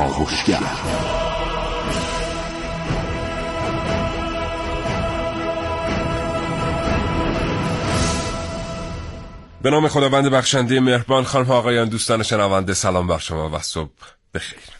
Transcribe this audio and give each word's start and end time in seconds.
کاوشگر 0.00 0.58
به 9.62 9.70
نام 9.70 9.88
خداوند 9.88 10.26
بخشنده 10.26 10.80
مهربان 10.80 11.24
خانم 11.24 11.50
آقایان 11.50 11.88
دوستان 11.88 12.22
شنونده 12.22 12.74
سلام 12.74 13.06
بر 13.06 13.18
شما 13.18 13.50
و 13.50 13.58
صبح 13.58 13.90
بخیر. 14.34 14.79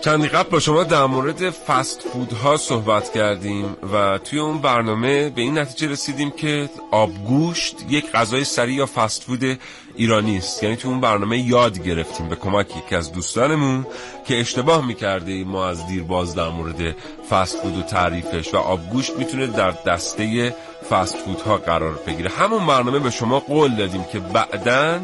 چندی 0.00 0.28
قبل 0.28 0.50
با 0.50 0.60
شما 0.60 0.84
در 0.84 1.04
مورد 1.04 1.50
فست 1.50 2.02
فودها 2.02 2.56
صحبت 2.56 3.12
کردیم 3.12 3.76
و 3.92 4.18
توی 4.18 4.38
اون 4.38 4.58
برنامه 4.58 5.30
به 5.30 5.42
این 5.42 5.58
نتیجه 5.58 5.88
رسیدیم 5.92 6.30
که 6.30 6.68
آبگوشت 6.90 7.76
یک 7.88 8.12
غذای 8.12 8.44
سریع 8.44 8.74
یا 8.74 8.86
فست 8.86 9.22
فود 9.22 9.58
ایرانی 9.96 10.36
است. 10.36 10.62
یعنی 10.62 10.76
توی 10.76 10.90
اون 10.90 11.00
برنامه 11.00 11.38
یاد 11.38 11.82
گرفتیم 11.82 12.28
به 12.28 12.36
کمک 12.36 12.76
یکی 12.76 12.94
از 12.94 13.12
دوستانمون 13.12 13.86
که 14.26 14.40
اشتباه 14.40 14.86
می‌کرده 14.86 15.44
ما 15.44 15.68
از 15.68 15.86
دیر 15.86 16.02
باز 16.02 16.34
در 16.34 16.48
مورد 16.48 16.96
فست 17.30 17.56
فود 17.56 17.78
و 17.78 17.82
تعریفش 17.82 18.54
و 18.54 18.56
آبگوشت 18.56 19.16
می‌تونه 19.16 19.46
در 19.46 19.70
دسته 19.70 20.56
فست 20.90 21.16
فودها 21.16 21.56
قرار 21.56 21.98
بگیره. 22.06 22.30
همون 22.30 22.66
برنامه 22.66 22.98
به 22.98 23.10
شما 23.10 23.40
قول 23.40 23.76
دادیم 23.76 24.04
که 24.12 24.18
بعداً 24.18 25.00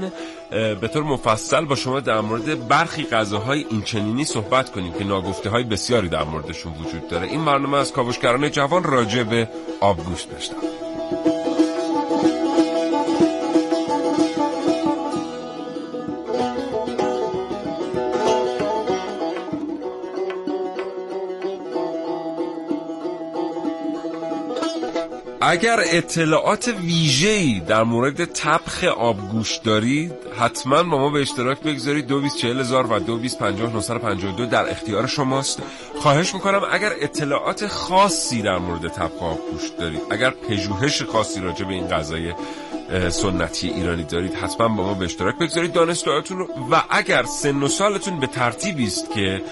به 0.50 0.88
طور 0.88 1.02
مفصل 1.02 1.64
با 1.64 1.74
شما 1.74 2.00
در 2.00 2.20
مورد 2.20 2.68
برخی 2.68 3.04
غذاهای 3.04 3.66
اینچنینی 3.70 4.24
صحبت 4.24 4.70
کنیم 4.70 4.92
که 4.92 5.04
ناگفته 5.04 5.50
های 5.50 5.64
بسیاری 5.64 6.08
در 6.08 6.24
موردشون 6.24 6.72
وجود 6.72 7.08
داره. 7.08 7.26
این 7.26 7.44
برنامه 7.44 7.78
از 7.78 7.92
کاوشگران 7.92 8.50
جوان 8.50 8.84
راجع 8.84 9.22
به 9.22 9.48
آبگوشت 9.80 10.30
داشتم. 10.30 10.56
اگر 25.54 25.80
اطلاعات 25.84 26.68
ویژه‌ای 26.68 27.60
در 27.60 27.82
مورد 27.82 28.24
تبخ 28.24 28.84
آبگوش 28.84 29.56
دارید 29.56 30.12
حتما 30.38 30.82
با 30.82 30.98
ما 30.98 31.10
به 31.10 31.20
اشتراک 31.20 31.60
بگذارید. 31.60 32.06
224000 32.06 32.86
و 32.86 32.98
225952 32.98 34.46
در 34.46 34.70
اختیار 34.70 35.06
شماست. 35.06 35.62
خواهش 36.00 36.34
می‌کنم 36.34 36.60
اگر 36.70 36.92
اطلاعات 37.00 37.66
خاصی 37.66 38.42
در 38.42 38.58
مورد 38.58 38.88
تبخ 38.88 39.22
آبگوش 39.22 39.68
دارید 39.78 40.00
اگر 40.10 40.30
پژوهش 40.30 41.02
خاصی 41.02 41.40
راجع 41.40 41.64
به 41.64 41.74
این 41.74 41.88
غذای 41.88 42.32
سنتی 43.08 43.68
ایرانی 43.68 44.04
دارید 44.04 44.34
حتما 44.34 44.68
با 44.68 44.84
ما 44.84 44.94
به 44.94 45.04
اشتراک 45.04 45.38
بگذارید 45.38 45.72
دانستوهاتون 45.72 46.38
رو. 46.38 46.48
و 46.70 46.82
اگر 46.90 47.22
سن 47.22 47.62
و 47.62 47.68
سالتون 47.68 48.20
به 48.20 48.26
ترتیبی 48.26 48.86
است 48.86 49.10
که 49.10 49.42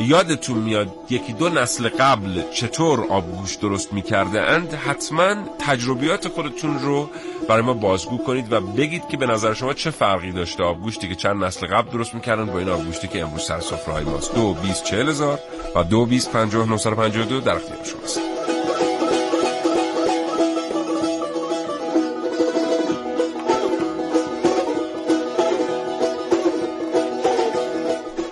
یادتون 0.00 0.58
میاد 0.58 0.88
یکی 1.10 1.32
دو 1.32 1.48
نسل 1.48 1.88
قبل 1.88 2.42
چطور 2.54 3.06
آبگوش 3.10 3.54
درست 3.54 3.92
می‌کرده 3.92 4.40
اند 4.40 4.74
حتما 4.74 5.34
تجربیات 5.58 6.28
خودتون 6.28 6.78
رو 6.78 7.10
برای 7.48 7.62
ما 7.62 7.72
بازگو 7.72 8.18
کنید 8.18 8.52
و 8.52 8.60
بگید 8.60 9.08
که 9.08 9.16
به 9.16 9.26
نظر 9.26 9.54
شما 9.54 9.74
چه 9.74 9.90
فرقی 9.90 10.32
داشته 10.32 10.64
آبگوشتی 10.64 11.08
که 11.08 11.14
چند 11.14 11.44
نسل 11.44 11.66
قبل 11.66 11.90
درست 11.90 12.14
می‌کردن 12.14 12.46
با 12.46 12.58
این 12.58 12.68
آبگوشتی 12.68 13.08
که 13.08 13.20
امروز 13.22 13.42
سر 13.42 13.60
سفره 13.60 14.00
ماست. 14.00 14.34
دو 14.34 14.54
بیست 14.54 14.84
چهل 14.84 15.08
هزار 15.08 15.38
و 15.76 15.84
دو 15.84 16.06
بیست 16.06 16.32
در 16.32 16.40
اختیار 16.40 17.84
شماست. 17.84 18.31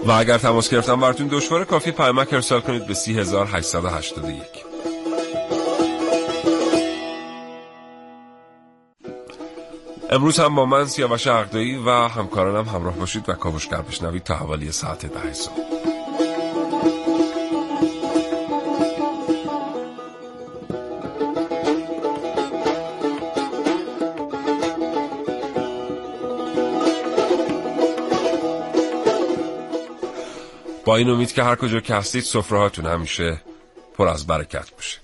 و 0.06 0.10
اگر 0.10 0.38
تماس 0.38 0.70
گرفتن 0.70 1.00
براتون 1.00 1.28
دشواره 1.28 1.64
کافی 1.64 1.90
پیامک 1.90 2.32
ارسال 2.32 2.60
کنید 2.60 2.86
به 2.86 2.94
3881 2.94 4.44
امروز 10.10 10.40
هم 10.40 10.54
با 10.54 10.66
من 10.66 10.84
سیاوش 10.86 11.26
عقدایی 11.26 11.76
و 11.76 11.90
همکارانم 11.90 12.68
همراه 12.68 12.96
باشید 12.96 13.28
و 13.28 13.32
کاوشگر 13.32 13.82
بشنوید 13.82 14.22
تا 14.22 14.34
حوالی 14.34 14.72
ساعت 14.72 15.06
ده 15.06 15.32
صبح. 15.32 15.99
با 30.90 30.96
این 30.96 31.10
امید 31.10 31.32
که 31.32 31.42
هر 31.42 31.56
کجا 31.56 31.80
که 31.80 31.94
هستید 31.94 32.22
سفره 32.22 32.70
همیشه 32.90 33.40
پر 33.94 34.08
از 34.08 34.26
برکت 34.26 34.70
باشه 34.70 34.98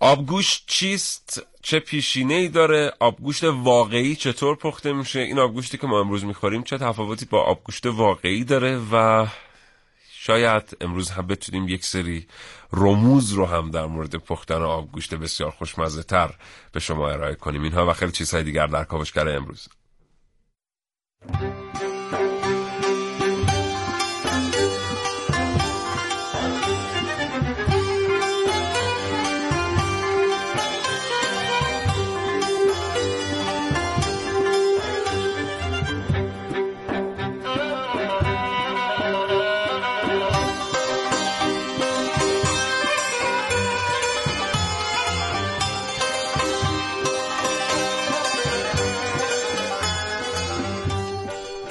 آبگوشت 0.00 0.64
چیست؟ 0.66 1.42
چه 1.62 1.80
پیشینه 1.80 2.34
ای 2.34 2.48
داره؟ 2.48 2.92
آبگوشت 3.00 3.44
واقعی 3.44 4.16
چطور 4.16 4.56
پخته 4.56 4.92
میشه؟ 4.92 5.20
این 5.20 5.38
آبگوشتی 5.38 5.78
که 5.78 5.86
ما 5.86 6.00
امروز 6.00 6.24
می‌خوریم 6.24 6.62
چه 6.62 6.78
تفاوتی 6.78 7.24
با 7.24 7.42
آبگوشت 7.42 7.86
واقعی 7.86 8.44
داره 8.44 8.80
و 8.92 9.26
شاید 10.28 10.76
امروز 10.80 11.10
هم 11.10 11.26
بتونیم 11.26 11.68
یک 11.68 11.84
سری 11.84 12.26
رموز 12.72 13.32
رو 13.32 13.46
هم 13.46 13.70
در 13.70 13.86
مورد 13.86 14.16
پختن 14.16 14.62
آبگوشت 14.62 15.14
بسیار 15.14 15.50
خوشمزه 15.50 16.02
تر 16.02 16.34
به 16.72 16.80
شما 16.80 17.10
ارائه 17.10 17.34
کنیم. 17.34 17.62
اینها 17.62 17.90
و 17.90 17.92
خیلی 17.92 18.12
چیزهای 18.12 18.42
دیگر 18.42 18.66
در 18.66 18.84
کاوشگر 18.84 19.28
امروز. 19.28 19.68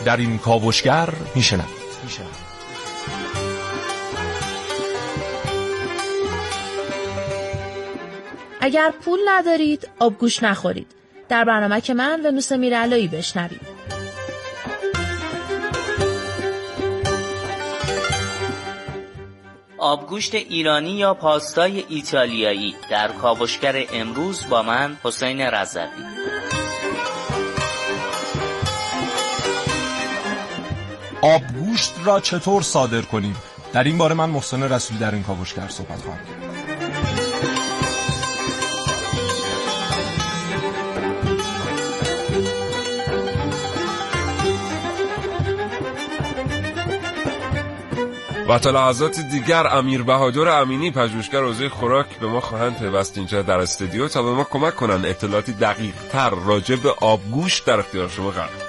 در 0.08 0.18
این 0.18 0.38
کاوشگر 0.38 1.10
میشنوید. 1.36 1.88
اگر 8.62 8.94
پول 9.06 9.20
ندارید 9.28 9.90
آبگوش 10.00 10.44
نخورید. 10.44 10.88
در 11.30 11.44
برنامه 11.44 11.82
که 11.82 11.94
من 11.94 12.26
و 12.26 12.32
نوس 12.32 12.52
میرعلایی 12.52 13.08
بشنوید 13.08 13.62
آبگوشت 19.78 20.36
ایرانی 20.36 20.92
یا 20.92 21.14
پاستای 21.14 21.86
ایتالیایی 21.90 22.76
در 22.90 23.08
کاوشگر 23.08 23.86
امروز 23.94 24.50
با 24.50 24.64
من 24.64 24.98
حسین 25.04 25.42
رضوی 25.42 26.27
آبگوشت 31.22 31.94
را 32.06 32.20
چطور 32.20 32.62
صادر 32.62 33.02
کنیم؟ 33.02 33.36
در 33.74 33.84
این 33.84 33.98
باره 33.98 34.16
من 34.16 34.30
محسن 34.30 34.64
رسولی 34.64 35.00
در 35.00 35.12
این 35.12 35.24
کاوشگر 35.24 35.68
صحبت 35.68 36.02
خواهم 36.02 36.20
کرد. 36.26 36.58
و 48.50 48.60
تا 48.60 49.08
دیگر 49.32 49.68
امیر 49.68 50.04
بهادر 50.04 50.48
امینی 50.48 50.92
پژوهشگر 50.92 51.44
حوزه 51.44 51.70
خوراک 51.70 52.20
به 52.20 52.28
ما 52.28 52.40
خواهند 52.40 52.80
پیوست 52.80 53.18
اینجا 53.18 53.42
در 53.42 53.60
استودیو 53.60 54.08
تا 54.08 54.24
به 54.24 54.32
ما 54.32 54.44
کمک 54.44 54.76
کنند. 54.76 55.06
اطلاعاتی 55.06 55.54
دقیق 55.54 55.94
تر 56.12 56.30
راجع 56.30 56.76
به 56.76 56.90
آبگوشت 57.02 57.66
در 57.66 57.80
اختیار 57.80 58.10
شما 58.10 58.32
قرار 58.32 58.67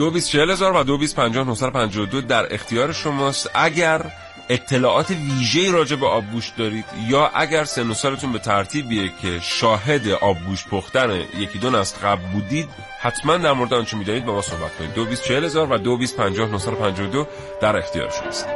دو 0.00 0.10
بیس 0.10 0.28
چهل 0.28 0.50
هزار 0.50 0.76
و 0.76 0.82
دو 0.82 0.98
بیس 0.98 1.14
پنجاه 1.14 2.06
دو 2.06 2.20
در 2.20 2.54
اختیار 2.54 2.92
شماست. 2.92 3.50
اگر 3.54 4.12
اطلاعات 4.48 5.10
ویژه 5.10 5.70
راجع 5.70 5.96
به 5.96 6.06
آبگوشت 6.06 6.56
دارید 6.56 6.84
یا 7.08 7.30
اگر 7.34 7.64
سن 7.64 7.90
و 7.90 7.94
سالتون 7.94 8.32
به 8.32 8.38
ترتیبیه 8.38 9.12
که 9.22 9.40
شاهد 9.42 10.08
آبگوشت 10.08 10.68
پختن 10.68 11.24
یکی 11.38 11.58
دو 11.58 11.70
نسل 11.70 11.98
قبل 12.06 12.22
بودید 12.32 12.68
حتما 13.00 13.36
در 13.36 13.52
مورد 13.52 13.74
آنچه 13.74 13.96
می‌دانید 13.96 14.24
با 14.24 14.32
ما 14.32 14.42
صحبت 14.42 14.76
کنید. 14.78 14.94
دو 14.94 15.04
بیس 15.04 15.22
چهل 15.22 15.44
هزار 15.44 15.72
و 15.72 15.78
دو 15.78 15.96
بیس 15.96 16.14
پنجاه 16.14 16.48
دو 17.06 17.26
در 17.60 17.76
اختیار 17.76 18.10
شماست. 18.10 18.46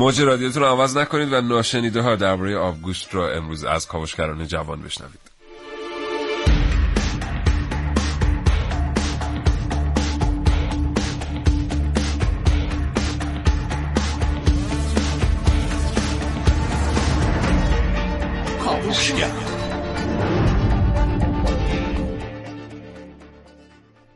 موج 0.00 0.20
رادیوتون 0.22 0.62
رو 0.62 0.68
عوض 0.68 0.96
نکنید 0.96 1.32
و 1.32 1.40
ناشنیده 1.40 2.00
ها 2.00 2.16
درباره 2.16 2.56
آبگوشت 2.56 3.14
رو 3.14 3.20
امروز 3.20 3.64
از 3.64 3.86
کاوشگران 3.86 4.46
جوان 4.46 4.82
بشنوید. 4.82 5.20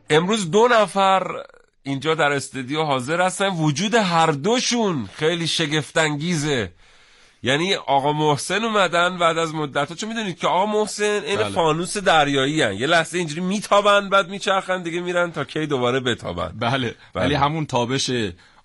امروز 0.09 0.51
دو 0.51 0.67
نفر 0.71 1.43
اینجا 1.85 2.15
در 2.15 2.31
استودیو 2.31 2.83
حاضر 2.83 3.21
هستن 3.21 3.47
وجود 3.47 3.95
هر 3.95 4.31
دوشون 4.31 5.09
خیلی 5.13 5.47
شگفتانگیزه 5.47 6.71
یعنی 7.43 7.75
آقا 7.75 8.13
محسن 8.13 8.63
اومدن 8.63 9.17
بعد 9.17 9.37
از 9.37 9.53
مدت 9.53 9.89
ها 9.89 9.95
چون 9.95 10.09
می‌دونید 10.09 10.37
که 10.39 10.47
آقا 10.47 10.65
محسن 10.65 11.03
این 11.25 11.39
بله. 11.39 11.49
فانوس 11.49 11.97
دریایی 11.97 12.61
هن. 12.61 12.73
یه 12.73 12.87
لحظه 12.87 13.17
اینجوری 13.17 13.41
میتابن 13.41 14.09
بعد 14.09 14.29
میچرخن 14.29 14.83
دیگه 14.83 15.01
میرن 15.01 15.31
تا 15.31 15.43
کی 15.43 15.65
دوباره 15.65 15.99
بتابن 15.99 16.53
بله. 16.59 16.71
بله 16.71 16.95
ولی 17.15 17.33
همون 17.33 17.65
تابش 17.65 18.11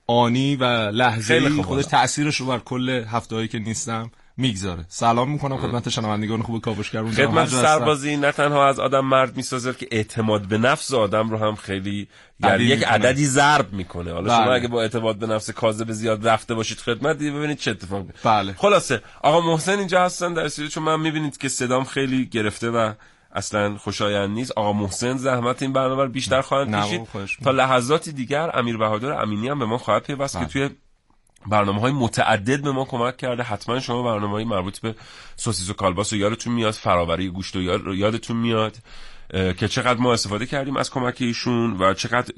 آنی 0.06 0.56
و 0.56 0.64
لحظه 0.90 1.62
خودش 1.62 1.84
تاثیرش 1.84 2.36
رو 2.36 2.46
بر 2.46 2.58
کل 2.58 2.88
هفته 2.88 3.48
که 3.48 3.58
نیستم 3.58 4.10
می‌گذاره. 4.36 4.84
سلام 4.88 5.30
می‌کنم 5.30 5.56
خدمت 5.56 5.88
شنوندگان 5.88 6.42
خوب 6.42 6.60
کاوشگر 6.60 7.04
خدمت 7.04 7.48
سربازی 7.48 8.16
نه 8.16 8.32
تنها 8.32 8.68
از 8.68 8.78
آدم 8.78 9.04
مرد 9.04 9.36
می‌سازه 9.36 9.74
که 9.74 9.88
اعتماد 9.90 10.42
به 10.42 10.58
نفس 10.58 10.94
آدم 10.94 11.30
رو 11.30 11.38
هم 11.38 11.54
خیلی 11.54 12.08
یعنی 12.44 12.64
یک 12.64 12.84
عددی 12.84 13.26
ضرب 13.26 13.72
می‌کنه. 13.72 14.12
حالا 14.12 14.28
بله. 14.28 14.44
شما 14.44 14.54
اگه 14.54 14.68
با 14.68 14.82
اعتماد 14.82 15.16
به 15.16 15.26
نفس 15.26 15.50
کاذب 15.50 15.92
زیاد 15.92 16.28
رفته 16.28 16.54
باشید 16.54 16.78
خدمت 16.78 17.18
دیگه 17.18 17.30
ببینید 17.30 17.58
چه 17.58 17.70
اتفاقی 17.70 18.08
بله. 18.24 18.54
خلاصه 18.58 19.02
آقا 19.22 19.40
محسن 19.40 19.78
اینجا 19.78 20.04
هستن 20.04 20.34
در 20.34 20.44
استودیو 20.44 20.70
چون 20.70 20.82
من 20.82 21.00
می‌بینید 21.00 21.38
که 21.38 21.48
صدام 21.48 21.84
خیلی 21.84 22.26
گرفته 22.26 22.70
و 22.70 22.92
اصلا 23.32 23.76
خوشایند 23.76 24.30
نیست. 24.30 24.52
آقا 24.52 24.72
محسن 24.72 25.16
زحمت 25.16 25.62
این 25.62 25.72
برنامه 25.72 26.02
رو 26.02 26.08
بیشتر 26.08 26.40
خواهند 26.40 26.74
کشید. 26.74 27.08
تا 27.44 27.50
لحظاتی 27.50 28.12
دیگر 28.12 28.58
امیر 28.58 28.76
بهادر 28.76 29.22
امینی 29.22 29.48
هم 29.48 29.58
به 29.58 29.64
ما 29.64 29.78
خواهد 29.78 30.02
پیوست 30.02 30.34
که 30.34 30.38
بله. 30.38 30.48
توی 30.48 30.70
برنامه 31.46 31.80
های 31.80 31.92
متعدد 31.92 32.62
به 32.62 32.72
ما 32.72 32.84
کمک 32.84 33.16
کرده. 33.16 33.42
حتما 33.42 33.80
شما 33.80 34.02
برنامه 34.02 34.32
های 34.32 34.44
مربوط 34.44 34.78
به 34.78 34.94
سوسیس 35.36 35.70
و 35.70 35.72
کالباس 35.72 36.12
و 36.12 36.16
یادتون 36.16 36.52
میاد 36.52 36.74
فراوری 36.74 37.28
گوشت 37.28 37.56
و 37.56 37.62
یادتون 37.94 38.36
میاد 38.36 38.76
که 39.30 39.68
چقدر 39.68 40.00
ما 40.00 40.12
استفاده 40.12 40.46
کردیم 40.46 40.76
از 40.76 40.90
کمک 40.90 41.16
ایشون 41.20 41.76
و 41.80 41.94
چقدر 41.94 42.32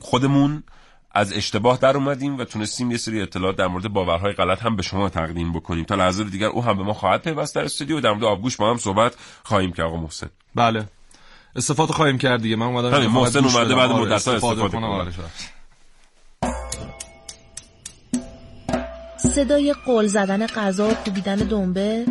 خودمون 0.00 0.62
از 1.10 1.32
اشتباه 1.32 1.78
در 1.78 1.96
اومدیم 1.96 2.38
و 2.38 2.44
تونستیم 2.44 2.90
یه 2.90 2.96
سری 2.96 3.22
اطلاعات 3.22 3.56
در 3.56 3.66
مورد 3.66 3.88
باورهای 3.88 4.32
غلط 4.32 4.62
هم 4.62 4.76
به 4.76 4.82
شما 4.82 5.08
تقدیم 5.08 5.52
بکنیم. 5.52 5.84
تا 5.84 5.94
لحظه 5.94 6.24
دیگر 6.24 6.46
او 6.46 6.64
هم 6.64 6.76
به 6.76 6.82
ما 6.82 6.92
خواهد 6.92 7.22
پیوست 7.22 7.54
در 7.54 7.64
استودیو 7.64 7.96
و 7.96 8.00
در 8.00 8.10
مورد 8.10 8.24
آبگوش 8.24 8.56
با 8.56 8.70
هم 8.70 8.76
صحبت 8.76 9.16
خواهیم 9.42 9.72
کرد. 9.72 9.86
آقا 9.86 9.96
محسن. 9.96 10.28
بله. 10.54 10.84
استفاده 11.56 11.92
خواهیم 11.92 12.18
کرد 12.18 12.42
دیگه. 12.42 12.56
من 12.56 12.66
اومدم 12.66 13.06
محسن 13.06 13.44
اومده 13.44 13.74
بعد 13.74 13.90
مدت 13.90 14.12
استفاده, 14.12 14.64
استفاده 14.64 14.86
کنم. 14.86 15.12
صدای 19.18 19.74
قل 19.86 20.06
زدن 20.06 20.46
غذا 20.46 20.88
و 20.88 20.94
کوبیدن 20.94 21.36
دنبه 21.36 22.06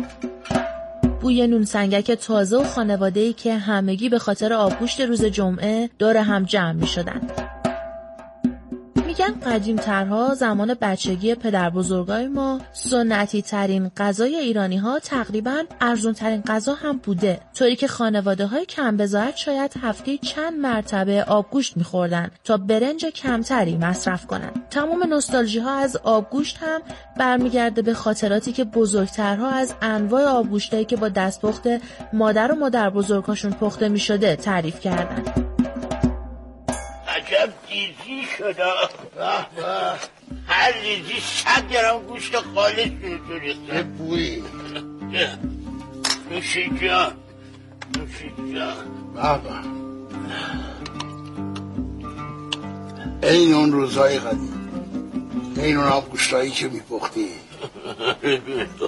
بوی 1.20 1.46
نون 1.46 1.64
سنگک 1.64 2.10
تازه 2.10 2.56
و 2.56 2.64
خانواده 2.64 3.20
ای 3.20 3.32
که 3.32 3.54
همگی 3.54 4.08
به 4.08 4.18
خاطر 4.18 4.52
آبگوشت 4.52 5.00
روز 5.00 5.24
جمعه 5.24 5.90
دور 5.98 6.16
هم 6.16 6.44
جمع 6.44 6.72
می 6.72 6.86
شدن. 6.86 7.20
میگن 9.08 9.40
قدیم 9.46 9.76
ترها 9.76 10.34
زمان 10.34 10.74
بچگی 10.80 11.34
پدر 11.34 11.70
بزرگای 11.70 12.28
ما 12.28 12.60
سنتی 12.72 13.42
ترین 13.42 13.90
غذای 13.96 14.36
ایرانی 14.36 14.76
ها 14.76 14.98
تقریبا 14.98 15.62
ارزون 15.80 16.12
ترین 16.12 16.42
غذا 16.42 16.74
هم 16.74 16.98
بوده. 16.98 17.40
طوری 17.54 17.76
که 17.76 17.88
خانواده 17.88 18.46
های 18.46 18.66
کم 18.66 18.96
بزاعت 18.96 19.36
شاید 19.36 19.74
هفته 19.82 20.18
چند 20.18 20.58
مرتبه 20.58 21.24
آبگوشت 21.24 21.76
میخوردن 21.76 22.30
تا 22.44 22.56
برنج 22.56 23.06
کمتری 23.06 23.76
مصرف 23.76 24.26
کنن. 24.26 24.50
تمام 24.70 25.02
نوستالژی 25.02 25.58
ها 25.58 25.74
از 25.74 25.96
آبگوشت 25.96 26.58
هم 26.60 26.80
برمیگرده 27.16 27.82
به 27.82 27.94
خاطراتی 27.94 28.52
که 28.52 28.64
بزرگترها 28.64 29.50
از 29.50 29.74
انواع 29.82 30.24
آبگوشتایی 30.24 30.84
که 30.84 30.96
با 30.96 31.08
دستپخت 31.08 31.68
مادر 32.12 32.52
و 32.52 32.54
مادر 32.54 32.90
بزرگاشون 32.90 33.52
پخته 33.52 33.88
می‌شده 33.88 34.36
تعریف 34.36 34.80
کردن. 34.80 35.47
عجب 37.28 37.52
دیزی 37.68 38.26
شده. 38.38 38.64
هر 40.46 40.72
دیزی 40.72 41.20
صد 41.20 41.72
گرم 41.72 41.98
گوشت 42.08 42.36
خالص 42.36 42.88
چه 43.70 43.82
بوی؟ 43.82 44.42
نوشی 46.30 46.70
جان 46.82 47.12
نوشی 47.98 48.32
جان. 48.54 48.74
بابا. 49.14 49.50
این 53.22 53.54
اون 53.54 53.72
روزای 53.72 54.18
قدیم. 54.18 54.70
این 55.56 55.76
اون 55.76 55.86
آبگوشتایی 55.86 56.50
که 56.50 56.68
میپختی. 56.68 57.28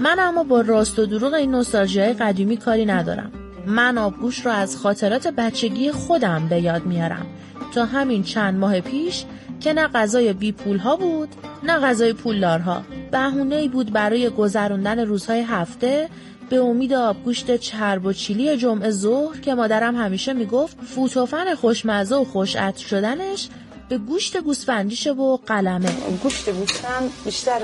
من 0.00 0.18
اما 0.18 0.44
با 0.44 0.60
راست 0.60 0.98
و 0.98 1.06
دروغ 1.06 1.34
این 1.34 1.50
نوستالژی 1.50 2.00
قدیمی 2.00 2.56
کاری 2.56 2.86
ندارم. 2.86 3.32
من 3.66 3.98
آبگوش 3.98 4.46
رو 4.46 4.52
از 4.52 4.76
خاطرات 4.76 5.26
بچگی 5.26 5.92
خودم 5.92 6.48
به 6.48 6.60
یاد 6.60 6.86
میارم. 6.86 7.26
تا 7.74 7.84
همین 7.84 8.22
چند 8.22 8.58
ماه 8.58 8.80
پیش 8.80 9.24
که 9.60 9.72
نه 9.72 9.88
غذای 9.88 10.32
بی 10.32 10.52
پول 10.52 10.78
ها 10.78 10.96
بود 10.96 11.28
نه 11.62 11.78
غذای 11.78 12.12
پولدارها. 12.12 12.82
بهونه 13.10 13.54
ای 13.54 13.68
بود 13.68 13.92
برای 13.92 14.30
گذروندن 14.30 14.98
روزهای 14.98 15.40
هفته 15.40 16.08
به 16.50 16.60
امید 16.60 16.92
آبگوشت 16.92 17.56
چرب 17.56 18.06
و 18.06 18.12
چیلی 18.12 18.56
جمعه 18.56 18.90
ظهر 18.90 19.40
که 19.40 19.54
مادرم 19.54 19.96
همیشه 19.96 20.32
می‌گفت 20.32 20.76
فوتوفن 20.84 21.54
خوشمزه 21.54 22.16
و 22.16 22.24
خوشعط 22.24 22.76
شدنش 22.76 23.48
به 23.90 23.98
گوشت 23.98 24.36
گوسفندیشه 24.36 25.12
و 25.12 25.36
قلمه. 25.46 25.92
گوشت 26.22 26.50
گوسفند 26.50 27.12
بیشتر 27.24 27.60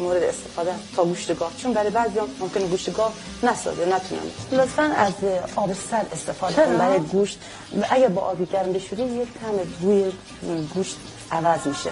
مورد 0.00 0.22
استفاده 0.22 0.70
تا 0.96 1.04
گوشت 1.04 1.38
گاو. 1.38 1.50
چون 1.62 1.72
برای 1.72 1.90
بعضی 1.90 2.18
ممکنه 2.40 2.66
گوشت 2.66 2.92
گاو 2.96 3.12
نسازه 3.42 3.84
نتونن. 3.84 4.20
لطفا 4.52 4.82
از 4.82 5.12
آب 5.56 5.72
سر 5.72 6.02
استفاده 6.12 6.54
کن 6.54 6.78
برای 6.78 6.98
گوشت. 6.98 7.38
اگه 7.90 8.08
با 8.08 8.20
آبی 8.20 8.46
گرم 8.46 8.72
بشوری 8.72 9.02
یه 9.02 9.24
کم 9.24 9.56
بوی 9.80 10.12
گوشت 10.74 10.96
عوض 11.32 11.66
میشه. 11.66 11.90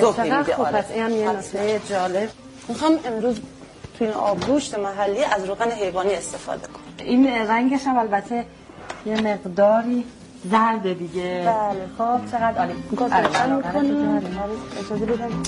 چقدر 0.00 0.54
خوب. 0.56 0.70
پس 0.70 0.90
این 0.90 1.80
جالب. 1.90 2.30
می‌خوام 2.68 2.98
امروز 3.04 3.36
توی 3.98 4.08
آب 4.08 4.46
گوشت 4.46 4.78
محلی 4.78 5.24
از 5.24 5.44
روغن 5.44 5.70
حیوانی 5.70 6.14
استفاده 6.14 6.66
کن 6.66 6.80
این 6.98 7.26
رنگش 7.26 7.80
هم 7.86 7.98
البته 7.98 8.44
یه 9.06 9.20
مقداری 9.20 10.04
زرد 10.50 10.98
دیگه. 10.98 11.42
بله 11.46 11.86
خب 11.98 12.30
چقدر 12.30 12.58
عالی. 12.58 12.72
گاز 12.96 13.12
روشن 13.12 13.56
می‌کنیم. 13.56 14.26
اجازه 14.78 15.06
بدم 15.06 15.42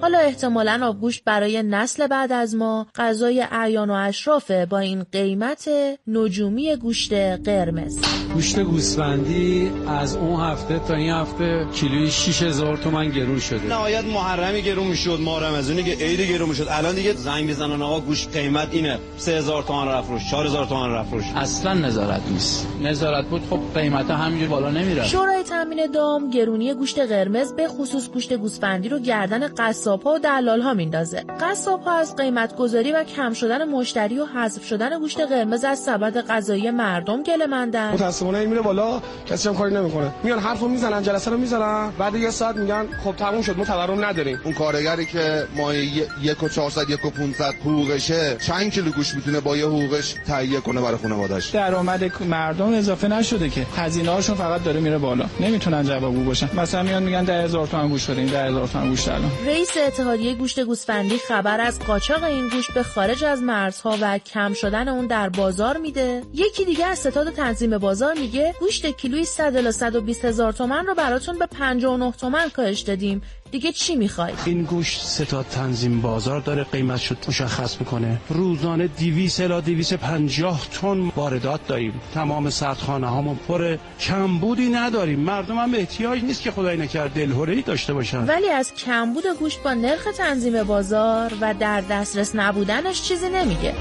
حالا 0.00 0.18
احتمالا 0.18 0.80
آبگوشت 0.82 1.24
برای 1.24 1.62
نسل 1.62 2.06
بعد 2.06 2.32
از 2.32 2.54
ما 2.54 2.86
غذای 2.94 3.46
اعیان 3.52 3.90
و 3.90 3.92
اشرافه 3.92 4.66
با 4.66 4.78
این 4.78 5.02
قیمت 5.12 5.68
نجومی 6.06 6.76
گوشت 6.76 7.12
قرمز. 7.12 7.98
گوشت 8.34 8.60
گوسفندی 8.60 9.72
از 9.88 10.16
اون 10.16 10.40
هفته 10.40 10.78
تا 10.78 10.94
این 10.94 11.12
هفته 11.12 11.66
کیلوی 11.74 12.10
6000 12.10 12.76
تومن 12.76 13.08
گرون 13.08 13.40
شده. 13.40 13.66
نهایت 13.68 14.04
محرمی 14.04 14.62
گرون 14.62 14.86
می‌شد 14.86 15.18
ماه 15.20 15.44
رمضانی 15.44 15.82
که 15.82 16.04
عید 16.04 16.20
گرون 16.20 16.48
می‌شد 16.48 16.66
الان 16.70 16.94
دیگه 16.94 17.12
زنگ 17.12 17.44
می‌زنن 17.44 17.82
آقا 17.82 18.00
گوشت 18.00 18.36
قیمت 18.36 18.68
اینه. 18.72 18.98
3000 19.16 19.62
تومن 19.62 19.88
رفت 19.88 20.10
روش 20.10 20.30
4000 20.30 20.66
تومن 20.66 20.90
رفت 20.90 21.12
روش 21.12 21.24
اصلا 21.36 21.74
نظارت 21.74 22.20
نیست. 22.30 22.66
نظارت 22.82 23.24
بود 23.24 23.42
خب 23.50 23.60
قیمت 23.74 24.10
همینجور 24.10 24.48
بالا 24.48 24.70
نمیره 24.70 25.04
شورای 25.06 25.42
تامین 25.42 25.86
دام 25.86 26.30
گرونی 26.30 26.74
گوشت 26.74 26.98
قرمز 26.98 27.52
به 27.52 27.68
خصوص 27.68 28.08
گوشت 28.08 28.32
گوسفندی 28.32 28.88
رو 28.88 28.98
گردن 28.98 29.48
قصاب 29.48 30.02
ها 30.02 30.14
و 30.14 30.18
دلال 30.18 30.60
ها 30.60 30.74
میندازه. 30.74 31.24
قصاب 31.40 31.82
ها 31.82 31.92
از 31.92 32.16
قیمت 32.16 32.56
گذاری 32.56 32.92
و 32.92 33.04
کم 33.04 33.32
شدن 33.32 33.68
مشتری 33.68 34.18
و 34.18 34.26
حذف 34.26 34.64
شدن 34.64 34.98
گوشت 34.98 35.20
قرمز 35.20 35.64
از 35.64 35.78
سبد 35.78 36.26
غذایی 36.26 36.70
مردم 36.70 37.22
گله 37.22 37.46
مندن 37.46 37.96
متاسفانه 38.18 38.38
این 38.38 38.48
میره 38.48 38.62
بالا 38.62 39.02
کسی 39.26 39.48
هم 39.48 39.54
کاری 39.54 39.74
نمی‌کنه. 39.74 40.10
میان 40.22 40.38
حرفو 40.38 40.68
می‌زنن 40.68 41.02
جلسه 41.02 41.30
رو 41.30 41.36
می‌زنن. 41.36 41.90
بعد 41.98 42.14
یه 42.14 42.30
ساعت 42.30 42.56
میگن 42.56 42.86
خب 43.04 43.16
تموم 43.16 43.42
شد 43.42 43.56
ما 43.58 43.64
تورم 43.64 44.04
نداریم. 44.04 44.40
اون 44.44 44.54
کارگری 44.54 45.06
که 45.06 45.46
ما 45.56 45.74
یک 45.74 46.42
و 46.42 46.48
400 46.48 46.90
یک 46.90 47.04
و 47.04 47.10
500 47.10 47.54
حقوقشه 47.60 48.36
چند 48.46 48.72
کیلو 48.72 48.90
گوش 48.90 49.14
می‌تونه 49.14 49.40
با 49.40 49.56
یه 49.56 49.66
حقوقش 49.66 50.14
تهیه 50.26 50.60
کنه 50.60 50.80
برای 50.80 50.96
خانواده‌اش؟ 50.96 51.50
درآمد 51.50 52.22
مردم 52.22 52.74
اضافه 52.74 53.08
نشده 53.08 53.48
که 53.48 53.66
هزینه 53.76 54.10
هاشون 54.10 54.36
فقط 54.36 54.62
داره 54.64 54.80
میره 54.80 54.98
بالا. 54.98 55.24
نمی‌تونن 55.40 55.84
جوابگو 55.84 56.24
باشن. 56.24 56.50
مثلا 56.56 56.82
میان 56.82 57.02
میگن 57.02 57.24
10000 57.24 57.66
تومن 57.66 57.88
گوش 57.88 58.10
بدین 58.10 58.26
10000 58.26 58.66
تومن 58.66 58.88
گوش 58.88 59.08
الان. 59.08 59.30
رئیس 59.46 59.70
اتحادیه 59.86 60.34
گوشت 60.34 60.60
گوسفندی 60.60 61.18
خبر 61.28 61.60
از 61.60 61.78
قاچاق 61.78 62.24
این 62.24 62.48
گوشت 62.48 62.72
به 62.74 62.82
خارج 62.82 63.24
از 63.24 63.42
مرزها 63.42 63.96
و 64.00 64.18
کم 64.18 64.54
شدن 64.54 64.88
اون 64.88 65.06
در 65.06 65.28
بازار 65.28 65.76
میده. 65.76 66.22
یکی 66.34 66.64
دیگه 66.64 66.86
از 66.86 66.98
ستاد 66.98 67.30
تنظیم 67.30 67.78
بازار 67.78 68.07
میگه 68.14 68.54
گوشت 68.60 68.86
کیلویی 68.86 69.24
100 69.24 69.56
الی 69.56 69.72
120 69.72 70.24
هزار 70.24 70.52
تومن 70.52 70.86
رو 70.86 70.94
براتون 70.94 71.38
به 71.38 71.46
59 71.46 72.12
تومن 72.12 72.48
کاهش 72.48 72.80
دادیم. 72.80 73.22
دیگه 73.50 73.72
چی 73.72 73.96
می‌خوای؟ 73.96 74.32
این 74.44 74.62
گوشت 74.62 75.00
ستاد 75.00 75.46
تنظیم 75.46 76.00
بازار 76.00 76.40
داره 76.40 76.64
قیمت 76.64 77.00
شد 77.00 77.16
مشخص 77.28 77.80
می‌کنه. 77.80 78.20
روزانه 78.28 78.86
200 78.86 79.40
الی 79.40 79.60
250 79.60 80.66
تن 80.68 81.12
واردات 81.16 81.66
داریم. 81.66 82.00
تمام 82.14 82.50
سردخانه 82.50 83.06
هامون 83.06 83.38
پر. 83.48 83.76
کمبودی 84.00 84.68
نداریم. 84.68 85.20
مردم 85.20 85.58
هم 85.58 85.74
احتیاج 85.74 86.22
نیست 86.24 86.42
که 86.42 86.50
خدای 86.50 86.76
نکرد 86.76 87.10
دلهوره 87.10 87.62
داشته 87.62 87.94
باشن. 87.94 88.26
ولی 88.26 88.48
از 88.48 88.74
کمبود 88.74 89.24
گوشت 89.38 89.62
با 89.62 89.74
نرخ 89.74 90.04
تنظیم 90.16 90.62
بازار 90.62 91.32
و 91.40 91.54
در 91.54 91.80
دسترس 91.80 92.34
نبودنش 92.34 93.02
چیزی 93.02 93.28
نمیگه. 93.28 93.74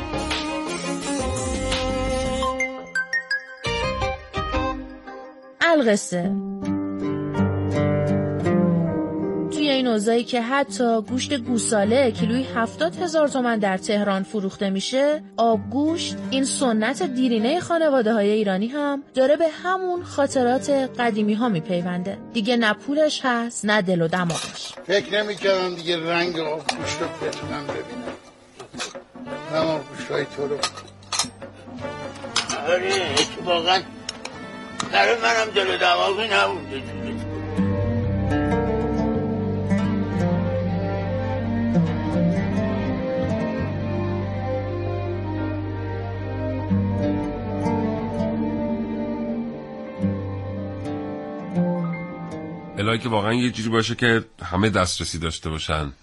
القصه. 5.68 6.32
توی 9.52 9.70
این 9.70 9.88
اوضاعی 9.88 10.24
که 10.24 10.42
حتی 10.42 11.02
گوشت 11.02 11.38
گوساله 11.38 12.12
کیلوی 12.12 12.44
هفتاد 12.56 12.96
هزار 12.96 13.28
تومن 13.28 13.60
در 13.60 13.78
تهران 13.78 14.24
فروخته 14.24 14.70
میشه 14.70 15.24
آبگوشت 15.38 16.16
این 16.32 16.44
سنت 16.46 17.04
دیرینه 17.04 17.60
خانواده 17.60 18.14
های 18.14 18.30
ایرانی 18.30 18.68
هم 18.68 19.04
داره 19.14 19.36
به 19.36 19.48
همون 19.64 20.04
خاطرات 20.04 20.70
قدیمی 21.00 21.34
ها 21.34 21.50
میپیونده. 21.50 22.18
دیگه 22.34 22.58
نه 22.58 22.74
پولش 22.74 23.22
هست 23.24 23.66
نه 23.66 23.82
دل 23.82 24.02
و 24.02 24.08
دماغش. 24.08 24.74
فکر 24.88 25.24
نمی‌کردم 25.24 25.76
دیگه 25.76 26.10
رنگ 26.10 26.40
آبگوشت 26.40 27.02
رو 27.02 27.08
بتونم 27.28 27.64
ببینم. 27.64 28.14
نه 29.54 29.58
آبگوشت 29.58 30.12
های 30.12 30.26
تو 30.36 30.48
رو. 30.48 30.58
آره 32.68 32.94
اتفاقا 33.12 33.80
برای 34.92 35.22
منم 35.22 35.52
دل 35.56 35.78
دماغی 35.78 36.28
نبوده 36.28 36.84
الهی 52.78 53.00
که 53.00 53.10
واقعا 53.10 53.34
یه 53.34 53.52
جوری 53.52 53.70
باشه 53.70 53.96
که 53.96 54.26
همه 54.44 54.70
دسترسی 54.70 55.20
داشته 55.20 55.50
باشن 55.50 55.94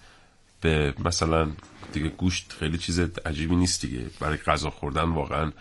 به 0.61 0.95
مثلا 1.05 1.49
دیگه 1.93 2.09
گوشت 2.09 2.53
خیلی 2.59 2.79
چیز 2.79 3.01
عجیبی 3.01 3.57
نیست 3.57 3.81
دیگه. 3.81 4.05
برای 4.21 4.37
غذا 4.37 4.71
خوردن 4.71 5.03
واقعا 5.11 5.53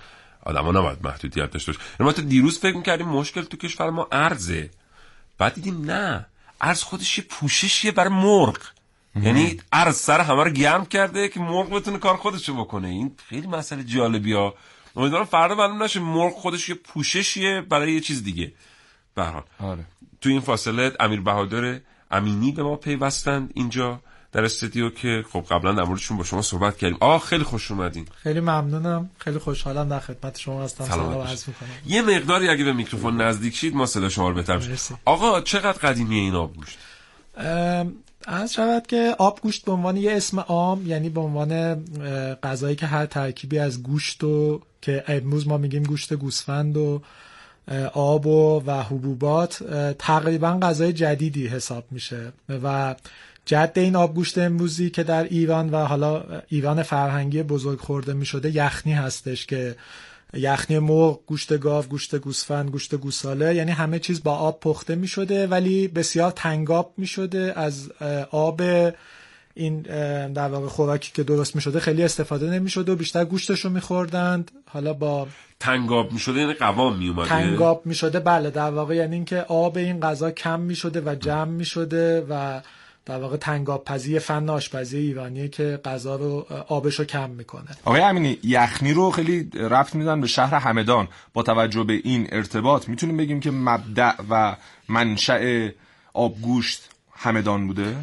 آدما 0.46 0.72
نباید 0.72 0.98
محدودیت 1.04 1.52
داشته 1.52 1.72
باشه. 1.72 1.84
ما 2.00 2.12
تا 2.12 2.22
دیروز 2.22 2.60
فکر 2.60 2.78
می‌کردیم 2.78 3.08
مشکل 3.08 3.42
تو 3.42 3.58
کشور 3.58 3.90
ما 3.90 4.08
ارزه. 4.12 4.70
بعد 5.38 5.54
دیدیم 5.54 5.86
نه. 5.92 6.26
ارز 6.62 6.84
خودش 6.84 7.18
یه 7.18 7.24
پوششیه 7.30 7.92
برای 7.92 8.14
مرغ. 8.14 8.58
یعنی 9.16 9.60
ارز 9.74 9.96
سر 9.96 10.22
همه 10.22 10.44
رو 10.44 10.50
گرم 10.50 10.86
کرده 10.86 11.30
که 11.30 11.40
مرغ 11.40 11.70
بتونه 11.70 11.98
کار 11.98 12.18
خودشو 12.18 12.54
بکنه. 12.54 12.88
این 12.88 13.16
خیلی 13.28 13.48
مسئله 13.48 13.84
جالبی 13.84 14.34
ها. 14.34 14.56
امیدوارم 14.96 15.26
فردا 15.26 15.56
معلوم 15.56 15.84
نشه 15.84 16.00
مرغ 16.00 16.34
خودش 16.34 16.70
یه 16.70 16.76
پوششیه 16.76 17.62
برای 17.62 17.94
یه 17.94 18.00
چیز 18.00 18.24
دیگه. 18.24 18.54
به 19.16 19.22
آره. 19.60 19.86
تو 20.22 20.30
این 20.30 20.42
فاصله 20.42 20.92
امیر 21.00 21.22
بهادر 21.22 21.80
امینی 22.12 22.52
به 22.52 22.64
ما 22.64 22.76
پیوستند 22.76 23.52
اینجا. 23.54 24.00
در 24.34 24.44
استودیو 24.44 24.90
که 24.90 25.26
خب 25.32 25.46
قبلا 25.50 25.72
در 25.72 25.84
موردشون 25.84 26.18
با 26.18 26.24
شما 26.24 26.42
صحبت 26.42 26.78
کردیم. 26.78 26.98
آه 27.02 27.22
خیلی 27.22 27.44
خوش 27.44 27.72
اومدین. 27.72 28.06
خیلی 28.24 28.40
ممنونم. 28.40 29.10
خیلی 29.18 29.38
خوشحالم 29.38 29.90
در 29.90 30.00
خدمت 30.00 30.40
شما 30.40 30.64
هستم. 30.64 30.86
سلام 30.86 31.18
عرض 31.18 31.48
می‌کنم. 31.48 31.70
یه 31.86 32.02
مقداری 32.02 32.50
اگه 32.50 32.64
به 32.64 32.74
میکروفون 32.74 33.22
نزدیک 33.22 33.56
شید 33.56 33.76
ما 33.76 33.86
صدا 33.86 34.10
شما 34.10 34.30
رو 34.30 34.36
بهتر 34.36 34.62
آقا 35.06 35.42
چقدر 35.42 35.78
قدیمی 35.78 36.20
این 36.20 36.36
آب 36.36 36.56
گوشت 36.56 36.78
از 38.28 38.54
شود 38.54 38.88
که 38.88 39.16
آب 39.18 39.40
گوشت 39.42 39.66
به 39.66 39.72
عنوان 39.72 39.98
یه 39.98 40.12
اسم 40.12 40.40
عام 40.40 40.88
یعنی 40.88 41.10
به 41.10 41.22
عنوان 41.22 41.84
غذایی 42.44 42.76
که 42.76 42.86
هر 42.86 43.06
ترکیبی 43.06 43.60
از 43.60 43.84
گوشت 43.84 44.24
و 44.24 44.62
که 44.82 45.04
امروز 45.08 45.48
ما 45.48 45.58
میگیم 45.58 45.84
گوشت 45.84 46.14
گوسفند 46.14 46.78
و 46.78 47.02
آب 47.94 48.28
و, 48.28 48.64
و 48.66 48.84
حبوبات 48.84 49.64
تقریبا 50.00 50.60
غذای 50.62 50.94
جدیدی 50.94 51.48
حساب 51.48 51.86
میشه 51.92 52.34
و 52.50 52.96
جد 53.46 53.72
این 53.76 53.96
آبگوشت 53.96 54.38
امروزی 54.38 54.90
که 54.90 55.04
در 55.04 55.24
ایران 55.24 55.70
و 55.70 55.78
حالا 55.78 56.24
ایران 56.48 56.84
فرهنگی 56.84 57.44
بزرگ 57.44 57.80
خورده 57.80 58.14
می 58.14 58.26
شده 58.26 58.56
یخنی 58.56 58.94
هستش 58.94 59.46
که 59.46 59.76
یخنی 60.34 60.80
مرغ، 60.80 61.20
گوشت 61.26 61.58
گاو، 61.58 61.86
گوشت 61.86 62.16
گوسفند، 62.16 62.70
گوشت 62.70 62.96
گوساله 62.96 63.56
یعنی 63.56 63.72
همه 63.72 64.00
چیز 64.00 64.24
با 64.24 64.36
آب 64.36 64.60
پخته 64.60 64.96
می 64.96 65.08
شده 65.08 65.48
ولی 65.48 65.88
بسیار 65.88 66.32
تنگاب 66.32 66.94
می 66.98 67.08
شده 67.08 67.54
از 67.56 67.92
آب 68.32 68.62
این 69.56 69.82
در 70.28 70.48
واقع 70.48 70.68
خوراکی 70.68 71.12
که 71.12 71.24
درست 71.24 71.56
می 71.56 71.62
شده 71.62 71.80
خیلی 71.80 72.04
استفاده 72.04 72.50
نمی 72.50 72.70
شده 72.70 72.92
و 72.92 72.96
بیشتر 72.96 73.26
گوشتش 73.26 73.60
رو 73.60 73.70
می 73.70 73.82
خوردند 73.82 74.52
حالا 74.70 74.94
با 74.94 75.28
تنگاب 75.60 76.12
می 76.12 76.20
شده 76.20 76.40
یعنی 76.40 76.54
قوام 76.54 76.98
می 76.98 77.10
اومده 77.10 77.30
تنگاب 77.30 77.86
می 77.86 77.96
شده 77.96 78.20
بله 78.20 78.50
در 78.50 78.70
واقع 78.72 78.96
یعنی 78.96 79.16
اینکه 79.16 79.42
آب 79.42 79.78
این 79.78 80.00
غذا 80.00 80.32
کم 80.32 80.60
می 80.60 80.76
شده 80.76 81.02
و 81.06 81.16
جمع 81.16 81.52
می 81.52 81.66
شده 81.66 82.26
و 82.30 82.62
در 83.06 83.20
واقع 83.20 83.38
تنگاب 83.38 83.98
فن 84.20 84.50
آشپزی 84.50 84.98
ایرانیه 84.98 85.48
که 85.48 85.80
غذا 85.86 86.16
رو 86.16 86.46
آبش 86.68 87.00
رو 87.00 87.06
کم 87.06 87.30
می‌کنه. 87.30 87.70
آقای 87.86 88.02
امینی 88.02 88.38
یخنی 88.44 88.94
رو 88.94 89.12
خیلی 89.12 89.50
رفت 89.54 89.96
میدن 89.96 90.22
به 90.22 90.28
شهر 90.28 90.56
همدان. 90.56 91.08
با 91.34 91.44
توجه 91.44 91.84
به 91.84 91.94
این 92.04 92.28
ارتباط 92.32 92.90
می‌تونیم 92.90 93.18
بگیم 93.18 93.40
که 93.40 93.52
مبدع 93.52 94.14
و 94.30 94.56
منشأ 94.90 95.70
آبگوشت 96.14 96.90
همدان 97.14 97.68
بوده؟ 97.68 97.96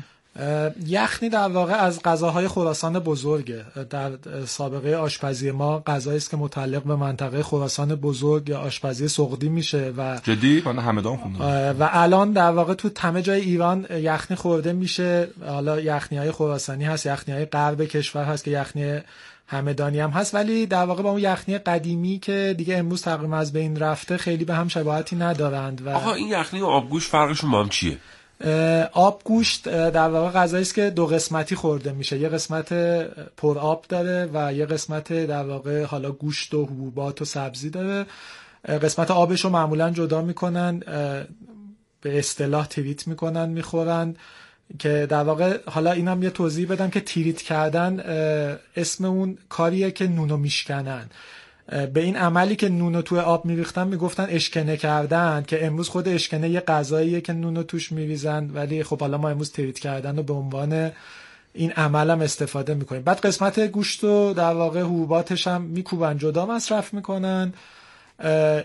یخنی 0.86 1.28
در 1.28 1.48
واقع 1.48 1.72
از 1.72 2.02
غذاهای 2.02 2.48
خراسان 2.48 2.98
بزرگه. 2.98 3.64
در 3.90 4.10
سابقه 4.46 4.96
آشپزی 4.96 5.50
ما 5.50 5.82
غذایی 5.86 6.16
است 6.16 6.30
که 6.30 6.36
متعلق 6.36 6.82
به 6.82 6.96
منطقه 6.96 7.42
خراسان 7.42 7.94
بزرگ 7.94 8.48
یا 8.48 8.60
آشپزی 8.60 9.08
سقدی 9.08 9.48
میشه 9.48 9.92
و 9.96 10.20
جدی؟ 10.22 10.62
من 10.66 10.78
همدان 10.78 11.16
خوندم. 11.16 11.76
و 11.80 11.88
الان 11.92 12.32
در 12.32 12.50
واقع 12.50 12.74
تو 12.74 12.90
همه 12.98 13.22
جای 13.22 13.40
ایران 13.40 13.86
یخنی 13.90 14.36
خورده 14.36 14.72
میشه. 14.72 15.28
حالا 15.46 15.80
یخنی 15.80 16.18
های 16.18 16.30
خراسانی 16.30 16.84
هست 16.84 17.06
یخنی 17.06 17.34
های 17.34 17.44
غرب 17.44 17.84
کشور 17.84 18.24
هست 18.24 18.44
که 18.44 18.50
یخنی 18.50 19.00
همدانی 19.46 20.00
هم 20.00 20.10
هست. 20.10 20.34
ولی 20.34 20.66
در 20.66 20.84
واقع 20.84 21.02
با 21.02 21.10
اون 21.10 21.20
یخنی 21.20 21.58
قدیمی 21.58 22.18
که 22.18 22.54
دیگه 22.58 22.76
امروز 22.76 23.02
تقریبا 23.02 23.36
از 23.36 23.52
بین 23.52 23.76
رفته 23.76 24.16
خیلی 24.16 24.44
به 24.44 24.54
هم 24.54 24.68
شباهتی 24.68 25.16
ندارند 25.16 25.86
و 25.86 25.90
آقا 25.90 26.12
این 26.12 26.28
یخنی 26.28 26.60
و 26.60 26.66
آبگوش 26.66 27.08
فرقشون 27.08 27.50
با 27.50 27.62
هم 27.62 27.68
چیه؟ 27.68 27.98
آب 28.92 29.22
گوشت 29.24 29.68
در 29.68 30.08
واقع 30.08 30.30
غذایی 30.30 30.62
است 30.62 30.74
که 30.74 30.90
دو 30.90 31.06
قسمتی 31.06 31.54
خورده 31.54 31.92
میشه. 31.92 32.18
یه 32.18 32.28
قسمت 32.28 32.72
پر 33.36 33.58
آب 33.58 33.84
داره 33.88 34.30
و 34.34 34.52
یه 34.52 34.66
قسمت 34.66 35.12
در 35.12 35.44
واقع 35.44 35.84
حالا 35.84 36.12
گوشت 36.12 36.54
و 36.54 36.64
حبوبات 36.64 37.22
و 37.22 37.24
سبزی 37.24 37.70
داره. 37.70 38.06
قسمت 38.68 39.10
آبش 39.10 39.44
رو 39.44 39.50
معمولا 39.50 39.90
جدا 39.90 40.22
می‌کنن 40.22 40.78
به 42.00 42.18
اصطلاح 42.18 42.66
تریت 42.66 43.06
می‌کنن 43.06 43.48
می‌خورن 43.48 44.16
که 44.78 45.06
در 45.10 45.22
واقع 45.22 45.58
حالا 45.66 45.92
اینم 45.92 46.22
یه 46.22 46.30
توضیح 46.30 46.68
بدم 46.68 46.90
که 46.90 47.00
تریت 47.00 47.42
کردن 47.42 48.00
اسم 48.76 49.04
اون 49.04 49.38
کاریه 49.48 49.90
که 49.90 50.06
نونو 50.06 50.36
میشکنن. 50.36 51.10
به 51.70 52.00
این 52.00 52.16
عملی 52.16 52.56
که 52.56 52.68
نونو 52.68 53.02
توی 53.02 53.18
آب 53.18 53.44
میریختن 53.44 53.88
می‌گفتن 53.88 54.26
اشکنه 54.28 54.76
کردن 54.76 55.44
که 55.46 55.66
امروز 55.66 55.88
خود 55.88 56.08
اشکنه 56.08 56.48
یه 56.48 56.60
غذاییه 56.60 57.20
که 57.20 57.32
نونو 57.32 57.62
توش 57.62 57.92
میریزن 57.92 58.50
ولی 58.54 58.82
خب 58.82 59.00
حالا 59.00 59.18
ما 59.18 59.28
امروز 59.28 59.52
تریت 59.52 59.78
کردن 59.78 60.18
و 60.18 60.22
به 60.22 60.32
عنوان 60.32 60.90
این 61.54 61.72
عملم 61.72 62.20
استفاده 62.20 62.74
می‌کنیم. 62.74 63.02
بعد 63.02 63.20
قسمت 63.20 63.60
گوشت 63.60 64.04
و 64.04 64.32
در 64.32 64.54
واقع 64.54 64.80
حبوباتش 64.80 65.46
هم 65.46 65.62
میکوبن 65.62 66.18
جدا 66.18 66.46
مصرف 66.46 66.94
می‌کنن. 66.94 67.52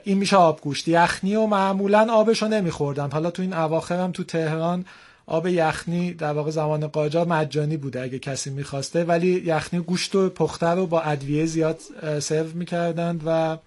این 0.04 0.18
میشه 0.18 0.36
آب 0.36 0.62
گوشت. 0.62 0.88
یخنی 0.88 1.36
و 1.36 1.46
معمولا 1.46 2.14
آبش 2.14 2.42
رو 2.42 2.48
نمیخوردن. 2.48 3.12
حالا 3.12 3.32
تو 3.32 3.42
این 3.42 3.54
اواخر 3.54 4.00
هم 4.00 4.12
تو 4.12 4.24
تهران 4.24 4.86
آب 5.28 5.48
یخنی 5.48 6.14
در 6.14 6.34
واقع 6.34 6.52
زمان 6.52 6.88
قاجار 6.88 7.28
مجانی 7.28 7.78
بوده 7.78 8.02
اگه 8.02 8.20
کسی 8.20 8.50
می‌خواسته 8.50 9.04
ولی 9.04 9.44
یخنی 9.46 9.80
گوشت 9.80 10.16
و 10.16 10.30
پخته 10.30 10.68
رو 10.68 10.88
با 10.88 11.02
ادویه 11.02 11.46
زیاد 11.46 11.80
سرو 12.20 12.48
می‌کردند 12.54 13.22
و 13.26 13.58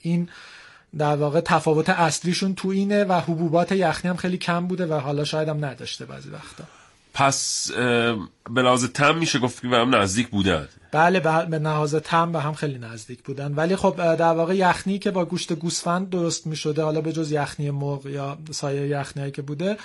این 0.00 0.28
در 0.98 1.16
واقع 1.16 1.40
تفاوت 1.40 1.90
اصلیشون 1.90 2.54
تو 2.54 2.68
اینه 2.68 3.04
و 3.04 3.12
حبوبات 3.12 3.72
یخنی 3.72 4.08
هم 4.10 4.16
خیلی 4.16 4.36
کم 4.36 4.66
بوده 4.66 4.86
و 4.86 4.94
حالا 4.94 5.24
شاید 5.24 5.48
هم 5.48 5.64
نداشته 5.64 6.04
بعضی 6.04 6.30
وقتا. 6.30 6.64
پس 7.14 7.70
به 8.50 8.62
لحاظ 8.62 8.84
تم 8.84 9.18
میشه 9.18 9.38
گفت 9.38 9.62
که 9.62 9.68
به 9.68 9.76
هم 9.76 9.94
نزدیک 9.94 10.28
بودن. 10.28 10.68
بله 10.92 11.20
به 11.20 11.58
لحاظ 11.58 11.94
تم 11.94 12.32
به 12.32 12.40
هم 12.40 12.54
خیلی 12.54 12.78
نزدیک 12.78 13.22
بودن. 13.22 13.54
ولی 13.54 13.76
خب 13.76 14.14
در 14.16 14.32
واقع 14.32 14.56
یخنی 14.56 14.98
که 14.98 15.10
با 15.10 15.24
گوشت 15.24 15.52
گوسفند 15.52 16.10
درست 16.10 16.46
می‌شده 16.46 16.82
حالا 16.82 17.00
به 17.00 17.12
جز 17.12 17.32
یخنی 17.32 17.70
مرغ 17.70 18.06
یا 18.06 18.38
سایر 18.50 18.90
یخنی 18.90 19.30
که 19.30 19.42
بوده 19.42 19.76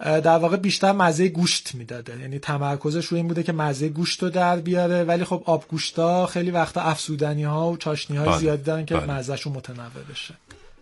در 0.00 0.38
واقع 0.38 0.56
بیشتر 0.56 0.92
مزه 0.92 1.28
گوشت 1.28 1.74
می‌داده. 1.74 2.20
یعنی 2.20 2.38
تمرکزش 2.38 3.06
روی 3.06 3.18
این 3.18 3.28
بوده 3.28 3.42
که 3.42 3.52
مزه 3.52 3.88
گوشت 3.88 4.22
رو 4.22 4.30
در 4.30 4.56
بیاره. 4.56 5.04
ولی 5.04 5.24
خب 5.24 5.42
آب 5.46 5.64
گوشتا 5.68 6.26
خیلی 6.26 6.50
وقتا 6.50 6.80
افسودنی 6.80 7.44
ها 7.44 7.70
و 7.70 7.76
چاشنی 7.76 8.16
های 8.16 8.28
بله. 8.28 8.38
زیادی 8.38 8.62
دارن 8.62 8.86
که 8.86 8.96
بله. 8.96 9.12
مزهشون 9.12 9.52
متنوع 9.52 10.04
بشه. 10.10 10.34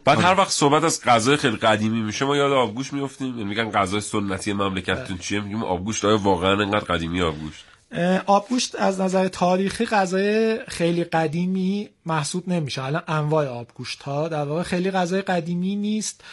بعد 0.05 0.21
هر 0.21 0.35
وقت 0.39 0.51
صحبت 0.51 0.85
از 0.85 1.01
غذای 1.05 1.37
خیلی 1.37 1.57
قدیمی 1.57 2.03
میشه 2.03 2.25
ما 2.25 2.37
یاد 2.37 2.53
آبگوش 2.53 2.93
میفتیم 2.93 3.29
یعنی 3.29 3.45
میگن 3.45 3.71
غذای 3.71 4.01
سنتی 4.01 4.53
مملکتتون 4.53 5.19
چیه؟ 5.19 5.41
میگیم 5.41 5.65
آبگوشت 5.65 6.05
آیا 6.05 6.19
واقعا 6.19 6.63
انقدر 6.63 6.85
قدیمی 6.85 7.23
آبگوشت 7.23 7.65
آبگوشت 8.27 8.75
از 8.75 9.01
نظر 9.01 9.29
تاریخی 9.29 9.87
غذای 9.87 10.59
خیلی 10.69 11.05
قدیمی 11.05 11.89
محسوب 12.07 12.49
نمیشه. 12.49 12.85
الان 12.85 13.03
انواع 13.09 13.47
آبگوشت 13.47 14.03
ها 14.03 14.29
در 14.29 14.45
واقع 14.45 14.63
خیلی 14.63 14.91
غذای 14.91 15.23
قدیمی 15.23 15.77
نیست. 15.77 16.25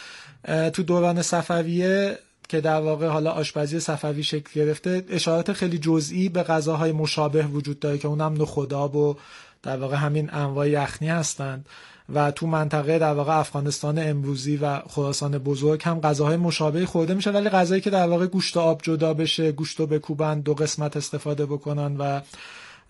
تو 0.72 0.82
دوران 0.82 1.22
صفویه 1.22 2.18
که 2.50 2.60
در 2.60 2.80
واقع 2.80 3.06
حالا 3.06 3.30
آشپزی 3.30 3.80
صفوی 3.80 4.22
شکل 4.22 4.50
گرفته 4.54 5.04
اشارات 5.08 5.52
خیلی 5.52 5.78
جزئی 5.78 6.28
به 6.28 6.42
غذاهای 6.42 6.92
مشابه 6.92 7.46
وجود 7.46 7.80
داره 7.80 7.98
که 7.98 8.08
اونم 8.08 8.42
نخوداب 8.42 8.96
و 8.96 9.16
در 9.62 9.76
واقع 9.76 9.96
همین 9.96 10.34
انواع 10.34 10.68
یخنی 10.68 11.08
هستند. 11.08 11.66
و 12.14 12.30
تو 12.30 12.46
منطقه 12.46 12.98
در 12.98 13.12
واقع 13.12 13.38
افغانستان 13.38 13.98
امروزی 13.98 14.56
و 14.56 14.80
خراسان 14.80 15.38
بزرگ 15.38 15.82
هم 15.84 16.00
غذاهای 16.00 16.36
مشابهی 16.36 16.84
خورده 16.84 17.14
میشه 17.14 17.30
ولی 17.30 17.48
غذایی 17.48 17.80
که 17.80 17.90
در 17.90 18.08
واقع 18.08 18.26
گوشت 18.26 18.56
آب 18.56 18.80
جدا 18.82 19.14
بشه 19.14 19.52
گوشت 19.52 19.80
رو 19.80 19.86
بکوبن 19.86 20.40
دو 20.40 20.54
قسمت 20.54 20.96
استفاده 20.96 21.46
بکنن 21.46 21.96
و 21.96 22.20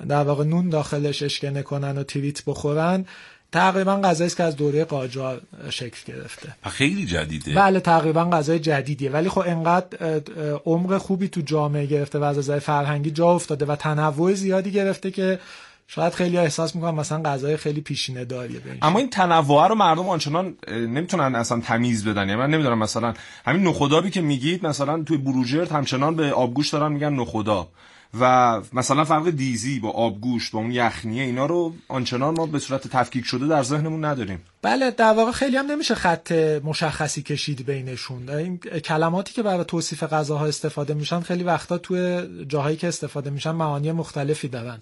در 0.09 0.23
واقع 0.23 0.45
نون 0.45 0.69
داخلش 0.69 1.23
اشکنه 1.23 1.63
کنن 1.63 1.99
و 1.99 2.03
تریت 2.03 2.45
بخورن 2.45 3.05
تقریبا 3.53 3.97
غذایی 3.97 4.31
که 4.31 4.43
از 4.43 4.57
دوره 4.57 4.85
قاجار 4.85 5.41
شکل 5.71 6.13
گرفته. 6.13 6.55
خیلی 6.63 7.07
جدیده. 7.07 7.55
بله 7.55 7.81
تقریبا 7.81 8.25
غذای 8.25 8.59
جدیدیه. 8.59 9.11
ولی 9.11 9.29
خب 9.29 9.43
انقدر 9.47 10.21
عمق 10.67 10.99
خوبی 10.99 11.29
تو 11.29 11.41
جامعه 11.41 11.87
گرفته 11.87 12.19
و 12.19 12.23
از 12.23 12.39
نظر 12.39 12.59
فرهنگی 12.59 13.11
جا 13.11 13.31
افتاده 13.31 13.67
و 13.67 13.77
تنوع 13.77 14.35
زیادی 14.35 14.71
گرفته 14.71 15.11
که 15.11 15.39
شاید 15.87 16.13
خیلی 16.13 16.37
احساس 16.37 16.75
می‌کنم 16.75 16.95
مثلا 16.95 17.23
غذای 17.23 17.57
خیلی 17.57 17.81
پیشینه 17.81 18.25
داریه 18.25 18.61
اما 18.83 18.99
این 18.99 19.11
تنوع 19.11 19.69
رو 19.69 19.75
مردم 19.75 20.09
آنچنان 20.09 20.55
نمی‌تونن 20.69 21.35
اصلا 21.35 21.61
تمیز 21.61 22.05
بدن. 22.05 22.29
یعنی 22.29 22.37
من 22.37 22.51
نمی‌دونم 22.51 22.79
مثلا 22.79 23.15
همین 23.47 23.67
نخودابی 23.67 24.11
که 24.11 24.21
میگید 24.21 24.67
مثلا 24.67 25.03
توی 25.03 25.17
بروجرد 25.17 25.73
همچنان 25.73 26.17
به 26.17 26.33
آبگوش 26.33 26.69
دارن 26.69 26.93
میگن 26.93 27.13
نخوداب 27.13 27.69
و 28.21 28.61
مثلا 28.73 29.05
فرق 29.05 29.31
دیزی 29.31 29.81
با 29.81 29.91
آبگوشت 29.91 30.53
با 30.53 30.59
اون 30.59 30.73
یخنیه 30.73 31.23
اینا 31.23 31.47
رو 31.47 31.75
آنچنان 31.89 32.35
ما 32.35 32.47
به 32.47 32.59
صورت 32.59 32.89
تفکیک 32.89 33.25
شده 33.25 33.47
در 33.47 33.63
ذهنمون 33.63 34.05
نداریم. 34.05 34.43
بله 34.63 34.91
در 34.91 35.13
واقع 35.13 35.33
خیلی 35.33 35.57
هم 35.57 35.67
نمیشه 35.67 35.95
خط 35.95 36.33
مشخصی 36.65 37.23
کشید 37.23 37.67
بینشون. 37.67 38.29
این 38.29 38.59
کلماتی 38.59 39.33
که 39.33 39.43
برای 39.43 39.65
توصیف 39.65 40.03
غذاها 40.03 40.47
استفاده 40.47 40.95
میشن 40.95 41.21
خیلی 41.21 41.45
وقتا 41.45 41.79
توی 41.79 42.29
جاهایی 42.47 42.77
که 42.77 42.89
استفاده 42.89 43.31
میشن 43.31 43.51
معانی 43.51 43.93
مختلفی 43.93 44.49
دارن. 44.49 44.79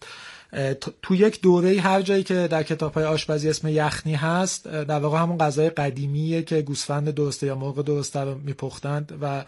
تو 1.03 1.15
یک 1.15 1.41
دوره 1.41 1.81
هر 1.81 2.03
جایی 2.03 2.23
که 2.23 2.49
در 2.51 2.63
کتاب 2.63 2.95
های 2.95 3.05
آشپزی 3.05 3.49
اسم 3.49 3.69
یخنی 3.69 4.15
هست 4.15 4.69
در 4.69 4.99
واقع 4.99 5.19
همون 5.19 5.39
غذای 5.39 5.71
قدیمیه 5.71 6.43
که 6.43 6.63
گوسفند 6.63 7.11
درسته 7.11 7.47
یا 7.47 7.55
مرغ 7.55 7.83
درسته 7.83 8.21
رو 8.21 8.35
میپختند 8.35 9.19
و 9.23 9.45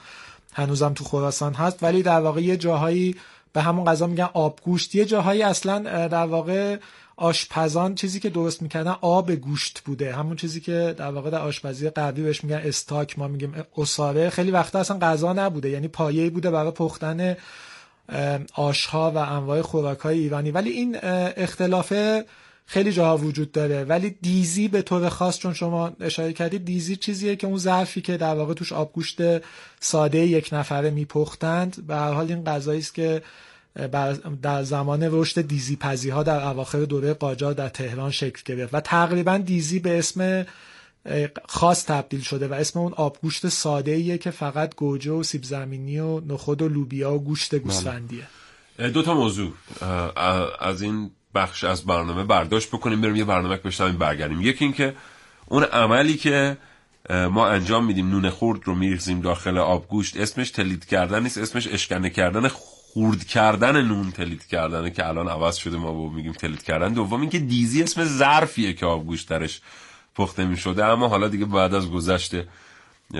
هنوزم 0.53 0.93
تو 0.93 1.05
خراسان 1.05 1.55
هست. 1.55 1.83
ولی 1.83 2.03
در 2.03 2.21
واقع 2.21 2.43
یه 2.43 2.57
جاهایی 2.57 3.17
به 3.53 3.63
همون 3.63 3.85
غذا 3.85 4.07
میگن 4.07 4.29
آبگوشت. 4.35 4.95
یه 4.95 5.05
جاهایی 5.05 5.43
اصلا 5.43 6.09
در 6.09 6.27
واقع 6.27 6.77
آشپزان 7.17 7.95
چیزی 7.95 8.21
که 8.21 8.31
درست 8.31 8.63
می‌کردن 8.63 8.97
آب 9.01 9.33
گوشت 9.33 9.81
بوده. 9.85 10.15
همون 10.15 10.37
چیزی 10.37 10.61
که 10.61 10.95
در 10.99 11.11
واقع 11.11 11.31
در 11.31 11.41
آشپزی 11.41 11.91
غربی 11.91 12.23
بهش 12.23 12.45
میگن 12.45 12.57
استاک 12.57 13.19
ما 13.19 13.29
میگیم 13.29 13.55
اساره. 13.79 14.31
خیلی 14.31 14.51
وقتا 14.51 14.79
اصلا 14.79 14.99
غذا 14.99 15.33
نبوده 15.33 15.69
یعنی 15.71 15.89
پایه‌ای 15.89 16.31
بوده 16.31 16.51
برای 16.51 16.71
پختن 16.71 17.37
آشها 18.55 19.11
و 19.11 19.19
انواع 19.19 19.63
خوراک‌های 19.63 20.19
ایرانی. 20.19 20.51
ولی 20.51 20.71
این 20.71 20.97
اختلاف 21.03 21.93
خیلی 22.71 22.93
جاها 22.93 23.17
وجود 23.17 23.53
داره. 23.53 23.85
ولی 23.85 24.17
دیزی 24.23 24.69
به 24.69 24.83
طور 24.83 25.09
خاص 25.09 25.39
چون 25.39 25.55
شما 25.55 25.93
اشاره 26.01 26.33
کردید 26.33 26.65
دیزی 26.65 26.97
چیزیه 26.97 27.37
که 27.37 27.47
اون 27.47 27.59
ظرفی 27.59 28.01
که 28.01 28.17
در 28.17 28.35
واقع 28.35 28.55
توش 28.55 28.73
آبگوشت 28.73 29.19
ساده 29.81 30.19
یک 30.19 30.49
نفره 30.53 30.91
میپختند. 30.91 31.87
به 31.87 31.95
هر 31.95 32.13
حال 32.13 32.27
این 32.29 32.45
غذایی 32.45 32.81
است 32.81 32.95
که 32.95 33.23
در 34.43 34.63
زمان 34.63 35.09
رشد 35.11 35.41
دیزی 35.41 35.77
پزی 35.77 36.11
ها 36.11 36.23
در 36.23 36.49
اواخر 36.49 36.85
دوره 36.85 37.15
قاجار 37.15 37.53
در 37.53 37.69
تهران 37.69 38.11
شکل 38.11 38.43
گرفت 38.45 38.75
و 38.75 38.81
تقریبا 38.81 39.39
دیزی 39.39 39.79
به 39.79 39.99
اسم 39.99 40.47
خاص 41.49 41.87
تبدیل 41.87 42.21
شده 42.21 42.49
و 42.49 42.53
اسم 42.53 42.79
اون 42.79 42.93
آبگوشت 42.93 43.49
ساده 43.49 43.91
ایه 43.91 44.19
که 44.19 44.31
فقط 44.31 44.75
گوجه 44.75 45.13
و 45.13 45.23
سیب 45.23 45.45
زمینی 45.45 45.99
و 45.99 46.21
نخود 46.21 46.63
و 46.63 46.69
لوبیا 46.69 47.15
و 47.15 47.25
گوشت 47.25 47.55
بله. 47.55 47.61
گوسفندیه. 47.61 48.27
دو 48.95 49.03
تا 49.03 49.15
موضوع. 49.15 49.53
از 50.61 50.83
این 50.83 51.11
بخش 51.35 51.65
از 51.65 51.87
برنامه 51.87 52.25
برداشت 52.25 52.69
بکنیم 52.69 53.01
بریم 53.01 53.17
یه 53.17 53.25
برنامه 53.25 53.57
بشنویم 53.57 53.99
برگردیم. 53.99 54.41
یکی 54.41 54.65
این 54.65 54.75
که 54.75 54.95
اون 55.47 55.65
عملی 55.65 56.17
که 56.17 56.57
ما 57.11 57.49
انجام 57.49 57.85
میدیم 57.85 58.11
نون 58.11 58.31
خورد 58.31 58.61
رو 58.65 58.75
میریزیم 58.75 59.21
داخل 59.21 59.59
آبگوشت 59.59 60.17
اسمش 60.17 60.51
تلید 60.51 60.85
کردن 60.85 61.23
نیست 61.23 61.39
اسمش 61.39 61.67
اشکنه 61.67 62.11
کردن 62.11 62.49
خورد 62.49 63.25
کردن 63.25 63.83
نون 63.83 64.11
تلید 64.11 64.47
کردنه 64.47 64.91
که 64.91 65.09
الان 65.09 65.29
عوض 65.29 65.57
شده 65.57 65.77
ما 65.77 65.93
با 65.93 66.09
میگیم 66.09 66.33
تلید 66.33 66.63
کردن. 66.63 66.93
دوم 66.93 67.21
اینکه 67.21 67.39
دیزی 67.39 67.83
اسم 67.83 68.05
ظرفیه 68.05 68.73
که 68.73 68.87
آبگوشت 68.87 69.29
درش 69.29 69.61
پخته 70.15 70.45
می‌شده 70.45 70.85
اما 70.85 71.09
حالا 71.09 71.29
دیگه 71.29 71.45
بعد 71.45 71.75
از 71.75 71.91
گذشت 71.91 72.35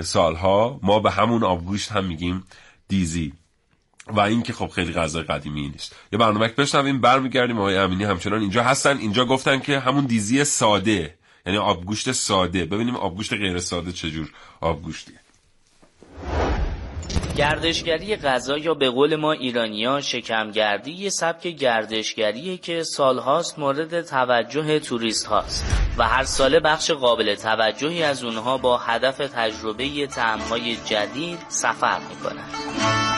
سالها 0.01 0.79
ما 0.83 0.99
به 0.99 1.11
همون 1.11 1.43
آبگوشت 1.43 1.91
هم 1.91 2.05
میگیم 2.05 2.43
دیزی. 2.87 3.33
و 4.07 4.19
این 4.19 4.43
که 4.43 4.53
خب 4.53 4.67
خیلی 4.67 4.93
غذای 4.93 5.23
قدیمی 5.23 5.69
نیست. 5.69 5.95
یه 6.13 6.19
برنامه 6.19 6.47
بشنویم 6.47 7.01
برمیگردیم 7.01 7.59
آقای 7.59 7.77
امینی 7.77 8.03
همچنان 8.03 8.41
اینجا 8.41 8.63
هستن. 8.63 8.97
اینجا 8.97 9.25
گفتن 9.25 9.59
که 9.59 9.79
همون 9.79 10.05
دیزی 10.05 10.43
ساده 10.43 11.15
یعنی 11.45 11.57
آبگوشت 11.57 12.11
ساده. 12.11 12.65
ببینیم 12.65 12.95
آبگوشت 12.95 13.33
غیر 13.33 13.59
ساده 13.59 13.91
چجور 13.91 14.29
آبگوشتیه. 14.61 15.15
گردشگری 17.35 18.15
غذا 18.15 18.57
یا 18.57 18.73
به 18.73 18.89
قول 18.89 19.15
ما 19.15 19.31
ایرانیا 19.31 20.01
شکمگردی 20.01 20.91
یه 20.91 21.09
سبک 21.09 21.47
گردشگریه 21.47 22.57
که 22.57 22.83
سالهاست 22.83 23.59
مورد 23.59 24.01
توجه 24.01 24.79
توریست 24.79 25.25
هاست 25.25 25.65
و 25.97 26.07
هر 26.07 26.23
ساله 26.23 26.59
بخش 26.59 26.91
قابل 26.91 27.35
توجهی 27.35 28.03
از 28.03 28.23
اونها 28.23 28.57
با 28.57 28.77
هدف 28.77 29.17
تجربه 29.17 30.07
تعمهای 30.07 30.75
جدید 30.75 31.39
سفر 31.49 31.99
می‌کنن 32.09 33.10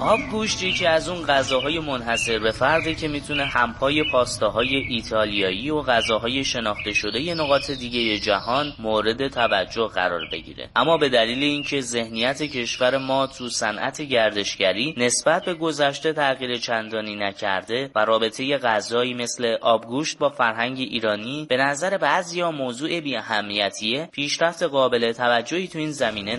آب 0.00 0.20
گوشت 0.30 0.62
یکی 0.62 0.86
از 0.86 1.08
اون 1.08 1.26
غذاهای 1.26 1.78
منحصر 1.78 2.38
به 2.38 2.50
فرده 2.50 2.94
که 2.94 3.08
می‌تونه 3.08 3.44
همپای 3.44 4.04
پاستاهای 4.12 4.76
ایتالیایی 4.76 5.70
و 5.70 5.82
غذاهای 5.82 6.44
شناخته 6.44 6.92
شده 6.92 7.34
نقاط 7.34 7.70
دیگه 7.70 8.18
جهان 8.18 8.72
مورد 8.78 9.28
توجه 9.28 9.86
قرار 9.86 10.20
بگیره. 10.32 10.70
اما 10.76 10.96
به 10.96 11.08
دلیل 11.08 11.42
اینکه 11.42 11.80
ذهنیت 11.80 12.42
کشور 12.42 12.98
ما 12.98 13.26
تو 13.26 13.48
صنعت 13.48 14.02
گردشگری 14.02 14.94
نسبت 14.96 15.44
به 15.44 15.54
گذشته 15.54 16.12
تغییر 16.12 16.56
چندانی 16.56 17.16
نکرده 17.16 17.90
و 17.94 18.04
رابطه 18.04 18.58
غذایی 18.58 19.14
مثل 19.14 19.56
آبگوشت 19.60 20.18
با 20.18 20.28
فرهنگ 20.28 20.78
ایرانی 20.78 21.46
به 21.48 21.56
نظر 21.56 21.98
بعضیا 21.98 22.50
موضوع 22.50 23.00
بی 23.00 23.16
اهمیتیه 23.16 24.08
پیشرفت 24.12 24.62
قابل 24.62 25.12
توجهی 25.12 25.68
تو 25.68 25.78
این 25.78 25.90
زمینه 25.90 26.36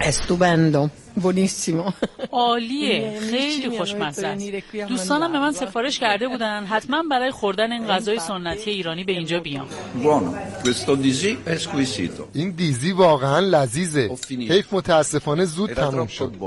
نداشته 0.00 0.22
Estupendo. 0.22 0.90
Buonissimo. 1.16 1.92
عالیه. 2.32 3.18
خیلی 3.30 3.78
خوشمزه 3.78 4.26
است. 4.26 4.76
دوستانم 4.88 5.32
به 5.32 5.38
من 5.38 5.52
سفارش 5.52 5.98
کرده 5.98 6.28
بودن. 6.28 6.64
حتما 6.64 7.02
برای 7.10 7.30
خوردن 7.30 7.72
این 7.72 7.86
غذای 7.86 8.18
سنتی 8.18 8.70
ایرانی 8.70 9.04
به 9.04 9.12
اینجا 9.12 9.40
بیام. 9.40 9.66
È. 9.66 11.52
این 12.34 12.50
دیزی 12.50 12.92
واقعا 12.92 13.40
لذیذه. 13.40 14.10
حیف 14.30 14.72
متاسفانه 14.72 15.44
زود 15.44 15.72
تموم 15.72 16.06
شد. 16.06 16.32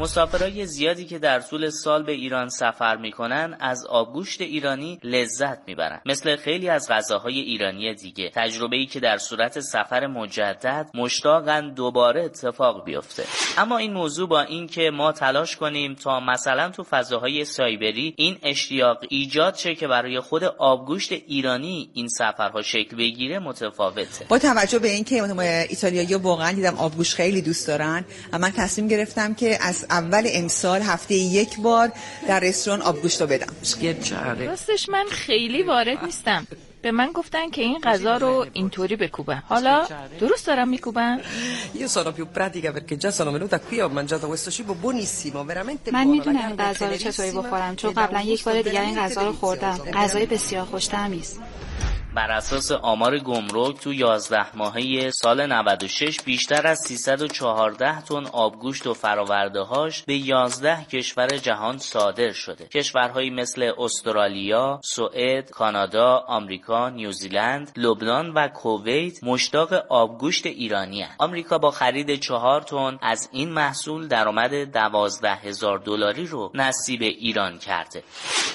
مسافرای 0.00 0.66
زیادی 0.66 1.04
که 1.04 1.18
در 1.18 1.40
طول 1.40 1.70
سال 1.70 2.02
به 2.02 2.12
ایران 2.12 2.48
سفر 2.48 2.96
می‌کنن 2.96 3.56
از 3.60 3.86
آبگوشت 3.86 4.40
ایرانی 4.40 4.98
لذت 5.04 5.58
می‌برن. 5.66 6.00
مثل 6.06 6.36
خیلی 6.36 6.68
از 6.68 6.88
غذاهای 6.90 7.40
ایرانی 7.40 7.94
دیگه. 7.94 8.30
تجربه 8.34 8.76
ای 8.76 8.86
که 8.86 9.00
در 9.00 9.18
صورت 9.18 9.60
سفر 9.60 10.06
مجدد 10.06 10.90
مشتاقن 10.94 11.74
دوباره 11.74 12.28
اتفاق 12.50 12.84
بیفته. 12.84 13.24
اما 13.58 13.78
این 13.78 13.92
موضوع 13.92 14.28
با 14.28 14.40
اینکه 14.40 14.90
ما 14.90 15.12
تلاش 15.12 15.56
کنیم 15.56 15.94
تا 15.94 16.20
مثلا 16.20 16.68
تو 16.68 16.82
فضاهای 16.82 17.44
سایبری 17.44 18.14
این 18.16 18.38
اشتیاق 18.42 18.98
ایجاد 19.08 19.54
شه 19.54 19.74
که 19.74 19.88
برای 19.88 20.20
خود 20.20 20.44
آبگوشت 20.44 21.12
ایرانی 21.12 21.90
این 21.94 22.08
سفرها 22.08 22.62
شکل 22.62 22.96
بگیره 22.96 23.38
متفاوته. 23.38 24.24
با 24.28 24.38
توجه 24.38 24.78
به 24.78 24.88
اینکه 24.88 25.22
ایتالیایی 25.68 26.14
واقعا 26.14 26.52
دیدم 26.52 26.74
آبگوش 26.78 27.14
خیلی 27.14 27.42
دوست 27.42 27.68
دارن 27.68 28.04
من 28.32 28.50
تصمیم 28.50 28.88
گرفتم 28.88 29.34
که 29.34 29.58
از 29.60 29.86
اول 29.90 30.28
امسال 30.32 30.82
هفته 30.82 31.14
یک 31.14 31.60
بار 31.60 31.92
در 32.28 32.40
رستوران 32.40 32.82
آبگوشت 32.82 33.20
رو 33.20 33.26
بدم 33.26 33.52
راستش 34.46 34.88
من 34.88 35.04
خیلی 35.10 35.62
وارد 35.62 36.04
نیستم. 36.04 36.46
به 36.82 36.90
من 36.92 37.12
گفتن 37.12 37.50
که 37.50 37.62
این 37.62 37.78
غذا 37.78 38.16
رو 38.16 38.46
اینطوری 38.52 38.96
بکوبم 38.96 39.42
حالا 39.48 39.86
درست 40.20 40.46
دارم 40.46 40.68
میکوبم 40.68 41.20
io 41.74 41.88
sono 41.88 42.12
più 42.12 42.26
pratica 42.30 42.72
perché 42.72 42.96
già 42.96 43.10
sono 43.10 43.30
venuta 43.30 43.60
qui 43.60 43.80
ho 43.80 43.88
mangiato 43.88 44.26
questo 44.26 44.50
cibo 44.50 44.74
buonissimo 44.74 45.44
veramente 45.44 45.90
من 45.92 46.06
می‌دونم 46.06 46.56
غذا 46.56 46.88
رو 46.88 46.96
چطوری 46.96 47.30
بخورم 47.30 47.76
چون 47.76 47.92
قبلا 47.92 48.20
یک 48.20 48.44
بار 48.44 48.62
دیگه 48.62 48.80
این 48.80 48.98
غذا 48.98 49.26
رو 49.26 49.32
خوردم. 49.32 49.78
غذای 49.94 50.26
بسیار 50.26 50.64
خوشتمی 50.64 51.18
است. 51.18 51.40
بر 52.14 52.30
اساس 52.30 52.72
آمار 52.72 53.18
گمرک 53.18 53.80
تو 53.80 53.92
11 53.92 54.56
ماهه 54.56 55.10
سال 55.10 55.46
96 55.46 56.20
بیشتر 56.20 56.66
از 56.66 56.78
314 56.78 58.00
تن 58.00 58.26
آبگوشت 58.26 58.86
و 58.86 58.94
فراورده 58.94 59.60
هاش 59.60 60.02
به 60.02 60.14
11 60.14 60.84
کشور 60.84 61.28
جهان 61.28 61.78
صادر 61.78 62.32
شده. 62.32 62.66
کشورهایی 62.66 63.30
مثل 63.30 63.72
استرالیا، 63.78 64.80
سوئد، 64.84 65.50
کانادا، 65.50 66.24
آمریکا، 66.28 66.88
نیوزیلند، 66.88 67.72
لبنان 67.76 68.30
و 68.30 68.48
کویت 68.48 69.24
مشتاق 69.24 69.72
آبگوشت 69.88 70.46
ایرانی. 70.46 71.06
آمریکا 71.18 71.58
با 71.58 71.70
خرید 71.70 72.14
4 72.14 72.62
تن 72.62 72.98
از 73.02 73.28
این 73.32 73.48
محصول 73.48 74.08
درآمد 74.08 74.72
12 74.72 75.34
هزار 75.34 75.78
دلاری 75.78 76.26
رو 76.26 76.50
نصیب 76.54 77.02
ایران 77.02 77.58
کرده. 77.58 78.02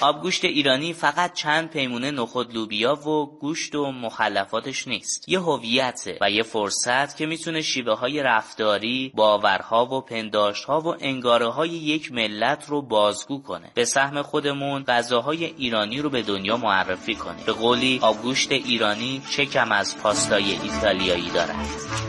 آبگوشت 0.00 0.44
ایرانی 0.44 0.92
فقط 0.92 1.32
چند 1.32 1.70
پیمونه 1.70 2.10
نخود 2.10 2.54
لوبیا 2.54 2.94
و 2.94 3.38
گوشت 3.46 3.74
و 3.74 3.92
مخلفاتش 3.92 4.88
نیست. 4.88 5.28
یه 5.28 5.40
هویته 5.40 6.18
و 6.20 6.30
یه 6.30 6.42
فرصت 6.42 7.16
که 7.16 7.26
می‌تونه 7.26 7.60
شیوه 7.62 7.92
های 7.92 8.22
رفتاری 8.22 9.12
باورها 9.14 9.86
و 9.86 10.00
پنداشتها 10.00 10.80
و 10.80 10.94
انگاره 11.00 11.48
های 11.48 11.68
یک 11.68 12.12
ملت 12.12 12.64
رو 12.68 12.82
بازگو 12.82 13.42
کنه. 13.42 13.70
به 13.74 13.84
سهم 13.84 14.22
خودمون 14.22 14.84
غذاهای 14.84 15.44
ایرانی 15.44 16.00
رو 16.00 16.10
به 16.10 16.22
دنیا 16.22 16.56
معرفی 16.56 17.14
کنه 17.14 17.44
به 17.46 17.52
قولی 17.52 17.98
آبگوشت 18.02 18.52
ایرانی 18.52 19.22
چه 19.30 19.46
کم 19.46 19.72
از 19.72 19.98
پاستای 19.98 20.52
ایتالیایی 20.62 21.30
دارد. 21.30 22.05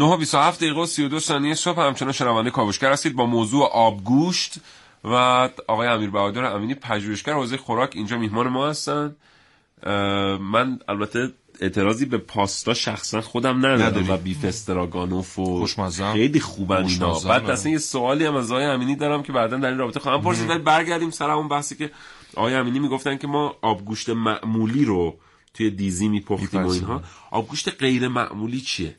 نه 0.00 0.06
و 0.06 0.16
27 0.16 0.60
دقیقه 0.60 0.80
و 0.80 0.86
32 0.86 1.20
ثانیه 1.20 1.54
صبح 1.54 1.80
همچنان 1.80 2.12
شنونده 2.12 2.50
کاوشگر 2.50 2.92
هستید 2.92 3.16
با 3.16 3.26
موضوع 3.26 3.68
آبگوشت 3.72 4.54
و 5.04 5.14
آقای 5.68 5.88
امیر 5.88 6.10
بهادر 6.10 6.44
امینی 6.44 6.74
پژوهشگر 6.74 7.32
حوزه 7.32 7.56
خوراک 7.56 7.90
اینجا 7.94 8.18
میهمان 8.18 8.48
ما 8.48 8.68
هستن 8.68 9.16
من 10.40 10.78
البته 10.88 11.32
اعتراضی 11.60 12.04
به 12.04 12.18
پاستا 12.18 12.74
شخصا 12.74 13.20
خودم 13.20 13.66
ندارم. 13.66 14.10
و 14.10 14.16
بیف 14.16 14.44
استراگانوف 14.44 15.38
و. 15.38 15.66
خیلی 16.12 16.40
خوبن 16.40 16.86
اینا 16.86 17.18
بعد. 17.18 17.50
اصلا 17.50 17.72
یه 17.72 17.78
سوالی 17.78 18.24
هم 18.24 18.36
از 18.36 18.52
آقای 18.52 18.64
امینی 18.64 18.96
دارم 18.96 19.22
که 19.22 19.32
بعدا 19.32 19.56
در 19.56 19.68
این 19.68 19.78
رابطه 19.78 20.00
خواهم 20.00 20.22
پرسید 20.22 20.50
ولی 20.50 20.58
برگردیم 20.58 21.10
سر 21.10 21.30
اون 21.30 21.48
بحثی 21.48 21.76
که 21.76 21.90
آقای 22.36 22.54
امینی 22.54 22.78
می‌گفتن 22.78 23.16
که 23.16 23.26
ما 23.26 23.56
آبگوشت 23.62 24.08
معمولی 24.10 24.84
رو 24.84 25.18
توی 25.54 25.70
دیزی 25.70 26.08
میپختیم 26.08 26.64
و. 26.64 26.68
اینها 26.68 27.02
آبگوشت 27.30 27.68
غیر 27.68 28.08
معمولی 28.08 28.60
چیه 28.60 28.94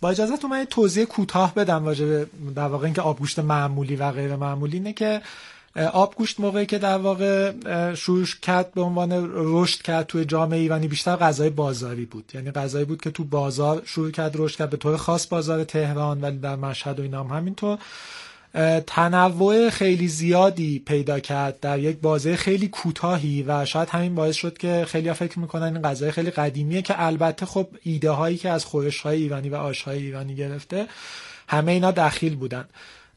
با 0.00 0.10
اجازهتون 0.10 0.50
من 0.50 0.58
یه 0.58 0.64
توضیح 0.64 1.04
کوتاه 1.04 1.54
بدم 1.54 1.84
راجع 1.84 2.06
به 2.06 2.26
در 2.54 2.66
واقع 2.66 2.84
اینکه 2.84 3.02
آبگوشت 3.02 3.38
معمولی 3.38 3.96
و 3.96 4.10
غیر 4.10 4.36
معمولی 4.36 4.76
اینه 4.76 4.92
که 4.92 5.22
آبگوشت 5.92 6.40
موقعی 6.40 6.66
که 6.66 6.78
در 6.78 6.98
واقع 6.98 7.52
شروع 7.94 8.24
کرد 8.42 8.74
به 8.74 8.80
عنوان 8.80 9.30
رشد 9.34 9.82
کرد 9.82 10.06
توی 10.06 10.24
جامعه 10.24 10.58
ایرانی 10.58 10.88
بیشتر 10.88 11.16
غذای 11.16 11.50
بازاری 11.50 12.04
بود. 12.04 12.30
یعنی 12.34 12.50
غذایی 12.50 12.84
بود 12.84 13.02
که 13.02 13.10
تو 13.10 13.24
بازار 13.24 13.82
شروع 13.84 14.10
کرد 14.10 14.32
رشد 14.34 14.58
کرد 14.58 14.70
به 14.70 14.76
طور 14.76 14.96
خاص 14.96 15.26
بازار 15.26 15.64
تهران 15.64 16.20
ولی 16.20 16.38
در 16.38 16.56
مشهد 16.56 17.00
و 17.00 17.02
اینا 17.02 17.24
هم 17.24 17.36
همینطور. 17.36 17.78
تنوع 18.86 19.70
خیلی 19.70 20.08
زیادی 20.08 20.78
پیدا 20.78 21.20
کرد 21.20 21.60
در 21.60 21.78
یک 21.78 21.98
بازه 21.98 22.36
خیلی 22.36 22.68
کوتاهی 22.68 23.42
و 23.42 23.64
شاید 23.64 23.88
همین 23.88 24.14
باعث 24.14 24.36
شد 24.36 24.58
که 24.58 24.84
خیلی 24.88 25.12
فکر 25.12 25.38
می‌کنن 25.38 25.62
این 25.62 25.82
غذای 25.82 26.10
خیلی 26.10 26.30
قدیمیه 26.30 26.82
که 26.82 26.94
البته 26.96 27.46
خب 27.46 27.68
ایده 27.82 28.10
هایی 28.10 28.36
که 28.36 28.50
از 28.50 28.64
خورش 28.64 29.00
های 29.00 29.22
ایرانی 29.22 29.48
و 29.48 29.54
آش 29.54 29.82
های 29.82 29.98
ایرانی 29.98 30.34
گرفته 30.34 30.86
همه 31.48 31.72
اینا 31.72 31.90
دخیل 31.90 32.36
بودن. 32.36 32.64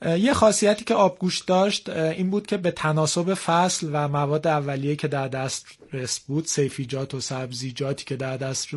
یه 0.01 0.33
خاصیتی 0.33 0.85
که 0.85 0.93
آبگوشت 0.93 1.47
داشت 1.47 1.89
این 1.89 2.29
بود 2.29 2.47
که 2.47 2.57
به 2.57 2.71
تناسب 2.71 3.33
فصل 3.33 3.89
و 3.93 4.07
مواد 4.07 4.47
اولیه 4.47 4.95
که 4.95 5.07
در 5.07 5.27
دسترس 5.27 6.19
بود 6.19 6.45
سیفیجات 6.45 7.13
و 7.13 7.19
سبزیجاتی 7.19 8.05
که 8.05 8.15
در 8.15 8.37
دست 8.37 8.67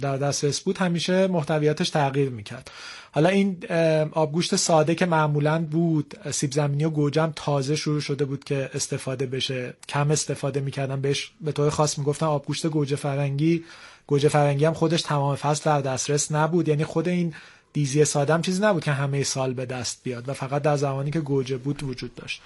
در 0.00 0.16
دسترس 0.16 0.60
بود 0.60 0.78
همیشه 0.78 1.26
محتویاتش 1.26 1.90
تغییر 1.90 2.30
می‌کرد. 2.30 2.70
حالا 3.12 3.28
این 3.28 3.66
آبگوشت 4.12 4.56
ساده 4.56 4.94
که 4.94 5.06
معمولا 5.06 5.64
بود 5.64 6.14
سیب 6.30 6.52
زمینی 6.52 6.84
و 6.84 6.90
گوجم 6.90 7.32
تازه 7.36 7.76
شروع 7.76 8.00
شده 8.00 8.24
بود 8.24 8.44
که 8.44 8.70
استفاده 8.74 9.26
بشه 9.26 9.74
کم 9.88 10.10
استفاده 10.10 10.60
می‌کردن 10.60 11.00
بهش 11.00 11.32
به 11.40 11.52
طور 11.52 11.70
خاص 11.70 11.98
می‌گفتن 11.98 12.26
آبگوشت 12.26 12.66
گوجه 12.66 12.96
فرنگی. 12.96 13.64
گوجه 14.06 14.28
فرنگی 14.28 14.64
هم 14.64 14.74
خودش 14.74 15.02
تمام 15.02 15.36
فصل 15.36 15.64
در 15.64 15.80
دسترس 15.80 16.32
نبود. 16.32 16.68
یعنی 16.68 16.84
خود 16.84 17.08
این 17.08 17.34
دیزی 17.72 18.04
ساده 18.04 18.34
هم 18.34 18.42
چیزی 18.42 18.62
نبود 18.62 18.84
که 18.84 18.92
همه 18.92 19.22
سال 19.22 19.54
به 19.54 19.66
دست 19.66 20.00
بیاد 20.04 20.28
و 20.28 20.32
فقط 20.32 20.62
در 20.62 20.76
زمانی 20.76 21.10
که 21.10 21.20
گوجه 21.20 21.56
بود 21.56 21.82
وجود 21.82 22.14
داشت. 22.14 22.42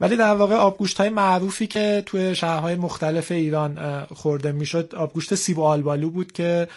ولی 0.00 0.16
در 0.16 0.34
واقع 0.34 0.54
آبگوشت 0.54 0.96
های 1.00 1.08
معروفی 1.08 1.66
که 1.66 2.02
توی 2.06 2.34
شهرهای 2.34 2.74
مختلف 2.74 3.32
ایران 3.32 4.04
خورده 4.14 4.52
می‌شد 4.52 4.94
آبگوشت 4.94 5.34
سیب 5.34 5.58
و 5.58 5.64
آلبالو 5.64 6.10
بود 6.10 6.32
که 6.32 6.68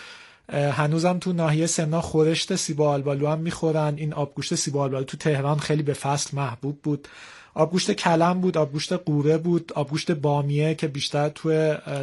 هنوزم 0.53 1.17
تو 1.19 1.33
ناحیه 1.33 1.65
سمنا 1.65 2.01
خورشت 2.01 2.55
سیب 2.55 2.79
و 2.79 2.83
آلبالو 2.83 3.27
هم 3.27 3.39
می‌خورن. 3.39 3.93
این 3.97 4.13
آبگوشت 4.13 4.55
سیب 4.55 4.75
و 4.75 4.79
آلبالو 4.79 5.03
تو 5.03 5.17
تهران 5.17 5.59
خیلی 5.59 5.83
به 5.83 5.93
فصل 5.93 6.37
محبوب 6.37 6.79
بود. 6.83 7.07
آبگوشت 7.53 7.91
کلم 7.91 8.41
بود 8.41 8.57
آبگوشت 8.57 8.93
قوره 8.93 9.37
بود 9.37 9.71
آبگوشت 9.75 10.11
بامیه 10.11 10.75
که 10.75 10.87
بیشتر 10.87 11.29
تو 11.29 11.49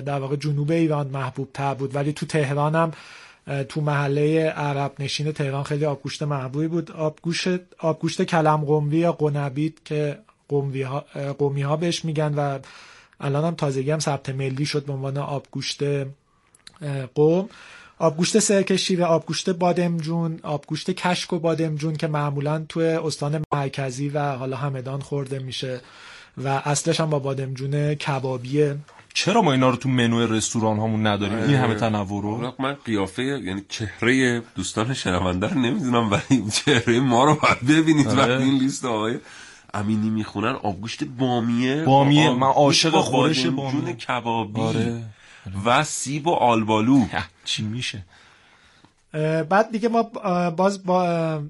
در 0.06 0.18
واقع 0.18 0.36
جنوب 0.36 0.70
ایران 0.70 1.06
محبوب 1.06 1.48
تر 1.54 1.74
بود. 1.74 1.94
ولی 1.94 2.12
تو 2.12 2.26
تهران 2.26 2.74
هم 2.74 2.92
تو 3.68 3.80
محله 3.80 4.44
عرب 4.44 4.92
نشین 4.98 5.32
تهران 5.32 5.62
خیلی 5.62 5.84
آبگوشت 5.84 6.22
محبوبی 6.22 6.68
بود. 6.68 6.92
آبگوشت 6.92 7.48
آبگوشت 7.78 8.22
کلم 8.22 8.64
قمری 8.64 8.98
یا 8.98 9.12
قنبید 9.12 9.80
که 9.84 10.18
قمری 10.48 10.82
ها, 10.82 11.00
قمی 11.38 11.62
ها 11.62 11.76
بهش 11.76 12.04
میگن 12.04 12.34
و 12.34 12.58
الان 13.20 13.44
هم 13.44 13.54
تازگی 13.54 13.90
هم 13.90 13.98
ثبت 13.98 14.28
ملی 14.28 14.66
شد 14.66 14.84
به 14.84 14.92
عنوان 14.92 15.18
آبگوشت 15.18 15.80
قوم. 17.14 17.48
آبگوشت 17.98 18.38
سرکه 18.38 18.76
شیره 18.76 19.04
آبگوشت 19.04 19.50
بادمجون 19.50 20.40
آبگوشت 20.42 20.90
کشک 20.90 21.32
و 21.32 21.38
بادمجون 21.38 21.96
که 21.96 22.06
معمولا 22.06 22.64
توی 22.68 22.84
استان 22.84 23.44
مرکزی 23.52 24.08
و 24.08 24.32
حالا 24.32 24.56
همدان 24.56 25.00
خورده 25.00 25.38
میشه 25.38 25.80
و 26.44 26.48
اصلش 26.64 27.00
هم 27.00 27.10
با 27.10 27.18
بادمجون 27.18 27.94
کبابیه. 27.94 28.76
چرا 29.14 29.42
ما 29.42 29.52
اینا 29.52 29.70
رو 29.70 29.76
تو 29.76 29.88
منو 29.88 30.26
رستوران 30.26 30.78
هامون 30.78 31.06
نداریم؟ 31.06 31.38
این 31.38 31.54
همه 31.54 31.74
تنوع 31.74 32.22
رو؟ 32.22 32.54
من 32.58 32.76
قیافه 32.84 33.22
یعنی 33.22 33.62
چهره 33.68 34.42
دوستان 34.54 34.94
شنونده 34.94 35.48
رو 35.48 35.60
نمی‌دونم 35.60 36.10
ولی 36.10 36.44
چهره 36.52 37.00
ما 37.00 37.24
رو 37.24 37.34
باید 37.42 37.66
ببینید 37.66 38.06
وقتی 38.06 38.32
این 38.32 38.58
لیست 38.58 38.84
آقای 38.84 39.18
امینی 39.74 40.10
می‌خونن 40.10 40.52
آبگوشت 40.52 41.04
بامیه. 41.04 41.84
بامیه. 41.84 42.30
من 42.30 42.46
عاشق 42.46 43.00
خورش 43.00 43.46
بامیه. 43.46 43.92
کبابی 43.92 44.60
آره. 44.60 45.02
و 45.64 45.84
سیب 45.84 46.26
و 46.26 46.34
آلبالو. 46.34 47.06
چی 47.44 47.62
میشه؟ 47.62 48.04
بعد 49.48 49.72
دیگه 49.72 49.88
ما 49.88 50.02
باز 50.50 50.84
با 50.84 51.02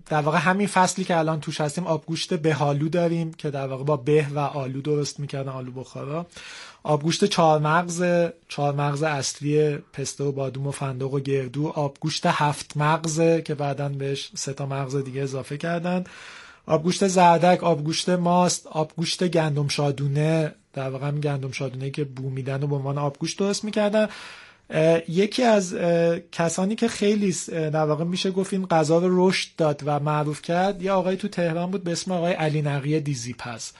در 0.07 0.21
واقع 0.21 0.39
همین 0.39 0.67
فصلی 0.67 1.05
که 1.05 1.19
الان 1.19 1.41
توش 1.41 1.61
هستیم 1.61 1.87
آبگوشت 1.87 2.35
بهالو 2.35 2.89
داریم 2.89 3.33
که 3.33 3.51
در 3.51 3.67
واقع 3.67 3.85
با 3.85 3.97
به 3.97 4.27
و 4.35 4.39
آلو 4.39 4.81
درست 4.81 5.21
می‌کردن 5.21 5.49
آلو 5.49 5.73
بخارا. 5.73 6.27
آبگوشت 6.83 7.25
چهارمغز 7.25 8.05
چهارمغز 8.49 9.03
اصلی 9.03 9.77
پسته 9.77 10.25
و 10.25 10.33
بادوم 10.33 10.67
و 10.67 10.71
فندق 10.71 11.15
و 11.15 11.21
گردو 11.21 11.69
آبگوشت 11.69 12.27
هفت 12.27 12.77
مغز 12.77 13.21
که 13.45 13.55
بعدا 13.55 13.89
بهش 13.89 14.31
سه 14.35 14.53
تا 14.53 14.67
مغز 14.67 14.97
دیگه 14.97 15.23
اضافه 15.23 15.57
کردن. 15.57 16.05
آبگوشت 16.67 17.07
زردک 17.07 17.65
آبگوشت 17.65 18.09
ماست 18.09 18.67
آبگوشت 18.67 19.29
گندم 19.29 19.69
شادونه 19.69 20.55
در 20.73 20.91
واقع 20.91 21.09
هم 21.09 21.21
گندم 21.21 21.51
شادونه 21.51 21.91
که 21.91 22.05
بو 22.05 22.31
میدن 22.31 22.63
و 22.63 22.67
به 22.67 22.75
عنوان 22.75 22.99
آبگوشت 22.99 23.39
درست 23.39 23.65
می‌کردن. 23.65 24.09
یکی 25.09 25.43
از 25.43 25.75
کسانی 26.33 26.75
که 26.75 26.89
خیلی 26.89 27.35
در 27.49 27.85
واقع 27.85 28.05
میشه 28.05 28.31
گفت 28.31 28.53
این 28.53 28.67
غذا 28.67 28.99
رو 28.99 29.29
رشد 29.29 29.49
داد 29.57 29.83
و 29.85 30.01
معروف 30.01 30.43
کرد 30.43 30.83
یه 30.83 30.93
آقای 30.93 31.17
تو 31.17 31.29
تهران 31.29 31.71
بود 31.71 31.85
به 31.85 31.93
اسم 31.93 32.13
آقای 32.13 32.33
علی 32.33 32.63
نقی 32.63 33.01
دیزیپس 33.01 33.73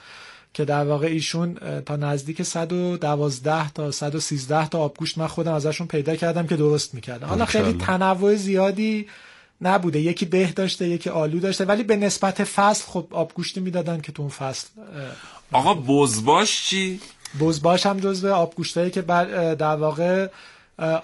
که 0.53 0.65
در 0.65 0.85
واقع 0.85 1.07
ایشون 1.07 1.53
تا 1.85 1.95
نزدیک 1.95 2.43
112 2.43 3.69
تا 3.69 3.91
113 3.91 4.67
تا 4.67 4.79
آبگوشت 4.79 5.17
من 5.17 5.27
خودم 5.27 5.53
ازشون 5.53 5.87
پیدا 5.87 6.15
کردم 6.15 6.47
که 6.47 6.55
درست 6.55 6.93
می‌کردم 6.93 7.27
حالا 7.27 7.45
خیلی 7.45 7.73
تنوع 7.73 8.35
زیادی 8.35 9.07
نبوده. 9.61 9.99
یکی 9.99 10.25
به 10.25 10.45
داشته 10.45 10.87
یکی 10.87 11.09
آلو 11.09 11.39
داشته 11.39 11.65
ولی 11.65 11.83
به 11.83 11.95
نسبت 11.95 12.43
فصل 12.43 12.83
خب 12.87 13.07
آبگوشتی 13.11 13.59
می‌دادن 13.59 14.01
که 14.01 14.11
تو 14.11 14.21
اون 14.21 14.31
فصل 14.31 14.67
آقا 15.51 15.73
بزباش 15.73 16.69
چی؟ 16.69 16.99
بزباش 17.39 17.85
هم 17.85 17.99
جزو 17.99 18.33
آبگوشتایی 18.33 18.91
که 18.91 19.01
در 19.01 19.75
واقع 19.75 20.27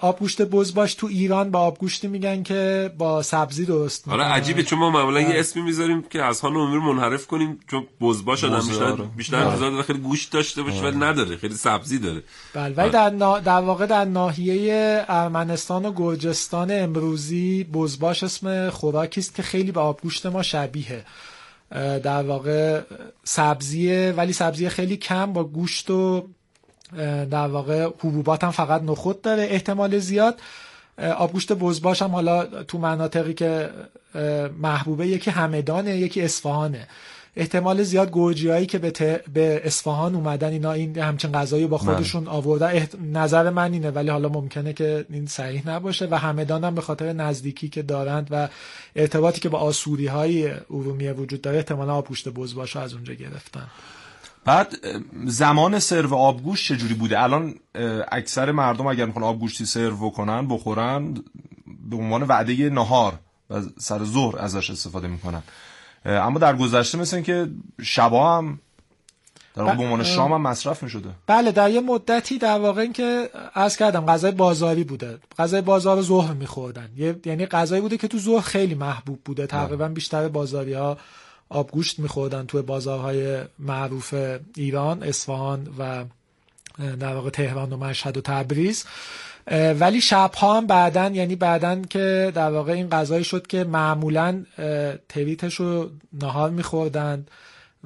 آبگوشت 0.00 0.42
بزباش 0.42 0.94
تو 0.94 1.06
ایران 1.06 1.50
با 1.50 1.60
آبگوشتی 1.60 2.08
میگن 2.08 2.42
که 2.42 2.90
با 2.98 3.22
سبزی 3.22 3.64
درست 3.64 4.06
می‌کنن. 4.06 4.24
آره 4.24 4.32
عجیبه 4.32 4.62
چون 4.62 4.78
ما 4.78 4.90
معمولا 4.90 5.20
یه 5.20 5.40
اسمی 5.40 5.62
می‌ذاریم 5.62 6.02
که 6.02 6.22
از 6.22 6.40
حال 6.40 6.52
عمر 6.52 6.78
منحرف 6.78 7.26
کنیم 7.26 7.60
چون 7.70 7.86
بزباش 8.00 8.44
آدم 8.44 8.68
بیشتر 8.68 8.92
بیشتر 8.92 9.36
انتظار 9.36 9.70
داره 9.70 9.82
خیلی 9.82 9.98
گوشت 9.98 10.32
داشته 10.32 10.62
باشه 10.62 10.82
ولی 10.82 10.96
نداره 10.96 11.36
خیلی 11.36 11.54
سبزی 11.54 11.98
داره. 11.98 12.22
بله 12.54 12.74
ولی 12.74 12.90
در, 12.90 13.10
در 13.40 13.60
واقع 13.60 13.86
در 13.86 14.04
ناحیه 14.04 15.04
ارمنستان 15.08 15.86
و 15.86 15.92
گرجستان 15.92 16.70
امروزی 16.70 17.64
بزباش 17.64 18.22
اسم 18.22 18.70
خوراکی 18.70 19.20
است 19.20 19.34
که 19.34 19.42
خیلی 19.42 19.72
به 19.72 19.80
آبگوشت 19.80 20.26
ما 20.26 20.42
شبیه. 20.42 21.04
در 22.02 22.22
واقع 22.22 22.80
سبزیه 23.24 24.14
ولی 24.16 24.32
سبزی 24.32 24.68
خیلی 24.68 24.96
کم 24.96 25.32
با 25.32 25.44
گوشت 25.44 25.90
و 25.90 26.28
در 27.30 27.46
واقع 27.46 27.86
حبوبات 27.86 28.44
هم 28.44 28.50
فقط 28.50 28.82
نخود 28.82 29.22
داره 29.22 29.42
احتمال 29.42 29.98
زیاد. 29.98 30.40
آبگوشت 31.16 31.52
بزباش 31.52 32.02
هم 32.02 32.10
حالا 32.10 32.44
تو 32.44 32.78
مناطقی 32.78 33.34
که 33.34 33.70
محبوبه 34.58 35.06
یکی 35.06 35.30
همدانه 35.30 35.96
یکی 35.96 36.22
اصفهانه. 36.22 36.86
احتمال 37.36 37.82
زیاد 37.82 38.10
گوجی 38.10 38.48
هایی 38.48 38.66
که 38.66 38.78
به, 38.78 39.20
به 39.34 39.60
اصفهان 39.64 40.14
اومدن 40.14 40.48
اینا 40.48 40.72
این 40.72 40.98
همچین 40.98 41.32
غذایی 41.32 41.66
با 41.66 41.78
خودشون 41.78 42.28
آوردن 42.28 42.86
نظر 43.12 43.50
من 43.50 43.72
اینه 43.72 43.90
ولی 43.90 44.10
حالا 44.10 44.28
ممکنه 44.28 44.72
که 44.72 45.06
این 45.10 45.26
صحیح 45.26 45.68
نباشه. 45.68 46.08
و 46.10 46.18
همدان 46.18 46.64
هم 46.64 46.74
به 46.74 46.80
خاطر 46.80 47.12
نزدیکی 47.12 47.68
که 47.68 47.82
دارند 47.82 48.28
و 48.30 48.48
ارتباطی 48.96 49.40
که 49.40 49.48
با 49.48 49.58
آسوری 49.58 50.06
های 50.06 50.50
ارومیه 50.70 51.12
وجود 51.12 51.40
داره 51.40 51.56
احتمالا 51.56 51.94
آبگوشت 51.94 52.28
بزباش 52.28 52.76
از 52.76 52.94
اونجا 52.94 53.14
گرفتن. 53.14 53.66
بعد 54.44 54.74
زمان 55.24 55.78
سرو 55.78 56.14
آبگوشت 56.14 56.72
چجوری 56.72 56.94
بوده؟ 56.94 57.22
الان 57.22 57.54
اکثر 58.12 58.52
مردم 58.52 58.86
اگر 58.86 59.06
می‌خوان 59.06 59.24
آبگوشتی 59.24 59.64
سرو 59.64 60.10
کنن 60.10 60.48
بخورن 60.48 61.14
به 61.90 61.96
عنوان 61.96 62.22
وعده 62.22 62.70
نهار 62.70 63.12
و 63.50 63.62
سر 63.78 64.04
ظهر 64.04 64.38
ازش 64.38 64.70
استفاده 64.70 65.08
می‌کنن. 65.08 65.42
اما 66.04 66.38
در 66.38 66.56
گذشته 66.56 66.98
مثل 66.98 67.20
که 67.20 67.50
شبا 67.82 68.38
هم 68.38 68.58
در 69.56 69.62
واقع 69.62 69.76
به 69.76 69.82
عنوان 69.82 70.04
شام 70.04 70.32
هم 70.32 70.42
مصرف 70.42 70.82
می‌شده. 70.82 71.08
بله 71.26 71.52
در 71.52 71.70
یه 71.70 71.80
مدتی 71.80 72.38
در 72.38 72.58
واقع 72.58 72.80
این 72.80 72.92
که 72.92 73.30
از 73.54 73.76
کردم 73.76 74.06
غذای 74.06 74.32
بازاری 74.32 74.84
بوده. 74.84 75.18
غذای 75.38 75.60
بازار 75.60 76.02
ظهر 76.02 76.32
میخوردن. 76.32 76.88
یعنی 77.24 77.46
غذایی 77.46 77.82
بوده 77.82 77.96
که 77.96 78.08
تو 78.08 78.18
ظهر 78.18 78.40
خیلی 78.40 78.74
محبوب 78.74 79.20
بوده. 79.24 79.46
تقریبا 79.46 79.88
بیشتر 79.88 80.28
بازاری 80.28 80.72
ها 80.72 80.98
آبگوشت 81.48 81.98
میخوردن 81.98 82.46
توی 82.46 82.62
بازارهای 82.62 83.38
معروف 83.58 84.14
ایران 84.56 85.02
اصفهان 85.02 85.68
و 85.78 86.04
در 87.00 87.14
واقع 87.14 87.30
تهران 87.30 87.72
و 87.72 87.76
مشهد 87.76 88.16
و 88.16 88.20
تبریز. 88.20 88.84
ولی 89.80 90.00
شبها 90.00 90.56
هم 90.56 90.66
بعدن 90.66 91.14
یعنی 91.14 91.36
بعدن 91.36 91.82
که 91.82 92.32
در 92.34 92.50
واقع 92.50 92.72
این 92.72 92.88
غذایی 92.88 93.24
شد 93.24 93.46
که 93.46 93.64
معمولا 93.64 94.44
تریتش 95.08 95.54
رو 95.54 95.90
نهار 96.12 96.50
میخوردند 96.50 97.30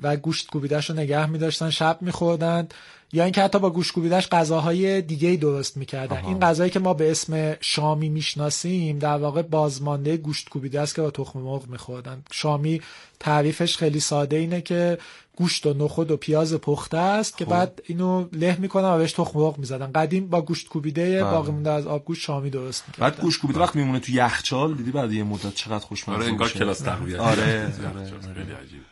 و 0.02 0.16
گوشت 0.16 0.50
کوبیدش 0.50 0.90
رو 0.90 0.96
نگه 0.96 1.26
میداشتن 1.26 1.70
شب 1.70 1.98
میخوردند 2.00 2.74
یا 3.12 3.24
اینکه 3.24 3.42
حتی 3.42 3.58
با 3.58 3.70
گوش 3.70 3.92
کوبیدش 3.92 4.28
غذاهای 4.28 5.02
دیگه 5.02 5.28
ای 5.28 5.36
درست 5.36 5.76
می‌کردن. 5.76 6.16
آها. 6.16 6.28
این 6.28 6.40
غذایی 6.40 6.70
که 6.70 6.78
ما 6.78 6.94
به 6.94 7.10
اسم 7.10 7.56
شامی 7.60 8.08
می‌شناسیم 8.08 8.98
در 8.98 9.16
واقع 9.16 9.42
بازمانده 9.42 10.16
گوشت 10.16 10.48
کوبیده 10.48 10.80
است 10.80 10.94
که 10.94 11.02
با 11.02 11.10
تخم 11.10 11.38
مرغ 11.38 11.68
میخوردن. 11.68 12.22
شامی 12.32 12.80
تعریفش 13.20 13.76
خیلی 13.76 14.00
ساده 14.00 14.36
اینه 14.36 14.60
که 14.60 14.98
گوشت 15.36 15.66
و 15.66 15.74
نخود 15.74 16.10
و 16.10 16.16
پیاز 16.16 16.54
پخته 16.54 16.96
است 16.96 17.38
که 17.38 17.44
خب. 17.44 17.50
بعد 17.50 17.82
اینو 17.86 18.28
له 18.32 18.56
می‌کنن 18.60 18.88
و 18.88 18.98
بهش 18.98 19.12
تخم 19.12 19.38
مرغ 19.38 19.58
می‌زدن. 19.58 19.92
قدیم 19.92 20.28
با 20.28 20.42
گوشت 20.42 20.68
کوبیده 20.68 21.22
بله. 21.22 21.30
باقی 21.30 21.52
مونده 21.52 21.70
از 21.70 21.86
آب 21.86 22.04
گوشت 22.04 22.22
شامی 22.22 22.50
درست 22.50 22.84
می‌کردن. 22.88 23.10
بعد 23.10 23.20
گوشت 23.20 23.40
کوبیده 23.40 23.60
وقت 23.60 23.76
میمونه 23.76 24.00
تو 24.00 24.12
یخچال؟ 24.12 24.74
دیدی 24.74 24.90
بعد 24.90 25.12
یه 25.12 25.24
مدت 25.24 25.54
چقدر 25.54 25.84
خوشمزه 25.84 26.18
آره 26.18 26.26
انگار 26.26 26.48
کلاس 26.48 26.78
تقویت. 26.80 27.20
آره. 27.20 27.72
خیلی 28.34 28.52
عجیب. 28.52 28.82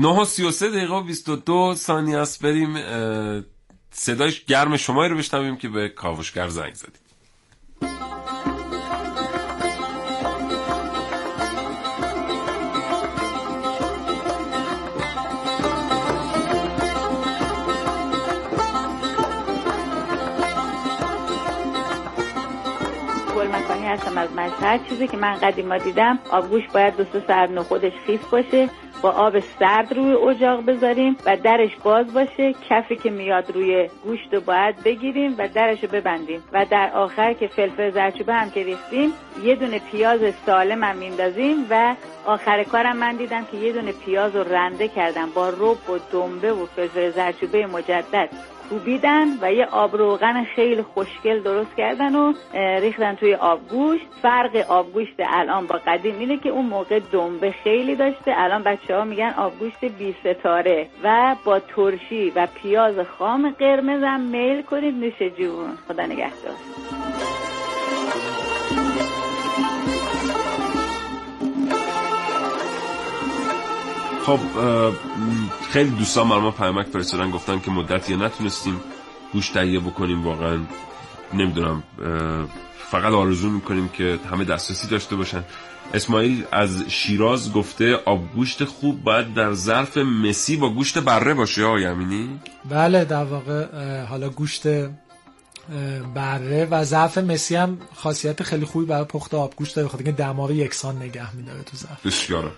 9 0.00 0.08
و 0.08 0.24
33 0.24 0.70
دقیقه 0.70 0.94
و 0.94 1.02
22 1.02 1.74
ثانیه 1.74 2.18
است. 2.18 2.42
بریم 2.42 2.76
صدای 3.90 4.32
گرم 4.46 4.76
شما 4.76 5.06
رو 5.06 5.16
بشنویم 5.16 5.56
که 5.56 5.68
به 5.68 5.88
کاوشگر 5.88 6.48
زنگ 6.48 6.74
زدیم. 6.74 7.02
هستم 23.88 24.18
از 24.18 24.32
مشهد. 24.32 24.88
چیزی 24.88 25.08
که 25.08 25.16
من 25.16 25.34
قدیما 25.34 25.78
دیدم 25.78 26.18
آبگوش 26.30 26.62
باید 26.74 26.96
دو 26.96 27.04
سه 27.12 27.22
ساعت 27.26 27.62
خودش 27.62 27.92
خیس 28.06 28.20
باشه. 28.20 28.70
با 29.02 29.10
آب 29.10 29.40
سرد 29.40 29.92
روی 29.92 30.14
اجاق 30.14 30.66
بذاریم 30.66 31.16
و 31.26 31.36
درش 31.36 31.76
باز 31.76 32.14
باشه. 32.14 32.54
کفی 32.70 32.96
که 32.96 33.10
میاد 33.10 33.50
روی 33.50 33.88
گوشت 34.04 34.34
رو 34.34 34.40
باید 34.40 34.82
بگیریم 34.82 35.34
و 35.38 35.48
درش 35.48 35.84
رو 35.84 35.88
ببندیم. 35.88 36.44
و 36.52 36.66
در 36.70 36.90
آخر 36.94 37.32
که 37.32 37.46
فلفل 37.46 37.90
زرچوبه 37.90 38.34
هم 38.34 38.50
که 38.50 38.62
ریختیم 38.62 39.12
یه 39.42 39.54
دونه 39.54 39.78
پیاز 39.78 40.20
سالم 40.46 40.84
هم 40.84 40.96
میندازیم 40.96 41.66
و 41.70 41.94
آخر 42.26 42.64
کارم 42.64 42.96
من 42.96 43.16
دیدم 43.16 43.44
که 43.44 43.56
یه 43.56 43.72
دونه 43.72 43.92
پیاز 43.92 44.36
رو 44.36 44.42
رنده 44.42 44.88
کردم 44.88 45.30
با 45.30 45.48
رب 45.48 45.90
و 45.90 45.98
دنبه 46.12 46.52
و 46.52 46.66
فلفل 46.66 47.10
زرچوبه 47.10 47.66
مجدد. 47.66 48.28
کوبیدن 48.70 49.26
و 49.42 49.52
یه 49.52 49.66
آب 49.66 49.96
روغن 49.96 50.44
خیلی 50.44 50.82
خوشگل 50.82 51.42
درست 51.42 51.76
کردن 51.76 52.14
و 52.14 52.32
ریختن 52.54 53.14
توی 53.14 53.34
آبگوشت. 53.34 54.06
فرق 54.22 54.64
آبگوشت 54.68 55.14
الان 55.18 55.66
با 55.66 55.80
قدیم 55.86 56.18
اینه 56.18 56.36
که 56.36 56.48
اون 56.48 56.66
موقع 56.66 57.00
دنبه 57.12 57.50
خیلی 57.50 57.96
داشته. 57.96 58.34
الان 58.36 58.62
بچه 58.62 58.96
ها 58.96 59.04
میگن 59.04 59.34
آبگوشت 59.38 59.84
بی 59.84 60.14
ستاره 60.20 60.88
و 61.04 61.36
با 61.44 61.60
ترشی 61.60 62.30
و 62.30 62.48
پیاز 62.62 62.94
خام 62.98 63.50
قرمز 63.50 64.02
هم 64.02 64.20
میل 64.20 64.62
کنید. 64.62 64.94
نوش 64.94 65.32
جون. 65.38 65.78
خدا 65.88 66.06
نگهدار. 66.06 66.54
خب 74.28 74.40
خیلی 75.70 75.90
دوستان 75.90 76.28
برای 76.28 76.40
ما 76.40 76.50
پیامک 76.50 76.86
فرستادن 76.86 77.30
گفتن 77.30 77.60
که 77.60 77.70
مدتی 77.70 78.16
نتونستیم 78.16 78.80
گوش 79.32 79.48
تهیه 79.48 79.80
بکنیم 79.80 80.24
واقعا 80.24 80.58
نمی‌دونم 81.34 81.82
فقط 82.90 83.12
آرزو 83.12 83.50
می‌کنیم 83.50 83.88
که 83.88 84.18
همه 84.30 84.44
دسترسی 84.44 84.88
داشته 84.88 85.16
باشن. 85.16 85.44
اسماعیل 85.94 86.44
از 86.52 86.84
شیراز 86.88 87.52
گفته 87.52 87.94
آبگوشت 87.94 88.64
خوب 88.64 89.02
باید 89.02 89.34
در 89.34 89.52
ظرف 89.52 89.96
مسی 89.96 90.56
با 90.56 90.70
گوشت 90.70 90.98
بره 90.98 91.34
باشه 91.34 91.64
آقای 91.64 91.86
امینی؟ 91.86 92.40
بله 92.70 93.04
در 93.04 93.24
واقع 93.24 93.66
حالا 94.04 94.28
گوشت 94.28 94.66
بره 96.14 96.68
و 96.70 96.84
ظرف 96.84 97.18
مسی 97.18 97.56
هم 97.56 97.78
خاصیت 97.94 98.42
خیلی 98.42 98.64
خوبی 98.64 98.86
برای 98.86 99.04
پخت 99.04 99.34
آبگوشت 99.34 99.76
داره 99.76 99.88
بخاطر 99.88 100.04
اینکه 100.04 100.22
دما 100.22 100.46
رو 100.46 100.54
یکسان 100.54 100.96
نگه 100.96 101.36
میداره 101.36 101.62
تو 101.62 101.76
ظرف. 101.76 102.06
بسیار. 102.06 102.52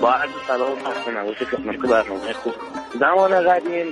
با 0.00 0.10
عرض 0.12 0.30
سلام 0.46 0.78
خسته 0.78 1.10
نباشه 1.10 1.44
خدمت 1.44 1.76
برنامه 1.76 2.32
خوب. 2.32 2.54
زمان 3.00 3.48
قدیم 3.48 3.86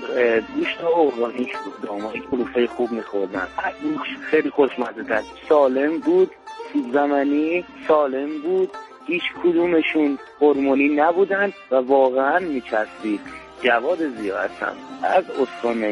گوشت 0.57 0.85
ارگانیک 0.85 1.59
بود. 1.59 1.81
دامایی 1.83 2.23
کلوفه 2.31 2.67
خوب 2.67 2.93
میخوردن. 2.93 3.49
خیلی 4.31 4.51
خوشمزه 4.51 5.05
تر. 5.05 5.23
سالم 5.49 5.99
بود 5.99 6.31
زمنی 6.93 7.65
سالم 7.89 8.43
بود. 8.43 8.71
هیچ 9.07 9.23
کدومشون 9.45 10.19
هورمونی 10.41 10.89
نبودن 10.89 11.53
و 11.71 11.77
واقعا 11.77 12.39
میچسبید. 12.39 13.21
جواد 13.63 14.09
زیاد 14.09 14.51
هستم. 14.51 14.77
از 15.03 15.25
استان 15.31 15.85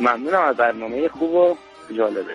ممنونم 0.00 0.40
از 0.42 0.56
برنامه 0.56 1.08
خوب 1.08 1.34
و 1.34 1.56
جالبه 1.96 2.34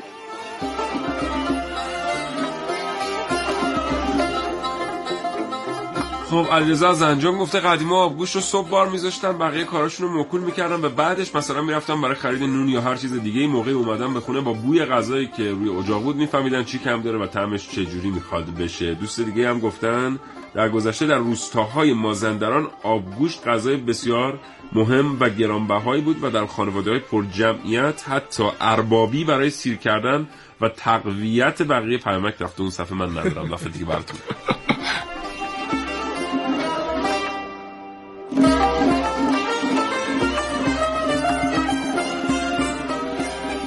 خب 6.29 6.47
علیرضا 6.51 6.89
از 6.89 7.01
انجام 7.01 7.38
گفته 7.38 7.59
قدیما 7.59 8.03
آبگوش 8.03 8.35
رو 8.35 8.41
صبح 8.41 8.69
بار 8.69 8.89
میذاشتن 8.89 9.38
بقیه 9.38 9.63
کاراشون 9.63 10.07
رو 10.07 10.19
مکول 10.19 10.41
می‌کردن 10.41 10.85
و 10.85 10.89
بعدش 10.89 11.35
مثلا 11.35 11.61
می‌رفتن 11.61 12.01
برای 12.01 12.15
خرید 12.15 12.43
نون 12.43 12.69
یا 12.69 12.81
هر 12.81 12.95
چیز 12.95 13.13
دیگه 13.13 13.47
موقع 13.47 13.71
اومدن 13.71 14.13
به 14.13 14.19
خونه 14.19 14.41
با 14.41 14.53
بوی 14.53 14.85
غذایی 14.85 15.27
که 15.27 15.51
روی 15.51 15.69
اجاق 15.69 16.03
بود 16.03 16.15
میفهمیدن 16.15 16.63
چی 16.63 16.79
کم 16.79 17.01
داره 17.01 17.17
و 17.17 17.27
طعمش 17.27 17.69
جوری 17.69 18.09
می‌خواد 18.09 18.45
بشه. 18.45 18.93
دوست 18.93 19.21
دیگه 19.21 19.49
هم 19.49 19.59
گفتن 19.59 20.19
در 20.53 20.69
گذشته 20.69 21.05
در 21.05 21.17
روستاهای 21.17 21.93
مازندران 21.93 22.67
آبگوشت 22.83 23.47
غذای 23.47 23.77
بسیار 23.77 24.39
مهم 24.73 25.17
و 25.19 25.29
گرانبهایی 25.29 26.01
بود 26.01 26.23
و 26.23 26.29
در 26.29 26.45
خانواده 26.45 26.91
های 26.91 26.99
پر 26.99 27.23
جمعیت 27.33 28.09
حتی 28.09 28.43
اربابی 28.61 29.23
برای 29.23 29.49
سیر 29.49 29.75
کردن 29.75 30.27
و 30.61 30.69
تقویت 30.69 31.61
بقیه 31.61 31.97
پیامک 31.97 32.35
رفته. 32.39 32.61
اون 32.61 32.69
صفحه 32.69 32.97
من 32.97 33.09
ندارم 33.09 33.55
دفعه 33.55 33.69
دیگه 33.69 33.85
براتون. 33.85 34.19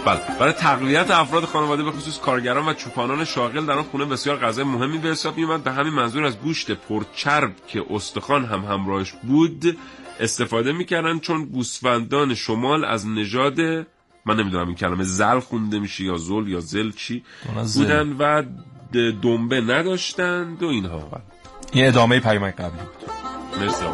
بله. 0.08 0.38
برای 0.38 0.52
تقویت 0.52 1.10
افراد 1.10 1.44
خانواده 1.44 1.82
به 1.82 1.90
خصوص 1.90 2.18
کارگران 2.18 2.68
و 2.68 2.74
چوپانان 2.74 3.24
شاغل 3.24 3.66
در 3.66 3.72
آن 3.72 3.82
خونه 3.82 4.04
بسیار 4.04 4.36
غذای 4.36 4.64
مهمی 4.64 4.98
به 4.98 5.08
حساب 5.08 5.36
میومد 5.36 5.64
به 5.64 5.72
همین 5.72 5.92
منظور 5.92 6.24
از 6.24 6.38
گوشت 6.38 6.72
پرچرب 6.72 7.52
که 7.66 7.84
استخوان 7.90 8.44
هم 8.44 8.60
همراهش 8.60 9.12
بود 9.22 9.78
استفاده 10.20 10.72
می‌کردن 10.72 11.18
چون 11.18 11.44
گوسفندان 11.44 12.34
شمال 12.34 12.84
از 12.84 13.06
نژاد 13.06 13.60
من 14.26 14.36
نمی‌دونم 14.36 14.66
این 14.66 14.76
کلمه 14.76 15.04
زل 15.04 15.40
خونده 15.40 15.78
میشه 15.78 16.04
یا 16.04 16.16
زل 16.16 16.48
یا 16.48 16.60
زل 16.60 16.90
چی 16.90 17.24
بودن 17.74 18.16
و 18.18 18.42
دنبه 19.22 19.60
نداشتند 19.60 20.62
و 20.62 20.66
اینها. 20.66 21.22
این 21.72 21.86
ادامه 21.86 22.20
پیامک 22.20 22.56
قبلی 22.56 22.70
بود. 22.70 23.10
مرسی 23.60 23.84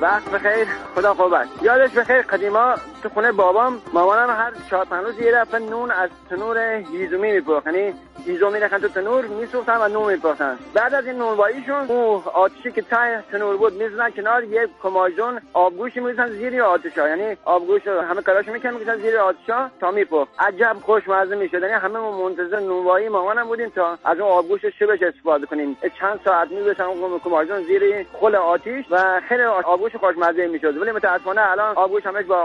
وقت 0.00 0.30
بخیر. 0.30 0.66
خدا 0.94 1.14
خوبت 1.14 1.48
یادش 1.62 1.90
بخیر 1.90 2.22
قدیما. 2.22 2.74
تو 3.02 3.08
خونه 3.08 3.32
بابام 3.32 3.82
مامانم 3.92 4.30
هر 4.30 4.52
چهار 4.70 4.84
پنج 4.84 5.04
روز 5.04 5.20
یه 5.20 5.32
دفعه 5.32 5.60
نون 5.60 5.90
از 5.90 6.10
تنور 6.30 6.58
هیزومی 6.58 7.32
میپخت 7.32 7.66
یعنی 7.66 7.94
هیزو 8.26 8.50
میرخن 8.50 8.78
تو 8.78 8.88
تنور 8.88 9.24
میسوختن 9.24 9.76
و 9.80 9.88
نون 9.88 10.12
میپختن 10.12 10.58
بعد 10.74 10.94
از 10.94 11.06
این 11.06 11.16
نونواییشون 11.16 11.86
او 11.88 12.22
آتشی 12.34 12.72
که 12.72 12.82
تای 12.82 13.18
تنور 13.32 13.56
بود 13.56 13.72
می‌زنن 13.72 14.10
کنار 14.10 14.44
یه 14.44 14.68
کماژون 14.82 15.40
آبگوش 15.52 15.96
می‌زنن 15.96 16.28
زیر 16.28 16.62
آتشا 16.62 17.08
یعنی 17.08 17.36
آبگوش 17.44 17.86
همه 17.86 18.22
کاراشو 18.22 18.52
می‌کنن 18.52 18.74
می‌کشن 18.74 18.96
زیر 18.96 19.18
آتشا 19.18 19.70
تا 19.80 19.90
میپخت 19.90 20.30
عجب 20.38 20.76
خوشمزه 20.82 21.36
می‌شد. 21.36 21.62
یعنی 21.62 21.72
همه 21.72 21.98
ما 21.98 22.28
منتظر 22.28 22.60
نونوایی 22.60 23.08
مامانم 23.08 23.46
بودیم 23.46 23.68
تا 23.68 23.98
از 24.04 24.20
اون 24.20 24.30
آبگوش 24.30 24.64
شبش 24.64 25.02
استفاده 25.02 25.46
کنیم. 25.46 25.76
چند 26.00 26.20
ساعت 26.24 26.50
میذاشتن 26.50 26.84
اون 26.84 27.18
کماژون 27.18 27.62
زیر 27.62 28.06
خل 28.20 28.34
آتیش 28.34 28.86
و 28.90 29.20
خیلی 29.28 29.42
آبگوش 29.42 29.96
خوشمزه 29.96 30.46
می‌شد. 30.46 30.76
ولی 30.76 30.90
متاسفانه 30.92 31.50
الان 31.50 31.76
آبگوش 31.76 32.06
همش 32.06 32.24
با 32.24 32.42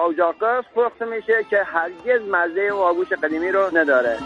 اجاق 0.51 0.65
پخته 0.75 1.05
میشه 1.05 1.45
که 1.49 1.57
هرگز 1.65 2.21
مزه 2.31 2.71
و 2.71 2.75
آبگوش 2.75 3.07
قدیمی 3.07 3.51
رو 3.51 3.77
نداره. 3.77 4.17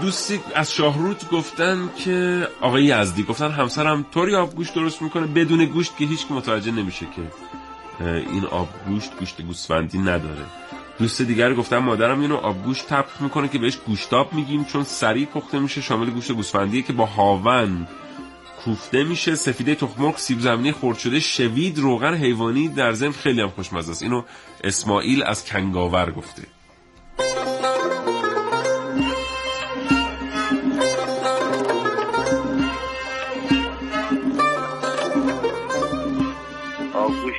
دوستی 0.00 0.40
از 0.54 0.72
شاهروت 0.74 1.30
گفتن 1.30 1.90
که 1.96 2.48
آقای 2.60 2.84
یزدی 2.84 3.22
گفتن 3.22 3.50
همسرم 3.50 4.06
طوری 4.14 4.36
آبگوشت 4.36 4.74
درست 4.74 5.02
می‌کنه 5.02 5.26
بدون 5.26 5.64
گوشت 5.64 5.96
که 5.96 6.04
هیچ 6.04 6.26
متوجه 6.30 6.72
نمیشه 6.72 7.06
که 7.06 7.22
این 8.06 8.44
آبگوشت 8.44 9.18
گوشت 9.18 9.42
گوسفندی 9.42 9.98
نداره. 9.98 10.44
دوست 10.98 11.22
دیگر 11.22 11.54
گفتن 11.54 11.78
مادرم 11.78 12.20
اینو 12.20 12.36
آبگوشت 12.36 12.86
تبخ 12.86 13.20
می‌کنه 13.20 13.48
که 13.48 13.58
بهش 13.58 13.76
گوشتاب 13.76 14.32
میگیم 14.32 14.64
چون 14.64 14.84
سریع 14.84 15.26
پخته 15.26 15.58
میشه 15.58 15.80
شامل 15.80 16.10
گوشت 16.10 16.32
گوسفندیه 16.32 16.82
که 16.82 16.92
با 16.92 17.06
هاون 17.06 17.86
کوفته 18.64 19.04
میشه 19.04 19.34
سفیده 19.34 19.74
تخمرغ 19.74 20.18
سیب 20.18 20.40
زمینی 20.40 20.72
خرد 20.72 20.98
شده 20.98 21.20
شوید 21.20 21.78
روغن 21.78 22.14
حیوانی 22.14 22.68
در 22.68 22.92
ضمن 22.92 23.12
خیلی 23.12 23.40
هم 23.40 23.48
خوشمزه 23.48 23.90
است. 23.90 24.02
اینو 24.02 24.22
اسماعیل 24.64 25.22
از 25.22 25.44
کنگاور 25.44 26.10
گفته. 26.10 26.42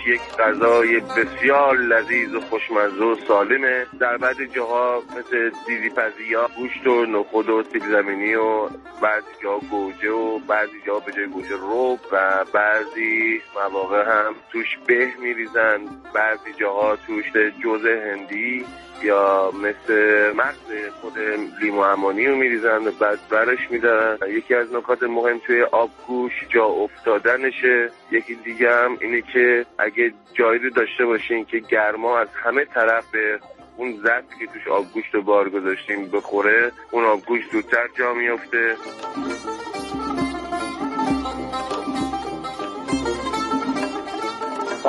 یک 0.10 0.22
غذای 0.40 1.00
بسیار 1.00 1.78
لذیذ 1.78 2.36
و 2.36 2.42
خوشمزه 2.42 3.04
و 3.04 3.16
سالمه. 3.28 3.86
در 4.00 4.18
بعض 4.18 4.42
جاها 4.42 5.04
مثل 5.18 5.52
دیزی 5.68 6.34
ها 6.34 6.48
گوشت 6.58 6.88
و 6.88 7.06
نخود 7.06 7.50
و 7.50 7.64
سیب 7.64 7.84
زمینی 7.92 8.36
و 8.36 8.70
بعضی 9.02 9.28
جاها 9.44 9.60
گوجه 9.60 10.12
و 10.12 10.40
بعضی 10.40 10.82
جاها 10.86 11.00
به 11.00 11.12
جای 11.12 11.28
گوجه 11.28 11.56
روب 11.56 12.00
و 12.12 12.46
بعضی 12.54 13.42
مواقع 13.56 14.04
هم 14.04 14.36
توش 14.52 14.78
به 14.88 15.10
میریزن. 15.22 15.80
بعضی 16.14 16.54
جاها 16.60 16.96
توش 16.96 17.26
جوز 17.64 17.86
هندی. 17.86 18.66
یا 19.04 19.52
مثل 19.52 20.32
مغز 20.36 20.92
خود 21.02 21.14
لیمو 21.62 21.80
امانی 21.80 22.28
رو 22.28 22.36
میریزن 22.36 22.88
و 22.88 22.92
بعد 22.92 23.20
برش 23.30 23.72
میدن. 23.72 24.18
یکی 24.28 24.56
از 24.56 24.74
نکات 24.74 25.04
مهم 25.04 25.40
توی 25.40 25.62
آبگوش 25.62 26.34
جا 26.50 26.66
افتادنشه. 26.66 27.92
یکی 28.12 28.36
دیگه 28.36 28.76
هم 28.76 28.98
اینه 29.02 29.22
که 29.22 29.66
اگه 29.78 30.14
جایی 30.34 30.60
رو 30.60 30.70
داشته 30.70 31.06
باشین 31.06 31.46
که 31.46 31.60
گرما 31.60 32.20
از 32.20 32.28
همه 32.44 32.66
طرف 32.66 33.12
به 33.12 33.40
اون 33.78 33.98
زد 34.04 34.24
که 34.40 34.46
توش 34.46 34.68
آبگوشت 34.68 35.16
رو 35.16 35.22
بار 35.22 35.50
گذاشتیم 35.50 36.10
بخوره 36.12 36.72
اون 36.92 37.06
آبگوشت 37.06 37.52
زودتر 37.52 37.88
جا 37.98 38.14
میفته 38.14 38.76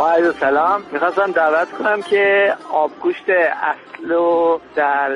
با 0.00 0.32
سلام 0.32 0.82
می‌خواستم 0.92 1.32
دعوت 1.32 1.70
کنم 1.70 2.02
که 2.02 2.54
آبگوشت 2.72 3.30
اصل 3.30 4.10
و 4.10 4.58
در 4.74 5.10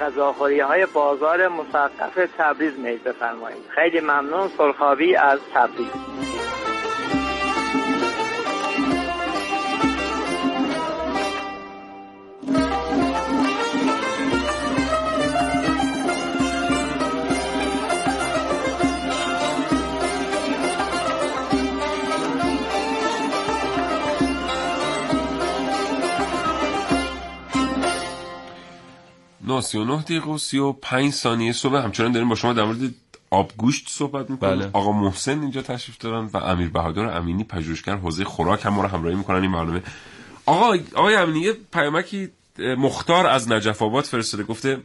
غذاخوری 0.00 0.60
های 0.60 0.86
بازار 0.86 1.48
مسقف 1.48 2.28
تبریز 2.38 2.78
میل 2.78 2.98
بفرمایید. 2.98 3.64
خیلی 3.68 4.00
ممنون 4.00 4.48
سرخابی 4.58 5.16
از 5.16 5.38
تبریز. 5.54 6.49
نه 29.50 29.60
39 29.60 30.02
دقیقه 30.02 30.30
و 30.30 30.38
35 30.38 31.12
ثانیه 31.12 31.52
صبح. 31.52 31.76
همچنان 31.76 32.12
داریم 32.12 32.28
با 32.28 32.34
شما 32.34 32.52
در 32.52 32.64
مورد 32.64 32.94
آبگوشت 33.30 33.88
صحبت 33.88 34.30
می‌کنیم. 34.30 34.58
بله. 34.58 34.70
آقا 34.72 34.92
محسن 34.92 35.40
اینجا 35.40 35.62
تشریف 35.62 35.98
دارن 35.98 36.30
و 36.32 36.36
امیر 36.36 36.68
بهادر 36.68 37.16
امینی 37.16 37.44
پژوهشگر 37.44 37.96
حوزه 37.96 38.24
خوراک 38.24 38.66
هم 38.66 38.74
ما 38.74 38.82
رو 38.82 38.88
همراهی 38.88 39.16
می‌کنن. 39.16 39.42
این 39.42 39.52
برنامه 39.52 39.82
آقا 40.46 40.76
آقای 40.94 41.16
امینی 41.16 41.40
یه 41.40 41.56
پیامکی 41.72 42.28
مختار 42.58 43.26
از 43.26 43.52
نجف 43.52 43.82
آباد 43.82 44.04
فرستاده. 44.04 44.42
گفته 44.42 44.80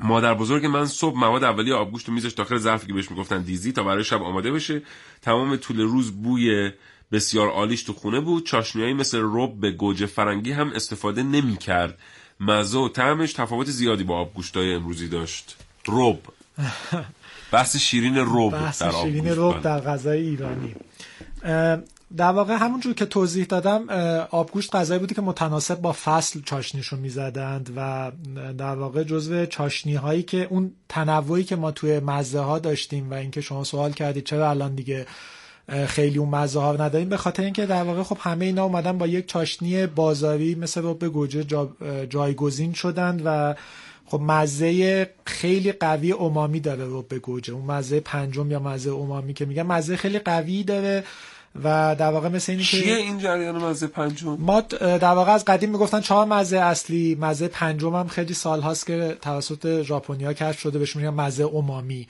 مادر 0.00 0.34
بزرگ 0.34 0.66
من 0.66 0.86
صبح 0.86 1.18
مواد 1.18 1.44
اولیه 1.44 1.74
آبگوشت 1.74 2.08
رو 2.08 2.14
میذاشت 2.14 2.36
داخل 2.36 2.58
ظرفی 2.58 2.86
که 2.86 2.92
بهش 2.92 3.10
می‌گفتن 3.10 3.42
دیزی 3.42 3.72
تا 3.72 3.82
برای 3.82 4.04
شب 4.04 4.22
آماده 4.22 4.50
بشه. 4.50 4.82
تمام 5.22 5.56
طول 5.56 5.80
روز 5.80 6.22
بوی 6.22 6.70
بسیار 7.12 7.48
عالیش 7.48 7.82
تو 7.82 7.92
خونه 7.92 8.20
بود. 8.20 8.46
چاشنیایی 8.46 8.94
مثل 8.94 9.20
رب 9.22 9.60
به 9.60 9.70
گوجه 9.70 10.06
فرنگی 10.06 10.52
هم 10.52 10.72
استفاده 10.74 11.22
نمی‌کرد. 11.22 11.98
مزه 12.40 12.78
و 12.78 12.88
طعمش 12.88 13.32
تفاوت 13.32 13.66
زیادی 13.66 14.04
با 14.04 14.18
آبگوشتای 14.18 14.74
امروزی 14.74 15.08
داشت. 15.08 15.56
رب. 15.88 16.18
بحث 17.52 17.76
شیرین 17.76 18.16
رب 18.16 18.50
بحث 18.50 18.82
در 18.82 18.90
شیرین 18.90 19.28
رب 19.28 19.52
بله. 19.52 19.62
در 19.62 19.80
غذای 19.80 20.20
ایرانی. 20.20 20.74
در 22.16 22.32
واقع 22.32 22.54
همونجور 22.54 22.94
که 22.94 23.06
توضیح 23.06 23.44
دادم 23.44 23.88
آبگوشت 24.30 24.74
غذایی 24.74 25.00
بودی 25.00 25.14
که 25.14 25.20
متناسب 25.20 25.80
با 25.80 25.92
فصل 25.92 26.40
چاشنیشو 26.42 26.96
می‌زدند 26.96 27.72
و 27.76 28.12
در 28.58 28.74
واقع 28.74 29.02
جزو 29.02 29.46
چاشنی 29.46 29.94
هایی 29.94 30.22
که 30.22 30.46
اون 30.50 30.72
تنوعی 30.88 31.44
که 31.44 31.56
ما 31.56 31.70
توی 31.70 32.00
مزه 32.00 32.40
ها 32.40 32.58
داشتیم 32.58 33.10
و 33.10 33.14
اینکه 33.14 33.40
شما 33.40 33.64
سوال 33.64 33.92
کردید 33.92 34.24
چرا 34.24 34.50
الان 34.50 34.74
دیگه 34.74 35.06
خیلی 35.86 36.18
اون 36.18 36.28
مزه 36.28 36.60
ها 36.60 36.72
نداریم. 36.72 37.08
به 37.08 37.16
خاطر 37.16 37.42
اینکه 37.42 37.66
در 37.66 37.82
واقع 37.82 38.02
خب 38.02 38.16
همه 38.20 38.44
اینا 38.44 38.64
اومدن 38.64 38.98
با 38.98 39.06
یک 39.06 39.26
چاشنی 39.26 39.86
بازاری 39.86 40.54
مثل 40.54 40.80
رب 40.84 41.04
گوجه 41.04 41.44
جا- 41.44 41.76
جایگزین 42.10 42.72
شدند 42.72 43.22
و 43.24 43.54
خب 44.06 44.20
مزه 44.20 45.10
خیلی 45.24 45.72
قوی 45.72 46.12
امامی 46.12 46.60
داره 46.60 46.84
رب 46.86 47.14
گوجه. 47.14 47.54
اون 47.54 47.64
مزه 47.64 48.00
پنجم 48.00 48.50
یا 48.50 48.58
مزه 48.58 48.90
امامی 48.92 49.34
که 49.34 49.44
میگن 49.44 49.62
مزه 49.62 49.96
خیلی 49.96 50.18
قوی 50.18 50.62
داره 50.62 51.04
و 51.64 51.96
در 51.98 52.10
واقع 52.10 52.28
مثل 52.28 52.52
اینی 52.52 52.64
چیه 52.64 52.82
که 52.82 52.96
این 52.96 53.18
جریان 53.18 53.64
مزه 53.64 53.86
پنجم؟ 53.86 54.36
ما 54.40 54.60
در 54.80 55.04
واقع 55.04 55.32
از 55.32 55.44
قدیم 55.44 55.70
می‌گفتن 55.70 56.00
چهار 56.00 56.26
مزه 56.26 56.58
اصلی. 56.58 57.18
مزه 57.20 57.48
پنجم 57.48 57.94
هم 57.94 58.08
خیلی 58.08 58.34
سال 58.34 58.60
هاست 58.60 58.86
که 58.86 59.16
توسط 59.22 59.82
ژاپنیا 59.82 60.32
کشف 60.32 60.60
شده 60.60 60.78
بهش 60.78 60.96
میگن 60.96 61.10
مزه 61.10 61.46
امامی 61.46 62.08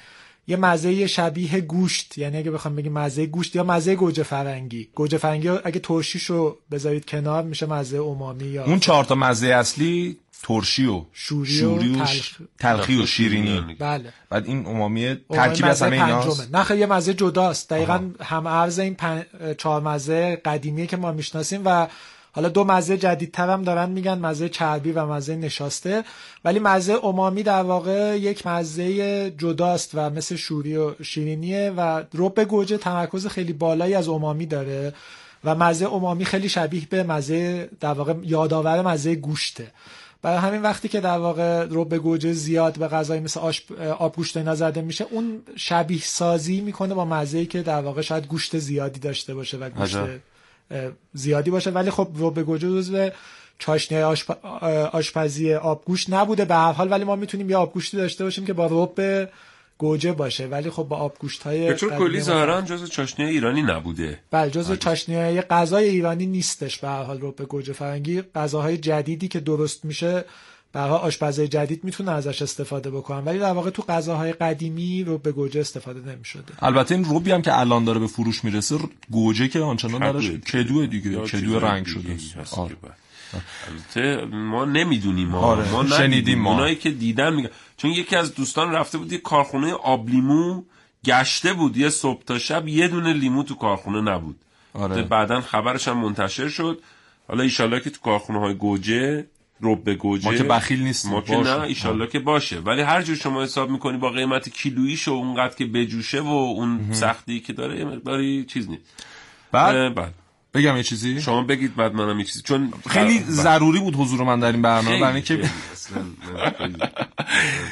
یه 0.49 0.57
مزه 0.57 1.07
شبیه 1.07 1.61
گوشت. 1.61 2.18
یعنی 2.18 2.36
اگه 2.36 2.51
بخوام 2.51 2.76
بگیم 2.76 2.92
مزه 2.92 3.26
گوشت 3.26 3.57
یا 3.57 3.64
مزه 3.64 3.94
گوجه 3.94 4.22
فرنگی. 4.22 4.88
گوجه 4.94 5.18
فرنگی 5.18 5.49
رو 5.49 5.59
اگه 5.64 5.78
ترشیشو 5.78 6.59
بذارید 6.70 7.07
کنار 7.07 7.42
میشه 7.42 7.66
مزه 7.66 7.99
امامی 7.99 8.44
یا 8.44 8.64
اون 8.64 8.78
چهار 8.78 9.05
تا 9.05 9.14
مزه 9.14 9.46
اصلی 9.46 10.18
ترشی 10.42 10.86
و 10.86 11.03
شوری 11.12 11.51
و 11.51 11.55
شوری 11.55 11.92
و 11.92 11.96
تلخ. 11.96 12.12
ش- 12.12 12.36
تلخی 12.59 13.03
و 13.03 13.07
شیرینی. 13.07 13.76
بله. 13.78 14.12
بعد 14.30 14.46
این 14.46 14.66
امامی 14.66 15.16
ترکیب 15.30 15.66
از 15.66 15.82
همه 15.82 16.05
ایناست. 16.05 16.55
نه 16.55 16.62
خیلی 16.62 16.80
یه 16.80 16.86
مزه 16.86 17.14
جداست. 17.14 17.70
دقیقا 17.70 18.01
هم 18.20 18.49
عرض 18.49 18.78
این 18.78 18.94
پن... 18.94 19.26
چهار 19.59 19.82
مزه 19.82 20.36
قدیمیه 20.44 20.86
که 20.86 20.96
ما 20.96 21.12
می‌شناسیم 21.12 21.62
و 21.64 21.86
حالا 22.33 22.49
دو 22.49 22.64
مزه 22.64 22.99
جدیدتر 22.99 23.51
هم 23.51 23.62
دارن 23.62 23.91
میگن 23.91 24.18
مزه 24.18 24.49
چربی 24.49 24.93
و 24.93 25.07
مزه 25.07 25.37
نشاسته 25.37 26.05
ولی 26.45 26.59
مزه 26.59 27.05
امامی 27.05 27.43
در 27.43 27.62
واقع 27.62 28.18
یک 28.18 28.47
مزه 28.47 29.31
جداست 29.31 29.91
و 29.95 30.11
مثل 30.11 30.37
شوری 30.37 30.76
و 30.76 31.03
شیرینیه 31.03 31.72
و 31.76 32.03
رب 32.14 32.45
گوجه 32.45 32.76
تمرکز 32.76 33.26
خیلی 33.26 33.53
بالایی 33.53 33.95
از 33.95 34.09
امامی 34.09 34.47
داره 34.47 34.95
و 35.45 35.55
مزه 35.55 35.93
امامی 35.93 36.24
خیلی 36.24 36.49
شبیه 36.49 36.87
به 36.91 37.03
مزه 37.03 37.68
در 37.81 37.93
واقع 37.93 38.14
یادآور 38.22 38.83
مزه 38.83 39.14
گوشته 39.14 39.66
برای 40.22 40.39
همین 40.39 40.62
وقتی 40.62 40.89
که 40.89 41.01
در 41.01 41.18
واقع 41.18 41.66
رب 41.70 41.95
گوجه 41.95 42.33
زیاد 42.33 42.79
به 42.79 42.89
غذای 42.89 43.20
مثل 43.20 43.41
آش 43.41 43.62
آبگوشت 43.99 44.37
و 44.37 44.39
اینا 44.39 44.55
زده 44.55 44.83
میشه 44.83 45.07
اون 45.11 45.43
شبیه 45.57 46.01
سازی 46.03 46.61
می‌کنه 46.61 46.95
با 46.95 47.05
مزه‌ای 47.05 47.47
که 47.47 47.62
در 47.62 47.81
واقع 47.81 48.03
شاید 48.03 48.26
گوشت 48.26 48.59
زیادی 48.59 49.01
داشته 49.01 49.35
باشه 49.35 49.57
و 49.57 49.70
گوشت. 49.70 49.97
زیادی 51.12 51.51
باشه. 51.51 51.71
ولی 51.71 51.91
خب 51.91 52.09
رب 52.19 52.43
گوجه 52.43 52.69
جزو 52.69 53.11
چاشنی 53.59 53.99
آشپ... 53.99 54.47
آشپزی 54.93 55.55
آبگوشت 55.55 56.12
نبوده 56.12 56.45
به 56.45 56.55
هر 56.55 56.73
حال. 56.73 56.91
ولی 56.91 57.05
ما 57.05 57.16
می‌تونیم 57.16 57.51
یه 57.51 57.57
آبگوشتی 57.57 57.97
داشته 57.97 58.25
باشیم 58.25 58.47
که 58.47 58.53
با 58.53 58.69
رب 58.71 59.29
گوجه 59.79 60.12
باشه. 60.12 60.47
ولی 60.47 60.71
خب 60.71 60.83
با 60.83 60.97
آبگوشت 60.97 61.43
های 61.43 61.69
به 61.69 61.75
طور 61.75 61.97
کلی 61.97 62.21
ظاهرا 62.21 62.62
جز 62.62 62.91
چاشنی 62.91 63.27
ایرانی 63.27 63.62
نبوده. 63.62 64.19
بله 64.31 64.51
جزو 64.51 64.77
چاشنی 64.77 65.14
های 65.14 65.41
غذای 65.41 65.89
ایرانی 65.89 66.27
نیستش 66.27 66.79
به 66.79 66.89
هر 66.89 67.03
حال 67.03 67.19
رب 67.23 67.43
گوجه 67.43 67.73
فرنگی. 67.73 68.23
غذاهای 68.35 68.79
جدیدی 68.79 69.29
که 69.29 69.41
درست 69.41 69.85
میشه 69.85 70.25
به 70.73 70.81
حال 70.81 70.91
آشپزای 70.91 71.49
جدید 71.49 71.85
می‌تونه 71.85 72.11
ازش 72.11 72.43
استفاده 72.43 72.91
بکنن 72.91 73.25
ولی 73.25 73.39
در 73.39 73.53
واقع 73.53 73.71
تو 73.71 73.83
غذاهای 73.83 74.33
قدیمی 74.33 75.05
رب 75.07 75.29
گوجه 75.29 75.61
استفاده 75.61 76.01
نمی‌شده 76.01 76.53
البته 76.62 76.95
این 76.95 77.05
روبی 77.05 77.31
هم 77.31 77.43
که 77.43 77.59
الان 77.59 77.85
داره 77.85 77.99
به 77.99 78.07
فروش 78.07 78.45
می‌رسه 78.45 78.79
گوجه 79.11 79.49
که 79.49 79.61
آنچنان 79.61 80.01
کدوه 80.41 80.87
درش 80.87 80.91
دیگه. 80.91 81.27
چیزای 81.27 81.61
رنگ 81.61 81.87
شده 81.87 82.12
هست 82.12 82.37
است. 82.37 82.55
که 82.55 82.61
آره. 82.61 82.77
البته 83.69 84.25
ما 84.25 84.64
نمی‌دونیم 84.64 85.29
ما 85.29 85.39
آره، 85.39 85.71
ما 85.71 85.87
شنیدیم 85.87 86.39
ما. 86.39 86.51
اونایی 86.51 86.77
که 86.77 86.91
دیدن 86.91 87.35
میگن 87.35 87.49
چون 87.77 87.91
یکی 87.91 88.16
از 88.16 88.35
دوستان 88.35 88.73
رفته 88.73 88.99
بود 88.99 89.12
یه 89.12 89.19
کارخونه 89.19 89.73
آب 89.73 90.09
لیمو 90.09 90.62
گشته 91.05 91.53
بود 91.53 91.77
یه 91.77 91.89
صبح 91.89 92.23
تا 92.25 92.39
شب 92.39 92.69
یه 92.69 92.89
دونه 92.89 93.12
لیمو 93.12 93.43
تو 93.43 93.55
کارخونه 93.55 94.01
نبود 94.01 94.37
آره. 94.75 95.03
بعدا 95.03 95.41
خبرش 95.41 95.89
هم 95.89 95.99
منتشر 95.99 96.49
شد 96.49 96.83
حالا 97.29 97.43
ایشالله 97.43 97.81
که 97.81 97.91
تو 97.91 98.01
کارخونه 98.01 98.39
های 98.39 98.55
گوجه 98.55 99.27
رب 99.62 99.90
گوجه 99.90 100.30
ما 100.30 100.36
که 100.36 100.44
بخیل 100.44 100.82
نیستیم. 100.82 101.11
ما 101.11 101.20
که. 101.20 101.36
نه 101.36 101.61
ایشالله 101.61 102.06
که 102.06 102.18
باشه 102.18 102.59
ولی 102.59 102.82
هر 102.82 103.02
جور 103.02 103.16
شما 103.16 103.42
حساب 103.42 103.70
می‌کنی 103.70 103.98
با 103.98 104.11
قیمت 104.11 104.48
کیلویش 104.48 105.09
و 105.09 105.12
اونقدر 105.12 105.54
که 105.54 105.66
بجوشه 105.66 106.20
و 106.20 106.28
اون 106.28 106.92
سختی 106.92 107.40
که 107.40 107.52
داره 107.52 107.78
یه 107.78 107.84
مقداری 107.84 108.44
چیز 108.44 108.70
نیست 108.70 108.82
بعد 109.52 109.94
بله 109.94 110.12
بگم 110.54 110.76
یه 110.76 110.82
چیزی 110.82 111.20
شما 111.20 111.42
بگید 111.42 111.76
بعد 111.76 111.94
منم 111.94 112.18
یه 112.18 112.24
چیزی 112.24 112.42
چون 112.42 112.72
خیلی. 112.90 113.18
ضروری 113.18 113.78
بود 113.78 113.94
حضور 113.94 114.22
من 114.24 114.40
در 114.40 114.52
این 114.52 114.62
برنامه 114.62 115.00
برای 115.00 115.14
اینکه. 115.14 115.40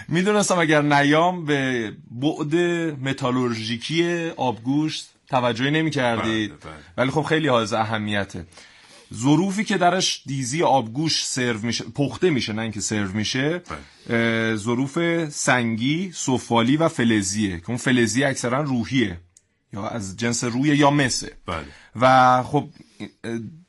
می‌دونستم 0.08 0.58
اگر 0.58 0.82
نیام 0.82 1.44
به 1.44 1.92
بعد 2.10 2.54
متالورژیکی 3.08 4.30
آبگوشت 4.36 5.08
توجهی 5.28 5.70
نمی 5.70 5.90
کردید 5.90 6.50
بله، 6.50 6.58
بله. 6.58 6.74
ولی 6.96 7.10
خب 7.10 7.22
خیلی 7.22 7.48
حائز 7.48 7.72
اهمیته 7.72 8.46
ظروفی 9.14 9.64
که 9.64 9.78
درش 9.78 10.22
دیزی 10.26 10.62
آبگوشت 10.62 11.26
سرو 11.26 11.58
میشه 11.62 11.84
پخته 11.84 12.30
میشه 12.30 12.52
نه 12.52 12.62
اینکه 12.62 12.80
سرو 12.80 13.12
میشه 13.12 13.62
بله. 14.08 14.56
ظروف 14.56 14.98
سنگی 15.28 16.12
سفالی 16.14 16.76
و 16.76 16.88
فلزیه 16.88 17.60
که 17.60 17.68
اون 17.68 17.76
فلزی 17.76 18.24
اکثرا 18.24 18.62
روحیه 18.62 19.20
یا 19.72 19.88
از 19.88 20.16
جنس 20.16 20.44
روی 20.44 20.68
یا 20.68 20.90
مسه 20.90 21.32
بله 21.46 21.66
و 22.00 22.42
خب 22.42 22.68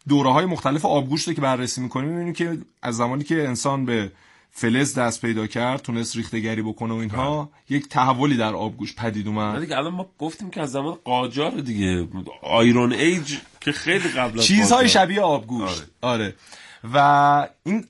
دوره 0.08 0.32
های 0.32 0.46
مختلف 0.46 0.86
آبگوشت 0.86 1.36
که 1.36 1.42
بررسی 1.42 1.82
می‌کنیم 1.82 2.10
می‌بینیم 2.10 2.34
که 2.34 2.58
از 2.82 2.98
زمانی 2.98 3.24
که 3.24 3.48
انسان 3.48 3.86
به 3.86 4.12
فلز 4.60 4.94
دست 4.94 5.22
پیدا 5.22 5.48
کرد 5.48 5.82
تونست 5.82 6.16
ریختگری 6.16 6.62
بکنه 6.62 6.94
و 6.94 6.98
اینها. 6.98 7.50
یک 7.70 7.90
تحولی 7.90 8.38
در 8.38 8.54
آبگوشت 8.54 8.96
پدید 8.96 9.28
اومد. 9.28 9.60
دیگه 9.60 9.78
الان 9.78 9.94
ما 9.94 10.10
گفتیم 10.20 10.50
که 10.50 10.62
از 10.62 10.72
زمان 10.72 10.98
قاجار 11.04 11.52
دیگه. 11.52 12.08
آیرون 12.42 12.94
ایج 12.94 13.38
که 13.62 13.72
خیلی 13.72 14.10
قبل 14.10 14.40
چیزهای. 14.40 14.90
شبیه 14.90 15.22
آبگوشت 15.22 15.84
آره, 16.02 16.36
و 16.94 17.48
این 17.64 17.86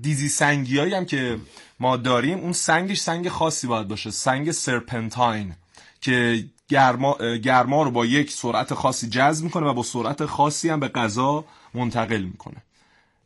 دیزی 0.00 0.28
سنگی 0.28 0.78
هایی 0.78 0.94
هم 0.94 1.04
که 1.04 1.38
ما 1.80 1.96
داریم 1.96 2.38
اون 2.38 2.52
سنگش 2.52 2.98
سنگ 2.98 3.28
خاصی 3.28 3.66
باید 3.66 3.88
باشه. 3.88 4.10
سنگ 4.10 4.50
سرپنتاین 4.50 5.52
که 6.00 6.44
گرما, 6.68 7.16
گرما 7.42 7.82
رو 7.82 7.90
با 7.90 8.06
یک 8.06 8.32
سرعت 8.32 8.74
خاصی 8.74 9.08
جذب 9.08 9.44
می‌کنه 9.44 9.66
و 9.66 9.74
با 9.74 9.82
سرعت 9.82 10.26
خاصی 10.26 10.68
هم 10.68 10.80
به 10.80 10.88
غذا 10.88 11.44
منتقل 11.74 12.22
می‌کنه. 12.22 12.56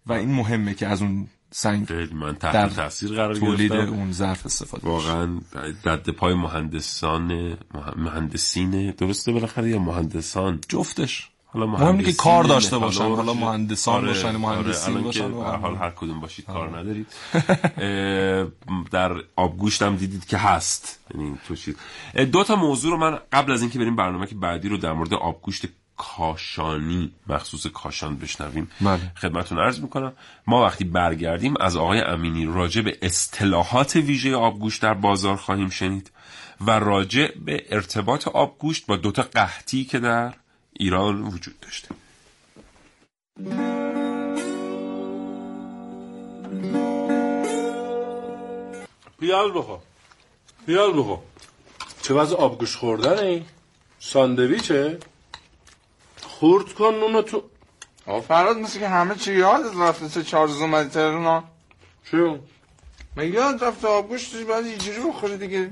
و 0.07 0.13
این 0.13 0.35
مهمه 0.35 0.75
که 0.75 0.87
از 0.87 1.03
اون 1.03 1.29
سنگ 1.51 1.87
خیلی 1.87 2.15
من 2.15 2.35
تحت 2.35 2.53
در 2.53 2.69
تاثیر 2.69 3.11
قرار 3.13 3.35
تولید 3.35 3.73
گرفتم. 3.73 3.93
اون 3.93 4.13
ظرف 4.13 4.47
استفاده. 4.47 4.87
واقعا 4.89 5.39
رد 5.85 6.11
پای 6.11 6.35
مهندسان 6.35 7.33
مه- 7.49 7.57
مهندسین 7.97 8.91
درسته 8.91 9.33
بالاخره 9.33 9.71
یا 9.71 9.79
مهندسان 9.79 10.61
جفتش 10.69 11.29
حالا 11.53 11.67
مهم 11.67 11.81
اینه 11.87 11.91
که 11.91 12.03
مهندسین، 12.03 12.25
کار 12.25 12.45
داشته 12.45 12.79
باشن. 12.79 13.09
حالا 13.09 13.35
مهندسان 13.35 13.95
آره، 13.95 14.07
باشن، 14.07 14.29
آره، 14.29 14.37
مهندسین 14.37 14.91
الان 14.93 15.05
باشن 15.05 15.33
هر 15.33 15.57
حال. 15.57 15.77
هر 15.77 15.91
کدوم 15.91 16.21
باشید 16.21 16.45
کار 16.45 16.79
ندارید 16.79 17.07
در 18.93 19.13
آبگوشت 19.37 19.83
هم 19.83 19.97
دیدید 19.97 20.25
که 20.27 20.37
هست 20.39 20.99
یعنی 21.15 21.39
تو 21.49 21.57
چیز 21.57 21.75
دو 22.33 22.45
تا 22.45 22.57
موضوع 22.57 22.91
رو 22.91 22.97
من 22.97 23.19
قبل 23.33 23.53
از 23.53 23.61
اینکه 23.61 23.79
بریم 23.79 23.97
برنامه 23.97 24.27
که 24.27 24.35
بعدی 24.35 24.69
رو 24.69 24.77
در 24.77 24.93
مورد 24.93 25.15
آبگوشت 25.15 25.67
کاشانی 26.01 27.13
مخصوص 27.27 27.67
کاشان 27.67 28.17
بشنویم 28.17 28.71
بله. 28.81 29.13
خدمتون 29.17 29.59
عرض 29.59 29.81
می‌کنم. 29.81 30.13
ما 30.47 30.65
وقتی 30.65 30.85
برگردیم 30.85 31.55
از 31.61 31.77
آقای 31.77 32.01
امینی 32.01 32.47
راجع 32.47 32.83
به 32.83 32.99
اصطلاحات 33.03 33.97
ویژه 33.97 34.35
آبگوشت 34.35 34.83
در 34.83 34.95
بازار 34.95 35.37
خواهیم 35.37 35.69
شنید 35.69 36.11
و 36.67 36.71
راجع 36.71 37.29
به 37.39 37.65
ارتباط 37.71 38.29
آبگوشت 38.29 38.87
با 38.87 38.97
دوتا 38.97 39.23
قحطی 39.23 39.85
که 39.85 39.99
در 39.99 40.35
ایران 40.73 41.23
وجود 41.23 41.61
داشته. 41.61 41.89
پیاز 49.21 49.53
بخور 49.55 49.79
پیاز 50.67 50.93
بخور 50.93 51.19
چه 52.03 52.15
وضع 52.15 52.37
آبگوش 52.37 52.77
خوردن 52.77 53.19
این 53.19 53.45
ساندویچه؟ 53.99 54.99
خورد 56.41 56.73
کن 56.73 56.95
نونو 56.95 57.23
تو. 57.23 57.43
آقا 58.07 58.21
فراد 58.21 58.59
مثل 58.59 58.81
که 58.81 58.89
همه 58.89 59.15
چی 59.15 59.35
یاد 59.35 59.61
رفته 59.81 60.09
سه 60.09 60.23
چهار 60.23 60.47
روز 60.47 60.61
اومدی 60.61 60.89
تهران؟ 60.89 61.45
چیو؟ 62.11 62.39
من 63.17 63.33
یاد 63.33 63.65
رفته 63.65 63.89
آبگوش 63.89 64.37
باید 64.37 64.67
اینجوری 64.67 64.99
بخوری 65.09 65.37
دیگه. 65.37 65.71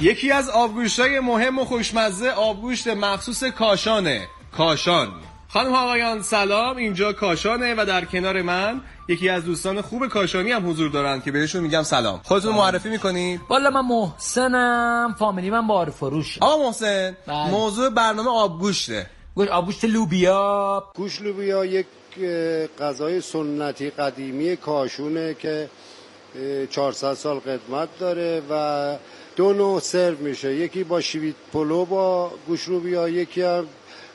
یکی 0.00 0.32
از 0.32 0.48
آبگوشتای 0.48 1.20
مهم 1.20 1.58
و 1.58 1.64
خوشمزه 1.64 2.28
آبگوشت 2.28 2.88
مخصوص 2.88 3.44
کاشانه. 3.44 4.28
کاشان. 4.56 5.25
خانم 5.48 5.74
آقایان 5.74 6.22
سلام. 6.22 6.76
اینجا 6.76 7.12
کاشانه 7.12 7.74
و 7.74 7.84
در 7.84 8.04
کنار 8.04 8.42
من 8.42 8.80
یکی 9.08 9.28
از 9.28 9.44
دوستان 9.44 9.80
خوب 9.80 10.06
کاشانی 10.06 10.52
هم 10.52 10.70
حضور 10.70 10.90
دارن 10.90 11.20
که 11.20 11.30
بهشون 11.32 11.62
میگم 11.62 11.82
سلام. 11.82 12.20
خودتون 12.24 12.54
معرفی 12.54 12.88
می‌کنید 12.88 13.40
والا 13.48 13.70
من 13.70 13.80
محسنم. 13.80 15.14
فامیلی 15.18 15.50
من 15.50 15.66
بار 15.66 15.90
فروش 15.90 16.38
آقا 16.40 16.66
محسن 16.66 17.16
بله. 17.26 17.50
موضوع 17.50 17.90
برنامه 17.90 18.30
آبگوشته 18.30 19.06
گوش 19.34 19.48
آبگوشت 19.48 19.84
لوبیا. 19.84 20.84
گوش 20.94 21.20
لوبیا 21.22 21.64
یک 21.64 21.86
غذای 22.80 23.20
سنتی 23.20 23.90
قدیمی 23.90 24.56
کاشونه 24.56 25.34
که 25.34 25.68
400 26.70 27.14
سال 27.14 27.38
قدمت 27.38 27.88
داره 27.98 28.42
و 28.50 28.96
دو 29.36 29.52
نوع 29.52 29.80
سرو 29.80 30.18
میشه. 30.18 30.54
یکی 30.54 30.84
با 30.84 31.00
شیویت 31.00 31.34
پلو 31.52 31.84
با 31.84 32.32
گوش 32.46 32.68
لوبیا 32.68 33.08
یکی 33.08 33.42
هم 33.42 33.66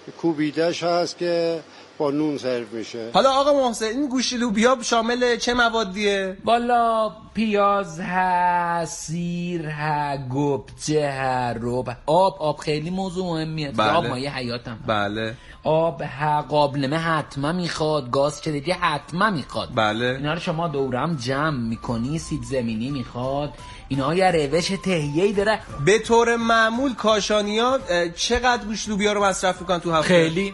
کوبیدش 0.10 0.84
هست 0.84 1.18
که 1.18 1.60
با 2.02 2.12
نون 2.12 2.38
سرو 2.38 2.66
میشه. 2.72 3.10
حالا 3.14 3.32
آقا 3.32 3.68
محسن 3.68 3.86
این 3.86 4.10
گوشت 4.10 4.34
لوبیا 4.34 4.78
شامل 4.82 5.36
چه 5.38 5.54
موادیه؟ 5.54 6.38
بالا 6.44 7.12
پیاز 7.34 8.00
هست 8.00 9.08
سیر 9.08 9.66
هست 9.66 10.30
گبچه 10.30 11.10
هست 11.10 11.60
روب 11.60 11.90
آب 12.06 12.36
آب 12.40 12.58
خیلی 12.58 12.90
موضوع 12.90 13.26
مهمیه. 13.26 13.72
بله. 13.72 13.92
آب 13.92 14.06
مایه 14.06 14.36
حیاتم. 14.36 14.80
بله. 14.88 15.34
آب 15.64 16.02
ها 16.02 16.42
قابلمه 16.42 16.98
حتما 16.98 17.52
می‌خواد. 17.52 18.12
گاز 18.12 18.42
چدگی 18.42 18.72
حتما 18.72 19.30
می‌خواد. 19.30 19.70
بله. 19.76 20.06
اینا 20.06 20.34
رو 20.34 20.40
شما 20.40 20.68
دورم 20.68 21.16
جمع 21.16 21.58
می‌کنی 21.58 22.20
سیب 22.20 22.44
زمینی 22.44 22.90
می‌خواد. 22.90 23.54
اینا 23.88 24.14
یه 24.14 24.32
روش 24.32 24.68
تهیه‌ای 24.68 25.34
داره. 25.34 25.60
به 25.86 26.00
طور 26.00 26.36
معمول 26.36 26.94
کاشانیا 26.94 27.80
چقدر 28.16 28.66
گوشت 28.66 28.90
لوبیا 28.90 29.14
رو 29.14 29.24
مصرف 29.24 29.62
می‌کنن 29.62 29.80
تو 29.80 29.92
هفته؟ 29.92 30.08
خیلی. 30.08 30.54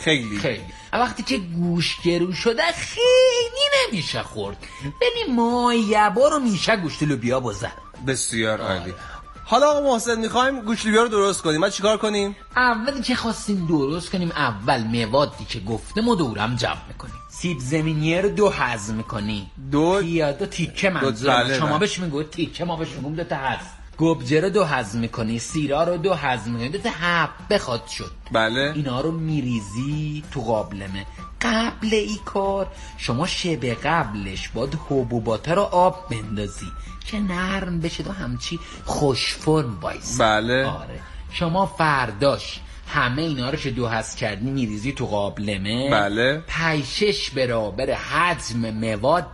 خیلی. 0.00 0.38
خیلی. 0.38 0.64
وقتی 0.92 1.22
که 1.22 1.38
گوش 1.38 2.00
گرو 2.04 2.32
شده 2.32 2.62
خیلی 2.72 3.64
نمیشه 3.92 4.22
خورد. 4.22 4.56
ولی 4.84 5.32
ما 5.32 5.74
یبا 5.74 6.28
رو 6.28 6.38
میشه 6.38 6.76
گوشت 6.76 7.02
لوبیا 7.02 7.40
بزن. 7.40 7.72
بسیار 8.06 8.60
عالی. 8.60 8.94
حالا 9.44 9.70
آقا 9.70 9.92
محسن 9.92 10.20
می‌خوایم 10.20 10.60
گوشت 10.60 10.86
لوبیا 10.86 11.02
رو 11.02 11.08
درست 11.08 11.42
کنیم. 11.42 11.60
ما 11.60 11.68
چیکار 11.68 11.96
کنیم؟ 11.96 12.36
اولی 12.56 13.02
که 13.02 13.14
خواستیم 13.14 13.66
درست 13.66 14.10
کنیم 14.10 14.30
اول 14.30 14.82
موادی 14.82 15.44
که 15.44 15.60
گفتم 15.60 16.08
و 16.08 16.14
دورم 16.14 16.56
جمع 16.56 16.88
می‌کنیم. 16.88 17.14
سیب 17.30 17.58
زمینی 17.58 18.22
رو 18.22 18.28
دو 18.28 18.48
هضم 18.48 18.94
می‌کنی 18.94 19.50
دو 19.72 20.02
یا 20.04 20.32
دو 20.32 20.46
تیکه 20.46 20.90
منظورم. 20.90 21.44
بله 21.44 21.58
شما. 21.58 21.78
بهش 21.78 21.98
میگو 21.98 22.22
تیکه 22.22 22.64
ما 22.64 22.76
بهش 22.76 22.88
میگم 22.88 23.14
دو 23.14 23.24
تا 23.24 23.36
هضم 23.36 23.70
گوبجه 23.96 24.40
رو 24.40 24.50
دو 24.50 24.64
هضم 24.64 24.98
می‌کنی 24.98 25.38
سیرا 25.38 25.84
رو 25.84 25.96
دو 25.96 26.14
هضم 26.14 26.50
می‌کنی. 26.50 26.68
دو 26.68 26.78
تا 26.78 26.90
حب 26.90 27.30
بخواد 27.50 27.86
شد. 27.86 28.10
بله. 28.32 28.72
اینا 28.74 29.00
رو 29.00 29.12
میریزی 29.12 30.24
تو 30.30 30.40
قابلمه. 30.40 31.06
قبل 31.42 31.88
ای 31.94 32.18
کار 32.24 32.66
شما 32.98 33.26
شب 33.26 33.64
قبلش 33.64 34.48
باید 34.48 34.78
حبوباته 34.88 35.54
رو 35.54 35.62
آب 35.62 36.08
بندازی. 36.10 36.66
که 37.06 37.20
نرم 37.20 37.80
بشه 37.80 38.04
و 38.04 38.12
همچی 38.12 38.60
خوش 38.84 39.34
فرم 39.34 39.78
وایس 39.80 40.20
بله. 40.20 40.66
آره. 40.66 41.00
شما 41.30 41.66
فرداش 41.66 42.60
همه 42.86 43.22
اینا 43.22 43.50
رو 43.50 43.56
که 43.56 43.70
دو 43.70 43.86
هست 43.86 44.16
کردی 44.16 44.50
میریزی 44.50 44.92
تو 44.92 45.06
قابلمه 45.06 45.90
بله. 45.90 46.42
پنج 46.46 47.30
برابر 47.36 47.92
حجم 47.92 48.70
مواد 48.70 49.26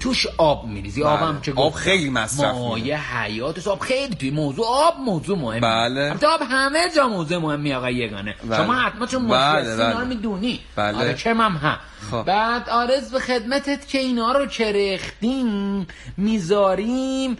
توش 0.00 0.26
آب 0.36 0.66
میریزی. 0.66 1.02
بله. 1.02 1.10
آبم 1.10 1.40
که 1.40 1.52
آب 1.56 1.72
خیلی 1.72 2.10
مصرف 2.10 2.54
مایه 2.54 3.14
حیاتش 3.14 3.66
آب 3.66 3.80
خیلی 3.80 4.14
توی 4.14 4.30
موضوع 4.30 4.66
آب 4.68 4.94
موضوع 5.04 5.38
مهم 5.38 5.60
بله. 5.60 6.12
آب 6.12 6.40
همه 6.50 6.78
جا 6.96 7.08
موضوع 7.08 7.38
مهمی 7.38 7.72
آقا 7.72 7.90
یگانه. 7.90 8.34
بله. 8.48 8.56
شما 8.56 8.74
حتما 8.74 9.06
چون 9.06 9.28
بله. 9.28 9.98
رو 9.98 10.04
می‌دونی 10.06 10.60
بله. 10.76 10.98
آره 10.98 11.14
که 11.14 11.34
هم 11.34 11.56
هم. 11.56 11.78
خب. 12.10 12.22
بعد 12.22 12.68
آرز 12.68 13.10
به 13.10 13.20
خدمتت 13.20 13.88
که 13.88 13.98
اینا 13.98 14.32
رو 14.32 14.46
کرختیم 14.46 15.86
می‌ذاریم 16.16 17.36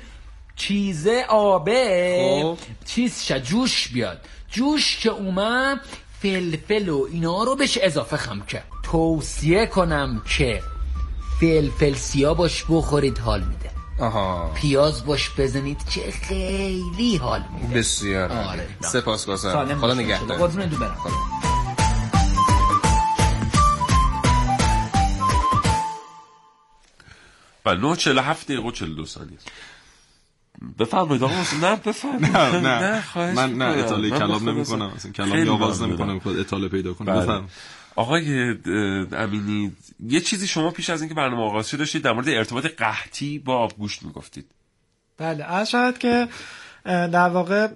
چیزه 0.57 1.25
آبه. 1.29 2.41
خب. 2.43 2.59
چیز 2.85 3.23
شه 3.23 3.41
جوش 3.41 3.89
بیاد. 3.89 4.21
جوش 4.51 4.97
که 4.97 5.11
اومد 5.11 5.81
فلفل 6.23 6.89
و 6.89 7.07
اینا 7.13 7.45
رو 7.45 7.57
بهش 7.57 7.79
اضافه 7.83 8.17
خم 8.17 8.41
کرد. 8.41 8.67
توصیه 8.83 9.67
کنم 9.67 10.23
که 10.39 10.63
فلفل 11.41 11.95
سیا 11.95 12.35
باش 12.35 12.65
بخورید 12.71 13.19
حال 13.19 13.41
میده. 13.41 13.71
آها. 14.01 14.51
پیاز 14.55 15.07
باش 15.07 15.31
بزنید 15.39 15.89
که 15.89 16.11
خیلی 16.11 17.17
حال 17.17 17.45
میده. 17.55 17.79
بسیار 17.79 18.33
آره. 18.33 18.69
سپاسگزارم 18.81 19.81
خدا 19.81 19.95
نگهدار. 19.95 20.39
قربون 20.39 20.67
دو 20.67 20.77
برم. 20.77 20.97
و 27.67 27.75
947 27.75 28.47
دقیقه 28.47 28.63
و 28.63 28.71
42 28.71 29.07
ثانیه 29.07 29.39
بفرمایید 30.79 31.23
آقا 31.23 31.35
نه 31.63 31.77
بفرمایید. 31.77 32.37
نه 32.37 32.61
نه, 32.61 33.01
خواهش 33.01 33.37
من 33.37 33.53
نه. 33.53 33.65
اطاله 33.65 34.11
کلام 34.11 34.39
بخدا 34.39 34.53
نمی‌کنم. 34.53 34.93
اصلا 34.97 35.13
کلام 35.13 35.31
خیلی 35.31 35.49
آواز 35.49 35.83
ممنونم. 35.83 36.01
نمی‌کنم 36.01 36.19
خود 36.21 36.39
اطاله 36.39 36.69
پیدا 36.69 36.95
کنم. 36.95 37.15
بله. 37.15 37.23
بفرم 37.23 37.49
آقای 37.97 38.55
امینی 39.13 39.73
یه 40.09 40.21
چیزی 40.21 40.47
شما 40.47 40.71
پیش 40.71 40.91
از 40.91 41.01
اینکه 41.01 41.15
برنامه 41.15 41.43
آغاز 41.43 41.69
شد 41.69 41.79
داشتید 41.79 42.03
در 42.03 42.13
مورد 42.13 42.29
ارتباط 42.29 42.67
قحطی 42.67 43.39
با 43.39 43.57
آبگوشت 43.57 44.03
می‌گفتید. 44.03 44.47
بله 45.19 45.45
از 45.45 45.71
شاید 45.71 45.99
که 45.99 46.29
در 46.85 47.29
واقع 47.29 47.69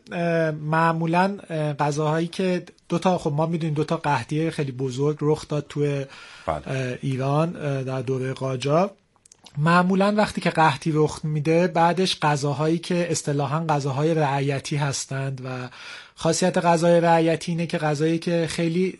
معمولا 0.51 1.39
اه، 1.51 1.72
غذاهایی 1.72 2.26
که 2.26 2.64
دوتا 2.89 3.18
خب 3.18 3.33
ما 3.33 3.47
می‌دونیم 3.47 3.74
دوتا 3.74 3.97
قحطی 3.97 4.51
خیلی 4.51 4.72
بزرگ 4.72 5.18
رخ 5.20 5.49
داد 5.49 5.66
توی 5.68 6.05
اه، 6.47 6.62
ایران 7.01 7.53
در 7.83 8.03
دوره 8.03 8.33
قاجار. 8.33 8.91
معمولا 9.59 10.15
وقتی 10.17 10.41
که 10.41 10.51
قحطی 10.51 10.93
رخ 10.95 11.21
میده 11.25 11.67
بعدش 11.67 12.21
غذاهایی 12.21 12.79
که 12.79 13.11
اصطلاحا 13.11 13.65
غذاهای 13.69 14.15
رعیتی 14.15 14.77
هستند 14.77 15.41
و 15.45 15.69
خاصیت 16.15 16.59
غذای 16.59 17.01
رعیتی 17.01 17.53
اینه 17.53 17.67
که 17.67 17.79
غذایی 17.79 18.19
که 18.19 18.47
خیلی 18.51 18.99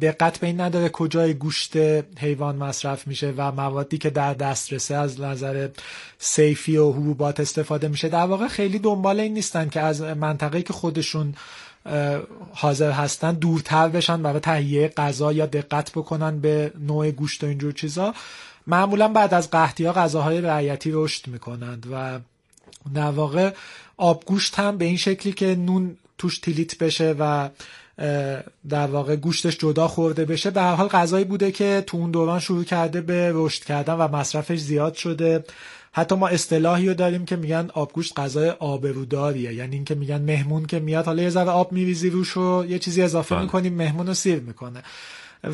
دقت 0.00 0.38
به 0.38 0.46
این 0.46 0.60
نداره 0.60 0.88
کجای 0.88 1.34
گوشت 1.34 1.76
حیوان 2.18 2.56
مصرف 2.56 3.06
میشه 3.06 3.34
و 3.36 3.52
موادی 3.52 3.98
که 3.98 4.10
در 4.10 4.34
دسترسه 4.34 4.94
از 4.94 5.20
نظر 5.20 5.68
سیفی 6.18 6.76
و 6.76 6.92
حبوبات 6.92 7.40
استفاده 7.40 7.88
میشه. 7.88 8.08
در 8.08 8.26
واقع 8.26 8.48
خیلی 8.48 8.78
دنبال 8.78 9.20
این 9.20 9.34
نیستن 9.34 9.68
که 9.68 9.80
از 9.80 10.00
منطقه‌ای 10.00 10.62
که 10.62 10.72
خودشون 10.72 11.34
حاضر 12.52 12.90
هستن 12.90 13.32
دورتر 13.32 13.88
بشن 13.88 14.22
برای 14.22 14.40
تهیه 14.40 14.88
غذا 14.88 15.32
یا 15.32 15.46
دقت 15.46 15.90
بکنن 15.90 16.38
به 16.40 16.72
نوع 16.80 17.10
گوشت 17.10 17.44
و 17.44 17.46
اینجور 17.46 17.72
چیزا. 17.72 18.14
معمولا 18.66 19.08
بعد 19.08 19.34
از 19.34 19.50
قحطی 19.50 19.84
ها 19.84 19.92
غذاهای 19.92 20.40
رعیتی 20.40 20.90
رشد 20.92 21.28
می‌کنند 21.28 21.86
و 21.92 22.18
در 22.94 23.10
واقع 23.10 23.52
آبگوشت 23.96 24.58
هم 24.58 24.78
به 24.78 24.84
این 24.84 24.96
شکلی 24.96 25.32
که 25.32 25.54
نون 25.54 25.96
توش 26.18 26.38
تیلیت 26.38 26.78
بشه 26.78 27.14
و 27.18 27.48
در 28.68 28.86
واقع 28.86 29.16
گوشتش 29.16 29.58
جدا 29.58 29.88
خورده 29.88 30.24
بشه 30.24 30.50
به 30.50 30.62
هر 30.62 30.74
حال 30.74 30.88
غذایی 30.88 31.24
بوده 31.24 31.52
که 31.52 31.84
تو 31.86 31.96
اون 31.96 32.10
دوران 32.10 32.40
شروع 32.40 32.64
کرده 32.64 33.00
به 33.00 33.30
رشد 33.34 33.64
کردن 33.64 33.94
و 33.94 34.08
مصرفش 34.16 34.58
زیاد 34.58 34.94
شده. 34.94 35.44
حتی 35.92 36.14
ما 36.14 36.28
اصطلاحی 36.28 36.88
رو 36.88 36.94
داریم 36.94 37.24
که 37.24 37.36
میگن 37.36 37.70
آبگوشت 37.74 38.18
غذای 38.18 38.50
آبروداریه. 38.50 39.54
یعنی 39.54 39.76
اینکه 39.76 39.94
میگن 39.94 40.22
مهمون 40.22 40.66
که 40.66 40.78
میاد 40.78 41.06
حالا 41.06 41.22
یه 41.22 41.30
ذره 41.30 41.50
آب 41.50 41.72
میریزی 41.72 42.10
روش 42.10 42.36
و 42.36 42.64
یه 42.68 42.78
چیزی 42.78 43.02
اضافه 43.02 43.34
بله. 43.34 43.44
می‌کنیم 43.44 43.74
مهمون 43.74 44.06
رو 44.06 44.14
سیر 44.14 44.40
می‌کنه. 44.40 44.82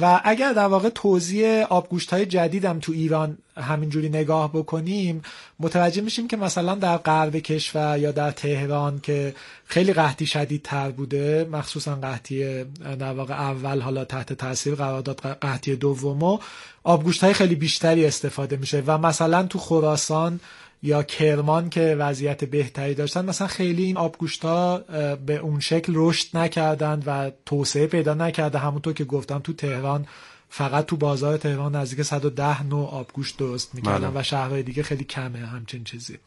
و 0.00 0.20
اگر 0.24 0.52
در 0.52 0.66
واقع 0.66 0.88
توزیع 0.88 1.64
آبگوشت 1.64 2.12
های 2.12 2.26
جدیدم 2.26 2.78
تو 2.78 2.92
ایران 2.92 3.38
همینجوری 3.56 4.08
نگاه 4.08 4.52
بکنیم 4.52 5.22
متوجه 5.60 6.02
میشیم 6.02 6.28
که 6.28 6.36
مثلا 6.36 6.74
در 6.74 6.96
غرب 6.96 7.36
کشور 7.36 7.98
یا 7.98 8.12
در 8.12 8.30
تهران 8.30 9.00
که 9.00 9.34
خیلی 9.64 9.92
قحطی 9.92 10.26
شدید 10.26 10.62
تر 10.62 10.90
بوده 10.90 11.48
مخصوصا 11.52 11.94
قحطی 11.94 12.64
در 12.98 13.12
واقع 13.12 13.34
اول 13.34 13.80
حالا 13.80 14.04
تحت 14.04 14.32
تاثیر 14.32 14.74
قرار 14.74 15.00
داد 15.00 15.20
قحطی 15.20 15.76
دومو 15.76 16.38
آبگوشت 16.84 17.24
های 17.24 17.32
خیلی 17.32 17.54
بیشتری 17.54 18.06
استفاده 18.06 18.56
میشه 18.56 18.82
و 18.86 18.98
مثلا 18.98 19.42
تو 19.42 19.58
خراسان 19.58 20.40
یا 20.82 21.02
کرمان 21.02 21.70
که 21.70 21.96
وضعیت 21.98 22.44
بهتری 22.44 22.94
داشتن 22.94 23.24
مثلا 23.24 23.46
خیلی 23.46 23.84
این 23.84 23.96
آبگوشت 23.96 24.44
ها 24.44 24.78
به 25.26 25.36
اون 25.36 25.60
شکل 25.60 25.92
رشد 25.96 26.36
نکردند 26.36 27.02
و 27.06 27.30
توسعه 27.46 27.86
پیدا 27.86 28.14
نکرده 28.14 28.58
همونطور 28.58 28.92
که 28.92 29.04
گفتم 29.04 29.38
تو 29.38 29.52
تهران 29.52 30.06
فقط 30.48 30.86
تو 30.86 30.96
بازار 30.96 31.36
تهران 31.36 31.76
نزدیک 31.76 32.02
110 32.02 32.62
نوع 32.62 32.88
آبگوشت 32.88 33.38
درست 33.38 33.74
می‌کردن 33.74 34.10
بله. 34.10 34.20
و 34.20 34.22
شهرهای 34.22 34.62
دیگه 34.62 34.82
خیلی 34.82 35.04
کمه 35.04 35.38
همچین 35.38 35.84
چیزی 35.84 36.18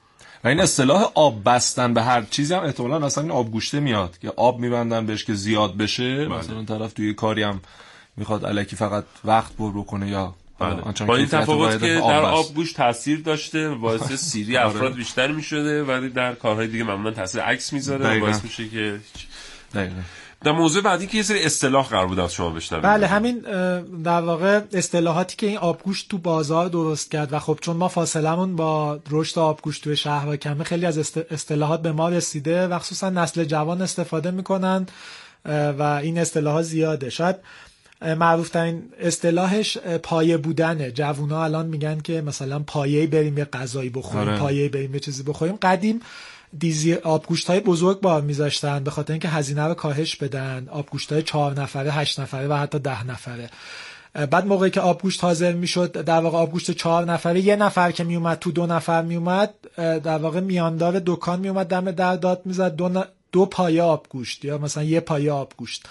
و 0.44 0.48
این 0.48 0.60
اصطلاح 0.60 1.12
آب 1.16 1.42
بستن 1.46 1.94
به 1.94 2.04
هر 2.04 2.22
چیزی 2.22 2.54
هم 2.54 2.64
احتمالا 2.64 3.06
اصلا 3.06 3.24
این 3.24 3.32
آبگوشته 3.32 3.80
میاد 3.80 4.18
که 4.18 4.34
آب 4.36 4.60
میبندن 4.60 5.06
بهش 5.06 5.26
که 5.26 5.34
زیاد 5.34 5.78
بشه 5.78 6.16
بله. 6.16 6.38
مثلا 6.38 6.64
طرف 6.64 6.94
توی 6.94 7.14
کاری 7.14 7.44
هم 7.44 7.62
می‌خواد 8.18 8.46
علکی 8.46 8.76
فقط 8.76 9.04
وقت 9.26 9.58
بر 9.58 9.70
بکنه 9.70 10.10
یا 10.10 10.36
بله. 10.60 11.06
با 11.06 11.16
این 11.16 11.28
تفاوت 11.28 11.80
که 11.80 11.96
در 11.96 12.22
آب 12.22 12.54
گوش 12.56 12.74
تاثیر 12.74 13.22
داشته 13.22 13.70
باعث 13.70 14.12
سیری 14.32 14.58
آره. 14.58 14.68
افراد 14.68 14.94
بیشتر 14.94 15.32
می‌شده 15.32 15.84
ولی 15.84 16.10
در 16.10 16.36
کارهای 16.36 16.68
دیگه 16.68 16.84
معمولا 16.84 17.12
تاثیر 17.12 17.42
عکس 17.42 17.74
می‌ذاره 17.74 18.20
باعث 18.20 18.44
میشه 18.44 18.70
که 18.70 19.00
دقیقا. 19.74 20.02
در 20.44 20.52
موضوع 20.52 20.84
بعدی 20.84 21.08
که 21.08 21.18
یه 21.18 21.24
سری 21.24 21.44
اصطلاح 21.44 21.88
قرار 21.88 22.08
بود 22.08 22.20
از 22.20 22.34
شما 22.34 22.50
بشنویم 22.50 22.84
بله 22.84 23.08
همین 23.08 23.40
در 24.04 24.22
واقع 24.22 24.62
اصطلاحاتی 24.74 25.36
که 25.36 25.48
این 25.48 25.58
آبگوشت 25.58 26.10
تو 26.10 26.18
بازار 26.18 26.68
درست 26.68 27.12
کرد 27.12 27.34
و 27.34 27.40
خب 27.40 27.58
چون 27.62 27.78
ما 27.78 27.88
فاصلمون 27.88 28.56
با 28.56 29.00
رشد 29.10 29.40
آبگوشت 29.40 29.84
توی 29.84 29.96
شهر 29.96 30.36
کمه 30.36 30.64
خیلی 30.64 30.86
از 30.86 30.98
اصطلاحات 31.30 31.82
به 31.82 31.92
ما 31.92 32.10
رسیده 32.10 32.68
و 32.68 32.80
خصوصا 32.80 33.10
نسل 33.10 33.44
جوان 33.44 33.82
استفاده 33.82 34.32
می‌کنن 34.32 34.88
و 35.78 36.00
این 36.04 36.18
اصطلاحات 36.18 36.64
زیاده 36.64 37.10
شاید 37.10 37.36
معروف 38.02 38.50
ترین 38.50 38.84
اصطلاحش 39.00 39.78
پایه 39.78 40.38
بودنه. 40.38 40.92
جوونا 40.92 41.44
الان 41.44 41.66
میگن 41.66 42.00
که 42.00 42.22
مثلا 42.22 42.60
پایه 42.60 43.08
بریم 43.08 43.38
یه 43.38 43.46
غذایی 43.46 43.90
بخوریم 43.90 44.30
آره. 44.30 44.40
پایه 44.40 44.70
بریم 44.70 44.94
یه 44.94 45.00
چیزی 45.00 45.24
بخوریم. 45.24 45.56
قدیم 45.56 46.00
دیزی 46.60 46.94
آبگوشت 46.94 47.48
های 47.50 47.60
بزرگ 47.60 48.00
بار 48.00 48.22
میذاشتن 48.22 48.84
به 48.84 48.92
خاطر 48.92 49.14
اینکه 49.14 49.30
هزینه 49.30 49.64
رو 49.64 49.74
کاهش 49.74 50.16
بدن. 50.16 50.68
آبگوشت 50.72 51.14
های 51.14 51.24
چهار 51.24 51.62
نفره 51.62 51.92
هشت 51.92 52.20
نفره 52.20 52.48
و 52.48 52.54
حتی 52.54 52.80
ده 52.80 53.08
نفره. 53.08 53.50
بعد 54.32 54.46
موقعی 54.46 54.70
که 54.70 54.82
آبگوشت 54.82 55.24
حاضر 55.24 55.52
می‌شد 55.52 55.92
در 55.92 56.20
واقع 56.20 56.38
آبگوشت 56.38 56.72
چهار 56.72 57.06
نفره 57.06 57.42
یه 57.42 57.56
نفر 57.56 57.92
که 57.92 58.04
میومد 58.04 58.40
تو 58.40 58.52
دو 58.52 58.66
نفر 58.66 59.02
میومد 59.02 59.54
در 59.78 60.18
واقع 60.18 60.40
میاندار 60.40 61.02
دکان 61.06 61.40
میومد 61.40 61.68
دم 61.68 61.92
در 61.92 62.16
داد 62.16 62.42
می‌زد 62.46 62.76
دو, 62.76 63.04
دو 63.32 63.46
پایه 63.46 63.82
آبگوشت 63.82 64.46
یا 64.46 64.58
مثلا 64.58 64.84
یه 64.84 65.00
پایه 65.00 65.32
آبگوشت. 65.32 65.86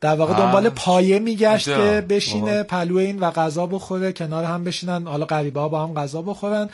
در 0.00 0.14
واقع 0.14 0.38
دنبال 0.38 0.68
پایه 0.68 1.18
میگشت 1.18 1.64
که 1.64 2.06
بشینه 2.08 2.62
پلو 2.62 2.96
این 2.96 3.18
و 3.18 3.30
غذا 3.30 3.66
بخوره 3.66 4.12
کنار 4.12 4.44
هم 4.44 4.64
بشینن 4.64 5.06
حالا 5.06 5.24
غریبه 5.24 5.60
ها 5.60 5.68
با 5.68 5.82
هم 5.86 5.94
غذا 5.94 6.22
بخورن. 6.22 6.70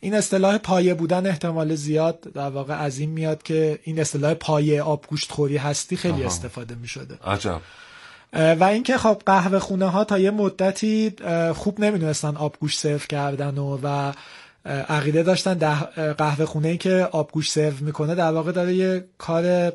این 0.00 0.14
اصطلاح 0.14 0.58
پایه 0.58 0.94
بودن 0.94 1.26
احتمال 1.26 1.74
زیاد 1.74 2.20
در 2.34 2.50
واقع 2.50 2.74
از 2.74 2.98
این 2.98 3.10
میاد 3.10 3.42
که 3.42 3.78
این 3.84 4.00
اصطلاح 4.00 4.34
پایه 4.34 4.82
آبگوشت 4.82 5.32
خوری 5.32 5.56
هستی 5.56 5.96
خیلی 5.96 6.14
آها. 6.14 6.26
استفاده 6.26 6.74
می 6.74 6.88
شده 6.88 7.18
عجب 7.26 7.60
و 8.32 8.64
اینکه 8.64 8.98
خب 8.98 9.22
قهوه 9.26 9.58
خونه 9.58 9.86
ها 9.86 10.04
تا 10.04 10.18
یه 10.18 10.30
مدتی 10.30 11.12
خوب 11.54 11.80
نمی‌دونستن 11.80 12.36
آبگوشت 12.36 12.78
سرو 12.78 12.98
کردن 12.98 13.58
و 13.58 13.78
و 13.82 14.12
عقیده 14.88 15.22
داشتن 15.22 15.54
قهوه 16.18 16.44
خونه 16.44 16.68
ای 16.68 16.76
که 16.76 17.08
آبگوشت 17.12 17.52
سرو 17.52 17.74
می‌کنه 17.80 18.14
در 18.14 18.32
واقع 18.32 18.52
داره 18.52 18.74
یه 18.74 19.04
کار 19.18 19.72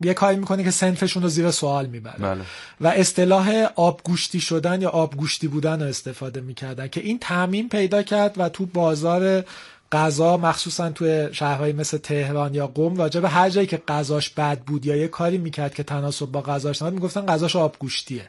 یه 0.00 0.14
کاری 0.14 0.36
می‌کنه 0.36 0.64
که 0.64 0.70
سنفشون 0.70 1.22
رو 1.22 1.28
زیر 1.28 1.50
سوال 1.50 1.86
می‌بره 1.86 2.18
بله. 2.18 2.40
و 2.80 2.86
اصطلاح 2.86 3.66
آبگوشتی 3.76 4.40
شدن 4.40 4.82
یا 4.82 4.90
آبگوشتی 4.90 5.48
بودن 5.48 5.82
رو 5.82 5.88
استفاده 5.88 6.40
می‌کردن 6.40 6.88
که 6.88 7.00
این 7.00 7.18
تعمین 7.18 7.68
پیدا 7.68 8.02
کرد 8.02 8.34
و 8.36 8.48
تو 8.48 8.66
بازار 8.66 9.44
غذا 9.92 10.36
مخصوصا 10.36 10.90
توی 10.90 11.28
شهرهایی 11.32 11.72
مثل 11.72 11.98
تهران 11.98 12.54
یا 12.54 12.66
قم 12.66 12.96
راجع 12.96 13.20
به 13.20 13.28
هر 13.28 13.50
جایی 13.50 13.66
که 13.66 13.82
غذاش 13.88 14.30
بد 14.30 14.58
بود 14.58 14.86
یا 14.86 14.96
یه 14.96 15.08
کاری 15.08 15.38
می‌کرد 15.38 15.74
که 15.74 15.82
تناسب 15.82 16.26
با 16.26 16.42
غذاش 16.42 16.82
نبود 16.82 16.94
می‌گفتن 16.94 17.26
غذاش 17.26 17.56
آبگوشتیه 17.56 18.26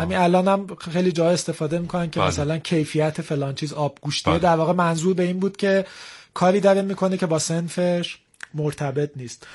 همین 0.00 0.18
الان 0.18 0.48
هم 0.48 0.66
خیلی 0.92 1.12
جا 1.12 1.30
استفاده 1.30 1.78
می‌کنن 1.78 2.10
که 2.10 2.20
بله. 2.20 2.28
مثلا 2.28 2.58
کیفیت 2.58 3.22
فلان 3.22 3.54
چیز 3.54 3.72
آبگوشتیه 3.72 4.32
بله. 4.32 4.42
در 4.42 4.56
واقع 4.56 4.72
منظور 4.72 5.14
به 5.14 5.22
این 5.22 5.40
بود 5.40 5.56
که 5.56 5.84
کاری 6.34 6.60
داره 6.60 6.82
می‌کنه 6.82 7.16
که 7.16 7.26
با 7.26 7.38
سنفش 7.38 8.18
مرتبط 8.54 9.10
نیست 9.16 9.46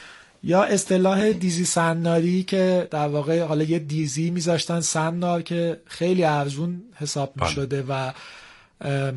یا 0.45 0.63
اصطلاح 0.63 1.31
دیزی 1.31 1.65
سناری 1.65 2.43
که 2.43 2.87
در 2.91 3.07
واقع 3.07 3.43
حالا 3.43 3.63
یه 3.63 3.79
دیزی 3.79 4.29
میذاشتن 4.29 4.81
سنار 4.81 5.41
که 5.41 5.81
خیلی 5.85 6.23
ارزون 6.23 6.81
حساب 6.95 7.33
بله. 7.35 7.49
می‌شده 7.49 7.83
و 7.89 8.11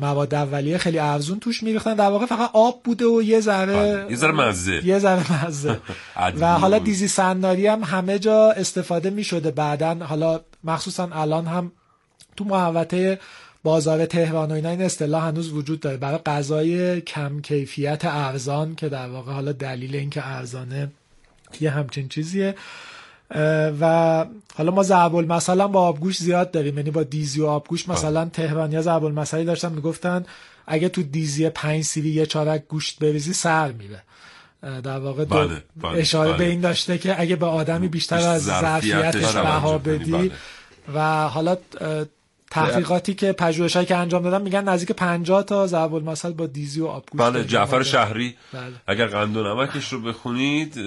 مواد 0.01 0.35
اولیه 0.35 0.77
خیلی 0.77 0.99
ارزون 0.99 1.39
توش 1.39 1.63
میریختن. 1.63 1.93
در 1.93 2.09
واقع 2.09 2.25
فقط 2.25 2.49
آب 2.53 2.81
بوده 2.83 3.05
و 3.05 3.21
یه 3.21 3.39
ذره 3.39 3.73
بله. 3.73 4.11
یه 4.11 4.17
ذره 4.17 4.31
مزه. 4.31 4.85
یه 4.85 4.99
ذره 4.99 5.45
مزه. 5.45 5.79
و 6.41 6.45
حالا 6.45 6.79
دیزی 6.79 7.07
سناری 7.07 7.67
هم 7.67 7.83
همه 7.83 8.19
جا 8.19 8.51
استفاده 8.51 9.09
می‌شده. 9.09 9.51
بعدا 9.51 9.95
حالا 9.95 10.39
مخصوصا 10.63 11.09
الان 11.11 11.45
هم 11.45 11.71
تو 12.37 12.43
محوطه 12.43 13.19
بازار 13.63 14.05
تهران 14.05 14.51
و 14.51 14.53
اینا 14.53 14.69
این 14.69 14.81
اصطلاح 14.81 15.23
هنوز 15.23 15.53
وجود 15.53 15.79
داره. 15.79 15.97
برای 15.97 16.19
غذای 16.25 17.01
کم 17.01 17.41
کیفیت 17.41 18.01
ارزان 18.05 18.75
که 18.75 18.89
در 18.89 19.09
واقع 19.09 19.31
حالا 19.31 19.51
دلیل 19.51 19.95
اینکه 19.95 20.27
ارزانه 20.27 20.91
یه 21.61 21.69
همچین 21.69 22.07
چیزیه 22.07 22.55
و 23.81 24.25
حالا 24.55 24.71
ما 24.71 24.83
ضرب 24.83 25.15
المثل 25.15 25.67
با 25.67 25.81
آبگوش 25.81 26.17
زیاد 26.17 26.51
داریم 26.51 26.77
یعنی 26.77 26.91
با 26.91 27.03
دیزی 27.03 27.41
و 27.41 27.45
آبگوش 27.45 27.89
مثلا 27.89 28.25
تهران 28.25 28.71
یا 28.71 28.81
ضرب 28.81 29.03
المثلی 29.03 29.45
داشتن 29.45 29.71
می‌گفتن 29.71 30.25
اگه 30.67 30.89
تو 30.89 31.03
دیزی 31.03 31.49
پنج 31.49 31.83
سیری 31.83 32.09
یه 32.09 32.25
چارک 32.25 32.63
گوشت 32.67 32.99
بریزی 32.99 33.33
سر 33.33 33.71
میره 33.71 34.03
در 34.61 34.99
واقع 34.99 35.25
بله، 35.25 35.63
بله، 35.81 35.99
اشاره 35.99 36.29
بله. 36.29 36.37
به 36.37 36.45
این 36.45 36.61
داشته 36.61 36.97
که 36.97 37.21
اگه 37.21 37.35
به 37.35 37.45
آدمی 37.45 37.87
بیشتر 37.87 38.17
از 38.17 38.43
ظرفیتش 38.43 39.35
بها 39.35 39.77
بدی 39.77 40.11
بله. 40.11 40.31
و 40.93 41.27
حالا 41.27 41.57
تحقیقاتی 42.51 43.13
که 43.13 43.33
پژوهشایی 43.33 43.85
که 43.85 43.95
انجام 43.95 44.23
دادن 44.23 44.41
میگن 44.41 44.63
نزدیک 44.63 44.91
50 44.91 45.43
تا 45.43 45.67
ضرب 45.67 45.93
المثل 45.93 46.31
با 46.31 46.47
دیزی 46.47 46.81
و 46.81 46.87
آبگوشت 46.87 47.23
بله 47.23 47.43
جعفر 47.43 47.83
شهری 47.83 48.35
بله. 48.53 48.63
اگر 48.87 49.07
قند 49.07 49.37
و 49.37 49.43
نمکش 49.43 49.93
رو 49.93 50.01
بخونید 50.01 50.79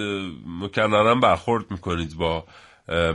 مکررن 0.47 1.21
برخورد 1.21 1.71
می‌کنید 1.71 2.17
با 2.17 2.45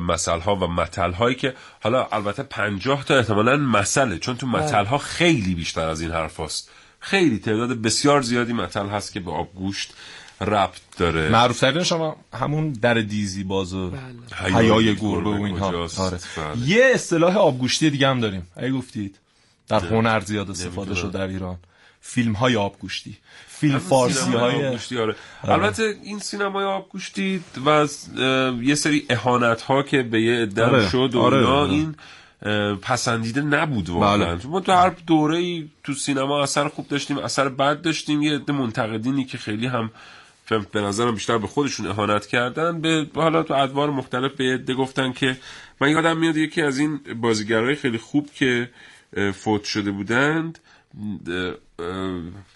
مسئله 0.07 0.41
ها 0.41 0.55
و 0.55 0.67
متل 0.67 1.11
هایی 1.11 1.35
که 1.35 1.53
حالا 1.83 2.07
البته 2.11 2.43
50 2.43 3.05
تا 3.05 3.17
احتمالا 3.17 3.57
مسئله 3.57 4.17
چون 4.17 4.37
تو 4.37 4.47
متل 4.47 4.85
ها 4.85 4.97
خیلی 4.97 5.55
بیشتر 5.55 5.87
از 5.87 6.01
این 6.01 6.11
حرف 6.11 6.39
هست. 6.39 6.71
خیلی 6.99 7.39
تعداد 7.39 7.81
بسیار 7.81 8.21
زیادی 8.21 8.53
متل 8.53 8.87
هست 8.87 9.13
که 9.13 9.19
به 9.19 9.31
آبگوشت 9.31 9.93
ربط 10.41 10.81
داره 10.97 11.29
معروف 11.29 11.59
ترین 11.59 11.83
شما 11.83 12.15
همون 12.33 12.71
در 12.71 12.93
دیزی 12.93 13.43
باز 13.43 13.73
و 13.73 13.89
بله. 13.89 13.99
حیای 14.57 14.95
گربه 14.95 15.29
و 15.29 15.41
اینها 15.41 15.65
آره. 15.65 15.87
بله. 16.37 16.67
یه 16.67 16.91
اصطلاح 16.93 17.37
آبگوشتی 17.37 17.89
دیگه 17.89 18.07
هم 18.07 18.19
داریم 18.19 18.47
اگه 18.55 18.71
گفتید 18.71 19.19
در 19.67 19.79
هنر 19.79 20.19
زیاد 20.19 20.49
استفاده 20.49 20.95
شد 20.95 21.11
در 21.11 21.27
ایران 21.27 21.57
فیلم 22.01 22.33
های 22.33 22.55
آبگوشتی 22.55 23.17
فیلم 23.47 23.77
فارسی 23.77 24.31
های 24.31 24.65
آبگوشتی 24.65 24.99
آره. 24.99 25.15
البته 25.43 25.95
این 26.03 26.19
سینمای 26.19 26.65
آبگوشتی 26.65 27.43
و 27.65 27.87
یه 28.61 28.75
سری 28.75 29.05
اهانت 29.09 29.61
ها 29.61 29.83
که 29.83 30.03
به 30.03 30.21
یه 30.21 30.41
عده 30.41 30.65
آره. 30.65 30.89
شد 30.89 31.15
و 31.15 31.21
آره. 31.21 31.37
اینا 31.37 31.65
این 31.65 31.95
پسندیده 32.81 33.41
نبود 33.41 33.89
واقعا 33.89 34.35
بله. 34.35 34.47
ما 34.47 34.59
تو 34.59 34.71
هر 34.71 34.89
دوره 35.07 35.37
ای 35.37 35.69
تو 35.83 35.93
سینما 35.93 36.43
اثر 36.43 36.67
خوب 36.67 36.87
داشتیم 36.87 37.17
اثر 37.17 37.49
بد 37.49 37.81
داشتیم 37.81 38.21
یه 38.21 38.35
عده 38.35 38.53
منتقدینی 38.53 39.25
که 39.25 39.37
خیلی 39.37 39.67
هم 39.67 39.91
به 40.71 40.81
نظرم 40.81 41.13
بیشتر 41.13 41.37
به 41.37 41.47
خودشون 41.47 41.87
اهانت 41.87 42.25
کردن. 42.25 42.81
به 42.81 43.07
حالا 43.15 43.43
تو 43.43 43.53
ادوار 43.53 43.89
مختلف 43.89 44.31
به 44.31 44.43
عده 44.53 44.73
گفتن 44.73 45.13
که 45.13 45.37
من 45.81 45.89
یادم 45.89 46.17
میاد 46.17 46.37
یکی 46.37 46.61
از 46.61 46.79
این 46.79 46.99
بازیگرای 47.21 47.75
خیلی 47.75 47.97
خوب 47.97 48.29
که 48.33 48.69
فوت 49.33 49.63
شده 49.63 49.91
بودند. 49.91 50.59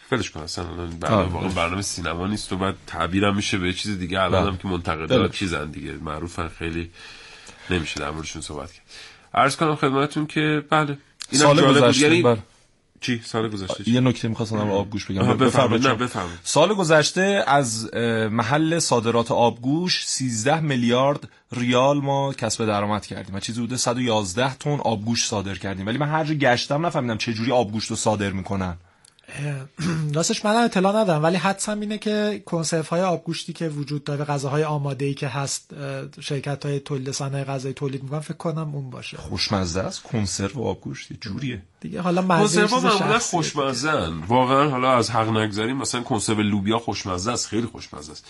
فلش 0.09 0.31
کن 0.31 0.39
اصلا 0.39 0.65
برنامه, 0.99 1.33
واقعا 1.33 1.49
برنامه 1.49 1.81
سینما 1.81 2.27
نیست 2.27 2.53
و 2.53 2.57
بعد 2.57 2.75
تعبیرم 2.87 3.35
میشه 3.35 3.57
به 3.57 3.73
چیز 3.73 3.99
دیگه. 3.99 4.21
الان 4.21 4.47
هم 4.47 4.57
که 4.57 4.67
منتقدات 4.67 5.31
چیزن 5.31 5.71
دیگه. 5.71 5.93
معروفن 5.93 6.47
خیلی 6.47 6.91
نمیشه 7.69 7.99
در 7.99 8.11
موردشون 8.11 8.41
صحبت 8.41 8.71
کرد. 8.71 8.85
عرض 9.33 9.55
کنم 9.55 9.75
خدمتتون 9.75 10.25
که 10.25 10.63
بله 10.69 10.97
این 11.31 11.41
سال 11.41 11.73
گذشته 11.73 12.15
یعنی... 12.15 12.41
چی؟ 13.01 13.21
سال 13.25 13.49
گذشته 13.49 13.89
یه 13.89 13.99
نکته 13.99 14.27
می‌خواستم 14.27 14.57
آبگوش 14.57 15.05
بگم. 15.05 15.37
بفرمایید 15.37 15.87
نه 15.87 15.95
بفرمایید. 15.95 16.39
سال 16.43 16.73
گذشته 16.73 17.43
از 17.47 17.93
محل 18.31 18.79
صادرات 18.79 19.31
آبگوش 19.31 20.05
13 20.05 20.59
میلیارد 20.59 21.27
ریال 21.51 21.97
ما 21.97 22.33
کسب 22.33 22.65
درآمد 22.65 23.05
کردیم 23.05 23.35
و 23.35 23.39
چیزی 23.39 23.61
بوده 23.61 23.77
111 23.77 24.55
تن 24.55 24.79
آبگوش 24.79 25.27
صادر 25.27 25.55
کردیم. 25.55 25.87
ولی 25.87 25.97
من 25.97 26.09
هر 26.09 26.23
جا 26.23 26.33
گشتم 26.33 26.85
نفهمیدم 26.85 27.17
چه 27.17 27.33
جوری 27.33 27.51
آبگوشت 27.51 27.89
رو 27.89 27.95
صادر 27.95 28.29
می‌کنن. 28.29 28.77
راستش 30.15 30.45
من 30.45 30.55
اطلاع 30.55 31.01
ندارم 31.01 31.23
ولی 31.23 31.37
حدسم 31.37 31.79
اینه 31.79 31.97
که 31.97 32.43
کنسرو 32.45 32.83
های 32.83 33.01
آبگوشتی 33.01 33.53
که 33.53 33.69
وجود 33.69 34.03
داره 34.03 34.25
غذاهای 34.25 34.63
آماده 34.63 35.05
ای 35.05 35.13
که 35.13 35.27
هست 35.27 35.71
شرکت 36.19 36.65
های 36.65 36.79
تولید 36.79 37.11
صنایع 37.11 37.43
غذایی 37.43 37.73
تولید 37.73 38.03
می‌کنن 38.03 38.19
فکر 38.19 38.37
کنم 38.37 38.75
اون 38.75 38.89
باشه. 38.89 39.17
خوشمزه 39.17 39.79
است؟ 39.79 40.03
کنسرو 40.03 40.63
آبگوشتی؟ 40.63 41.17
جوریه. 41.21 41.61
دیگه 41.79 42.01
حالا 42.01 42.21
مزه 42.21 42.61
کنسرو 42.61 42.79
معمولا 42.81 43.19
خوشمزه 43.19 44.09
واقعا 44.27 44.69
حالا 44.69 44.91
از 44.97 45.09
حق 45.09 45.29
نگذاریم 45.29 45.77
مثلا 45.77 46.01
کنسرو 46.01 46.41
لوبیا 46.41 46.79
خوشمزه 46.79 47.31
است 47.31 47.47
خیلی 47.47 47.67
خوشمزه 47.67 48.11
است. 48.11 48.25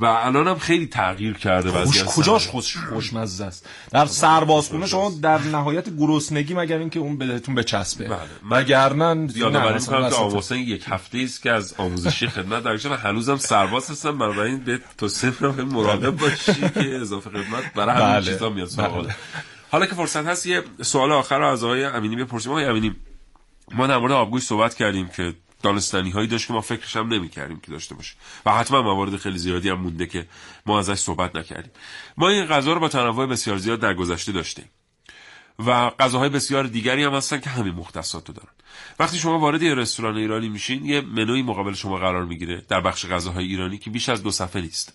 و 0.00 0.04
الان 0.04 0.48
هم 0.48 0.58
خیلی 0.58 0.86
تغییر 0.86 1.34
کرده 1.34 1.70
خوش 1.70 2.04
کجاش 2.04 2.46
خوش 2.46 2.76
خوشمزه 2.76 3.44
است 3.44 3.68
در 3.90 4.06
سربازخونه 4.06 4.86
شما 4.86 5.12
در 5.22 5.38
نهایت 5.38 5.96
گرسنگی 5.96 6.54
مگر 6.54 6.78
اینکه 6.78 7.00
اون 7.00 7.18
بهتون 7.18 7.54
بچسبه 7.54 8.08
بله. 8.08 8.18
مگر 8.50 8.92
نه 8.92 9.28
یادآوری 9.36 9.74
می‌کنم 9.74 10.10
که 10.10 10.16
آموزش 10.16 10.52
یک 10.56 10.84
هفته 10.88 11.18
است 11.18 11.42
که 11.42 11.50
از 11.50 11.74
آموزشی 11.78 12.26
خدمت 12.26 12.62
در 12.62 12.92
و 12.92 12.96
هنوزم 12.96 13.36
سرباز 13.36 13.90
هستم 13.90 14.18
بنابراین 14.18 14.58
به 14.58 14.80
توصیه 14.98 15.30
می‌کنم 15.30 15.68
مراقب 15.68 16.10
باشی 16.10 16.52
که 16.74 16.96
اضافه 17.00 17.30
خدمت 17.30 17.74
برای 17.74 17.94
همین 17.94 18.12
بله. 18.12 18.32
چیزا 18.32 18.50
میاد 18.50 18.70
بله. 18.76 19.14
حالا 19.70 19.86
که 19.86 19.94
فرصت 19.94 20.26
هست 20.26 20.46
یه 20.46 20.62
سوال 20.82 21.12
آخر 21.12 21.38
رو 21.38 21.46
از 21.46 21.64
آقای 21.64 21.84
امینی 21.84 22.16
بپرسیم 22.16 22.52
آقای 22.52 22.64
امینی 22.64 22.94
ما 23.74 23.86
در 23.86 23.98
مورد 23.98 24.12
آبگوش 24.12 24.42
صحبت 24.42 24.74
کردیم 24.74 25.08
که 25.08 25.34
دانستانی 25.62 26.10
هایی 26.10 26.26
داشت 26.28 26.46
که 26.46 26.52
ما 26.52 26.60
فکرش 26.60 26.96
هم 26.96 27.08
نمی 27.08 27.28
کردیم 27.28 27.60
که 27.60 27.70
داشته 27.70 27.94
باشه. 27.94 28.14
و 28.46 28.52
حتما 28.52 28.82
موارد 28.82 29.16
خیلی 29.16 29.38
زیادی 29.38 29.68
هم 29.68 29.80
مونده 29.80 30.06
که 30.06 30.26
ما 30.66 30.78
ازش 30.78 30.98
صحبت 30.98 31.36
نکردیم. 31.36 31.72
ما 32.16 32.28
این 32.28 32.44
غذا 32.44 32.72
رو 32.72 32.80
با 32.80 32.88
تنوع 32.88 33.26
بسیار 33.26 33.58
زیاد 33.58 33.80
در 33.80 33.94
گذشته 33.94 34.32
داشتیم. 34.32 34.64
و 35.58 35.90
غذاهای 35.90 36.28
بسیار 36.28 36.64
دیگری 36.64 37.04
هم 37.04 37.14
هستن 37.14 37.40
که 37.40 37.50
همین 37.50 37.74
مختصات 37.74 38.28
رو 38.28 38.34
دارن. 38.34 38.52
وقتی 38.98 39.18
شما 39.18 39.38
وارد 39.38 39.62
یه 39.62 39.74
رستوران 39.74 40.16
ایرانی 40.16 40.48
میشین 40.48 40.84
یه 40.84 41.00
منوی 41.00 41.42
مقابل 41.42 41.72
شما 41.72 41.98
قرار 41.98 42.24
می‌گیره 42.24 42.62
در 42.68 42.80
بخش 42.80 43.06
غذاهای 43.06 43.46
ایرانی 43.46 43.78
که 43.78 43.90
بیش 43.90 44.08
از 44.08 44.22
دو 44.22 44.30
صفحه 44.30 44.62
نیست. 44.62 44.92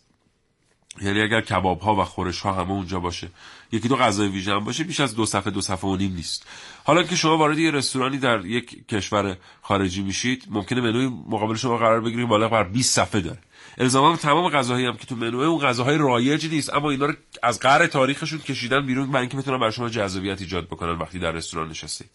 یعنی 1.01 1.21
اگر 1.21 1.41
کباب 1.41 1.79
ها 1.79 1.95
و 1.95 2.03
خورش 2.03 2.39
ها 2.39 2.53
همه 2.53 2.71
اونجا 2.71 2.99
باشه 2.99 3.29
یکی 3.71 3.87
دو 3.87 3.95
غذای 3.95 4.27
ویژه 4.27 4.53
هم 4.53 4.63
باشه 4.63 4.83
بیش 4.83 4.99
از 4.99 5.15
دو 5.15 5.25
صفحه 5.25 5.51
دو 5.51 5.61
صفحه 5.61 5.89
و 5.89 5.95
نیم 5.95 6.13
نیست. 6.13 6.45
حالا 6.87 7.03
که 7.03 7.15
شما 7.15 7.37
وارد 7.37 7.59
یه 7.59 7.71
رستورانی 7.71 8.17
در 8.17 8.45
یک 8.45 8.87
کشور 8.87 9.37
خارجی 9.61 10.01
میشید 10.01 10.45
ممکنه 10.49 10.81
منوی 10.81 11.07
مقابل 11.07 11.55
شما 11.55 11.77
قرار 11.77 12.01
بگیرید 12.01 12.27
بالا 12.27 12.49
بر 12.49 12.63
20 12.63 12.95
صفحه 12.95 13.21
داره. 13.21 13.37
الزاما 13.77 14.17
تمام 14.17 14.49
غذاهایی 14.49 14.85
هم 14.85 14.97
که 14.97 15.05
تو 15.05 15.15
منوی 15.15 15.45
اون 15.45 15.59
غذاهای 15.59 15.97
رایج 15.97 16.47
نیست 16.49 16.73
اما 16.73 16.91
اینا 16.91 17.05
رو 17.05 17.13
از 17.43 17.59
قعر 17.59 17.87
تاریخشون 17.87 18.39
کشیدن 18.39 18.85
بیرون 18.85 19.11
برای 19.11 19.21
اینکه 19.21 19.37
بتونن 19.37 19.59
برای 19.59 19.71
شما 19.71 19.89
جذابیت 19.89 20.41
ایجاد 20.41 20.65
بکنن 20.65 20.91
وقتی 20.91 21.19
در 21.19 21.31
رستوران 21.31 21.69
نشستید. 21.69 22.09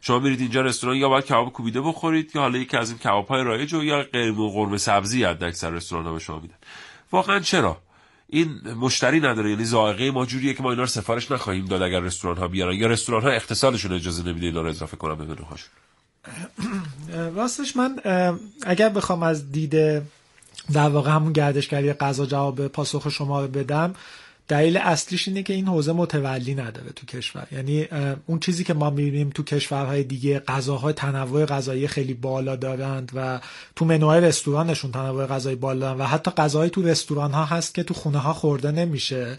شما 0.00 0.18
میرید 0.18 0.40
اینجا 0.40 0.60
رستوران 0.60 0.96
یا 0.96 1.08
باید 1.08 1.24
کباب 1.24 1.52
کوبیده 1.52 1.80
بخورید 1.80 2.30
یا 2.34 2.42
حالا 2.42 2.58
یکی 2.58 2.76
از 2.76 2.90
این 2.90 2.98
کباب 2.98 3.28
های 3.28 3.44
رایج 3.44 3.74
و 3.74 3.84
یا 3.84 4.02
قرمه 4.02 4.38
و 4.38 4.50
قرمه 4.50 4.78
سبزی 4.78 5.24
حد 5.24 5.44
اکثر 5.44 5.70
رستوران 5.70 6.06
ها 6.06 6.12
به 6.12 6.18
شما 6.18 6.38
میدن. 6.38 6.56
واقعا 7.12 7.40
چرا؟ 7.40 7.82
این 8.32 8.60
مشتری 8.80 9.20
نداره 9.20 9.50
یعنی 9.50 9.64
ذائقه 9.64 10.10
ما 10.10 10.26
جوریه 10.26 10.54
که 10.54 10.62
ما 10.62 10.70
اینا 10.70 10.82
رو 10.82 10.88
سفارش 10.88 11.30
نخواهیم 11.30 11.64
داد 11.64 11.82
اگر 11.82 12.00
رستوران 12.00 12.36
ها 12.36 12.48
بیارن. 12.48 12.74
یا 12.74 12.86
رستوران 12.86 13.22
ها 13.22 13.28
اقتصادشون 13.28 13.92
اجازه 13.92 14.22
نمیده 14.22 14.46
اینا 14.46 14.60
رو 14.60 14.68
اضافه 14.68 14.96
کنن 14.96 15.14
به 15.14 15.24
منوهاشون 15.24 15.70
راستش 17.36 17.76
من 17.76 17.98
اگر 18.66 18.88
بخوام 18.88 19.22
از 19.22 19.52
دید 19.52 19.74
در 20.72 20.88
واقع 20.88 21.10
همون 21.10 21.32
گردشگری 21.32 21.92
غذا 21.92 22.26
جواب 22.26 22.66
پاسخ 22.66 23.08
شما 23.08 23.46
بدم 23.46 23.94
دلیل 24.52 24.76
اصلیش 24.76 25.28
اینه 25.28 25.42
که 25.42 25.52
این 25.52 25.68
حوزه 25.68 25.92
متولی 25.92 26.54
نداره 26.54 26.90
تو 26.96 27.06
کشور. 27.06 27.46
یعنی 27.52 27.88
اون 28.26 28.38
چیزی 28.38 28.64
که 28.64 28.74
ما 28.74 28.90
می‌بینیم 28.90 29.30
تو 29.30 29.42
کشورهای 29.42 30.02
دیگه 30.04 30.38
غذاهای 30.38 30.92
تنوع 30.92 31.44
غذایی 31.44 31.88
خیلی 31.88 32.14
بالا 32.14 32.56
دارند 32.56 33.12
و 33.14 33.40
تو 33.76 33.84
منوهای 33.84 34.20
رستورانشون 34.20 34.92
تنوع 34.92 35.26
غذایی 35.26 35.56
بالا 35.56 35.80
دارن 35.80 36.00
و 36.00 36.04
حتی 36.04 36.30
غذاهایی 36.30 36.70
تو 36.70 36.82
رستوران 36.82 37.32
ها 37.32 37.44
هست 37.44 37.74
که 37.74 37.82
تو 37.82 37.94
خونه 37.94 38.18
ها 38.18 38.32
خورده 38.32 38.70
نمیشه. 38.70 39.38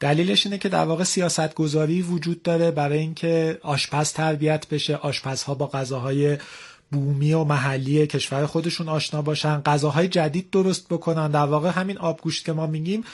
دلیلش 0.00 0.46
اینه 0.46 0.58
که 0.58 0.68
در 0.68 0.84
واقع 0.84 1.04
سیاست 1.04 1.54
گذاری 1.54 2.02
وجود 2.02 2.42
داره 2.42 2.70
برای 2.70 2.98
اینکه 2.98 3.58
آشپز 3.62 4.12
تربیت 4.12 4.68
بشه 4.68 4.96
آشپزها 4.96 5.54
با 5.54 5.66
غذاهای 5.66 6.38
بومی 6.92 7.32
و 7.32 7.44
محلی 7.44 8.06
کشور 8.06 8.46
خودشون 8.46 8.88
آشنا 8.88 9.22
باشن 9.22 9.60
غذاهای 9.60 10.08
جدید 10.08 10.50
درست 10.50 10.88
بکنن. 10.88 11.30
در 11.30 11.46
واقع 11.46 11.70
همین 11.70 11.98
آبگوشت 11.98 12.44
که 12.44 12.52
ما 12.52 12.66
میگیم 12.66 13.04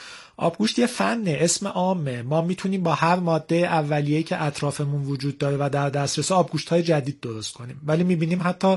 آبگوشت 0.40 0.78
یه 0.78 0.86
فنه 0.86 1.38
اسم 1.40 1.66
عامه. 1.66 2.22
ما 2.22 2.40
می‌تونیم 2.40 2.82
با 2.82 2.94
هر 2.94 3.16
ماده 3.16 3.56
اولیه‌ای 3.56 4.22
که 4.22 4.42
اطرافمون 4.42 5.04
وجود 5.04 5.38
داره 5.38 5.56
و 5.56 5.68
در 5.72 5.90
دسترس 5.90 6.32
آبگوشت 6.32 6.68
های 6.68 6.82
جدید 6.82 7.20
درست 7.20 7.54
کنیم. 7.54 7.80
ولی 7.86 8.04
می‌بینیم 8.04 8.40
حتی 8.42 8.76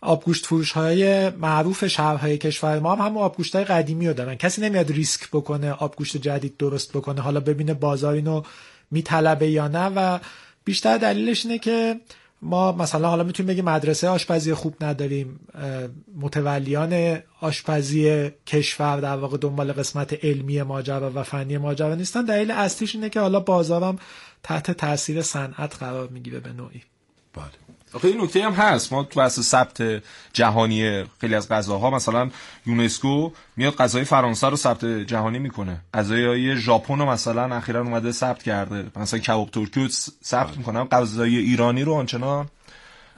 آبگوشت 0.00 0.46
فروش 0.46 0.72
های 0.72 1.30
معروف 1.30 1.86
شهرهای 1.86 2.38
کشور 2.38 2.78
ما 2.78 2.94
هم 2.94 3.06
همون 3.06 3.22
آبگوشت 3.22 3.54
های 3.56 3.64
قدیمی 3.64 4.08
رو 4.08 4.14
دارن. 4.14 4.34
کسی 4.34 4.60
نمیاد 4.60 4.92
ریسک 4.92 5.28
بکنه 5.32 5.70
آبگوشت 5.72 6.16
جدید 6.16 6.56
درست 6.56 6.92
بکنه. 6.92 7.20
حالا 7.20 7.40
ببینه 7.40 7.74
بازار 7.74 8.14
اینو 8.14 8.42
میطلبه 8.90 9.48
یا 9.48 9.68
نه 9.68 9.86
و 9.86 10.18
بیشتر 10.64 10.98
دلیلش 10.98 11.46
اینه 11.46 11.58
که 11.58 12.00
ما 12.42 12.72
مثلا 12.72 13.08
حالا 13.08 13.22
می‌تونیم 13.22 13.52
بگیم 13.52 13.64
مدرسه 13.64 14.08
آشپزی 14.08 14.54
خوب 14.54 14.84
نداریم 14.84 15.40
متولیان 16.16 17.18
آشپزی 17.40 18.30
کشور 18.46 19.00
در 19.00 19.16
واقع 19.16 19.36
دنبال 19.36 19.72
قسمت 19.72 20.24
علمی 20.24 20.62
ماجرا 20.62 21.12
و 21.14 21.22
فنی 21.22 21.58
ماجرا 21.58 21.94
نیستن. 21.94 22.24
دلیل 22.24 22.50
اصلیش 22.50 22.94
اینه 22.94 23.08
که 23.08 23.20
حالا 23.20 23.40
بازارم 23.40 23.98
تحت 24.42 24.70
تاثیر 24.70 25.22
صنعت 25.22 25.76
قرار 25.76 26.08
می‌گیره 26.08 26.40
به 26.40 26.52
نوعی. 26.52 26.82
بله. 27.34 27.67
آخه 27.92 28.08
این 28.08 28.20
نکته 28.20 28.44
هم 28.44 28.52
هست. 28.52 28.92
ما 28.92 29.02
تو 29.02 29.20
بحث 29.20 29.40
ثبت 29.40 30.02
جهانی 30.32 31.04
خیلی 31.20 31.34
از 31.34 31.48
غذاها 31.48 31.90
مثلا 31.90 32.30
یونسکو 32.66 33.30
میاد 33.56 33.74
غذای 33.74 34.04
فرانسه 34.04 34.48
رو 34.48 34.56
ثبت 34.56 34.84
جهانی 34.84 35.38
می‌کنه. 35.38 35.80
غذای 35.94 36.56
ژاپن 36.56 36.98
رو 36.98 37.06
مثلا 37.06 37.56
اخیرا 37.56 37.80
اومده 37.80 38.12
ثبت 38.12 38.42
کرده. 38.42 38.84
مثلا 38.96 39.20
کباب 39.20 39.50
ترکی 39.50 39.80
رو 39.80 39.88
ثبت 40.24 40.56
می‌کنه. 40.56 40.84
غذای 40.84 41.36
ایرانی 41.36 41.82
رو 41.82 41.94
آنچنان 41.94 42.48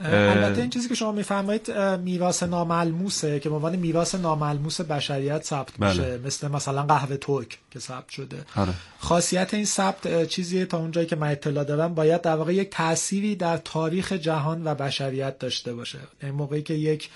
البته 0.05 0.61
این 0.61 0.69
چیزی 0.69 0.89
که 0.89 0.95
شما 0.95 1.11
میفرمایید 1.11 1.71
میراث 2.03 2.43
ناملموسه 2.43 3.39
که 3.39 3.49
به 3.49 3.55
عنوان 3.55 3.75
میراث 3.75 4.15
ناملموس 4.15 4.81
بشریت 4.81 5.43
ثبت 5.43 5.79
میشه 5.79 6.01
بله. 6.01 6.17
مثل 6.25 6.47
مثلا 6.47 6.83
قهوه 6.83 7.17
ترک 7.17 7.59
که 7.71 7.79
ثبت 7.79 8.09
شده. 8.09 8.37
آره. 8.55 8.73
خاصیت 8.99 9.53
این 9.53 9.65
ثبت 9.65 10.27
چیزی 10.27 10.65
تا 10.65 10.77
اونجایی 10.77 11.07
که 11.07 11.15
من 11.15 11.31
اطلاع 11.31 11.63
دارم 11.63 11.93
باید 11.93 12.21
در 12.21 12.35
واقع 12.35 12.53
یک 12.53 12.69
تأثیری 12.69 13.35
در 13.35 13.57
تاریخ 13.57 14.13
جهان 14.13 14.67
و 14.67 14.75
بشریت 14.75 15.39
داشته 15.39 15.73
باشه. 15.73 15.99
این 16.23 16.31
موقعی 16.31 16.61
که 16.61 16.73
یک 16.73 17.09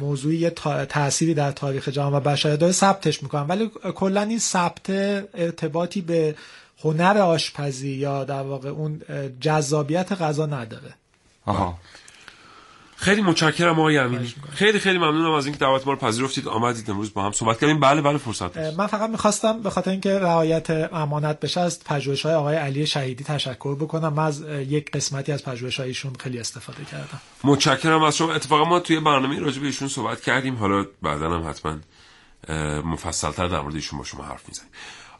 موضوعی 0.00 0.50
تأثیری 0.88 1.34
در 1.34 1.52
تاریخ 1.52 1.88
جهان 1.88 2.14
و 2.14 2.20
بشریت 2.20 2.58
داره 2.58 2.72
ثبتش 2.72 3.22
می‌کنن 3.22 3.42
ولی 3.42 3.70
کلا 3.94 4.22
این 4.22 4.38
ثبت 4.38 4.90
ارتباطی 5.34 6.00
به 6.00 6.34
هنر 6.84 7.18
آشپزی 7.18 7.90
یا 7.90 8.24
در 8.24 8.42
واقع 8.42 8.68
اون 8.68 9.02
جذابیت 9.40 10.12
غذا 10.12 10.46
نداره. 10.46 10.94
آها. 11.46 11.78
خیلی 12.96 13.22
متشکرم 13.22 13.78
آقای 13.78 13.98
امینی. 13.98 14.34
خیلی 14.52 14.78
خیلی 14.78 14.98
ممنونم 14.98 15.32
از 15.32 15.46
اینکه 15.46 15.60
دعوت 15.60 15.86
ما 15.86 15.92
رو 15.92 15.98
پذیرفتید. 15.98 16.48
آمدید 16.48 16.90
امروز 16.90 17.14
با 17.14 17.24
هم 17.24 17.32
صحبت 17.32 17.60
کردیم. 17.60 17.80
بله 17.80 18.02
بله 18.02 18.18
فرصت 18.18 18.56
من 18.56 18.86
فقط 18.86 19.10
می‌خواستم 19.10 19.62
به 19.62 19.70
خاطر 19.70 19.90
اینکه 19.90 20.18
رعایت 20.18 20.70
امانت 20.92 21.40
بشه 21.40 21.60
از 21.60 21.84
پژوهش 21.84 22.26
های 22.26 22.34
آقای 22.34 22.56
علی 22.56 22.86
شهیدی 22.86 23.24
تشکر 23.24 23.74
بکنم. 23.74 24.12
من 24.12 24.24
از 24.24 24.40
یک 24.68 24.90
قسمتی 24.90 25.32
از 25.32 25.44
پژوهش 25.44 25.80
هایشون 25.80 26.12
خیلی 26.20 26.38
استفاده 26.38 26.84
کردم. 26.84 27.20
متشکرم 27.44 28.02
از 28.02 28.16
شما. 28.16 28.32
اتفاقا 28.32 28.64
ما 28.64 28.80
توی 28.80 29.00
برنامه 29.00 29.38
راجع 29.38 29.60
به 29.60 29.66
ایشون 29.66 29.88
صحبت 29.88 30.20
کردیم. 30.20 30.56
حالا 30.56 30.86
بعدا 31.02 31.30
هم 31.30 31.48
حتما 31.48 31.78
مفصلتر 32.82 33.48
در 33.48 33.60
مورد 33.60 33.74
ایشون 33.74 33.98
با 33.98 34.04
شما 34.04 34.24
حرف 34.24 34.48
می‌زنیم. 34.48 34.70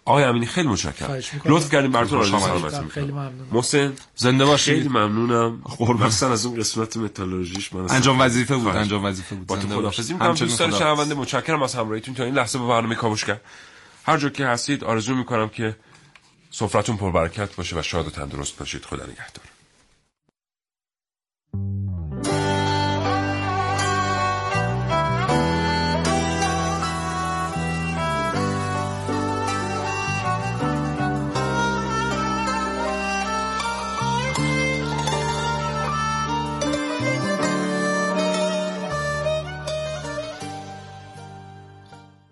آقای 0.05 0.25
امینی 0.25 0.47
خیلی 0.47 0.69
متشکرم. 0.69 1.21
لطف 1.45 1.73
کردیم 1.73 1.93
براتون 1.93 2.25
سلامتی 2.25 2.89
خیلی 2.91 3.13
ممنون. 3.13 3.49
محسن 3.53 3.93
زنده 4.17 4.45
باشید 4.45 4.75
خیلی 4.75 4.89
ممنونم. 4.89 5.63
مخصوصا 5.81 6.33
از 6.33 6.47
اون 6.47 6.61
قسمت 6.61 6.97
متالورژیش 6.97 7.73
من 7.73 7.91
انجام 7.91 8.21
وظیفه 8.21 8.57
بود 8.57 8.77
انجام 8.77 9.05
وظیفه 9.05 9.35
بود. 9.35 9.47
با 9.47 9.57
تو 9.57 9.69
خدافظی 9.69 10.13
می‌کنم 10.13 10.35
دوستان 10.35 10.71
شنونده 10.71 11.15
متشکرم 11.15 11.63
از 11.63 11.75
همراهیتون 11.75 12.15
تا 12.15 12.25
این 12.25 12.35
لحظه 12.35 12.59
با 12.59 12.69
برنامه 12.69 12.95
کاوشگر 12.95 13.41
هر 14.05 14.17
جا 14.17 14.29
که 14.29 14.47
هستید 14.47 14.85
آرزو 14.85 15.15
می‌کنم 15.15 15.49
که 15.49 15.77
سفرتون 16.51 16.97
پربرکت 16.97 17.57
باشه 17.57 17.79
و 17.79 17.83
شاد 17.83 18.07
و 18.07 18.11
تندرست 18.11 18.59
باشید. 18.59 18.85
خدا 18.85 19.03
نگهدار. 19.03 19.52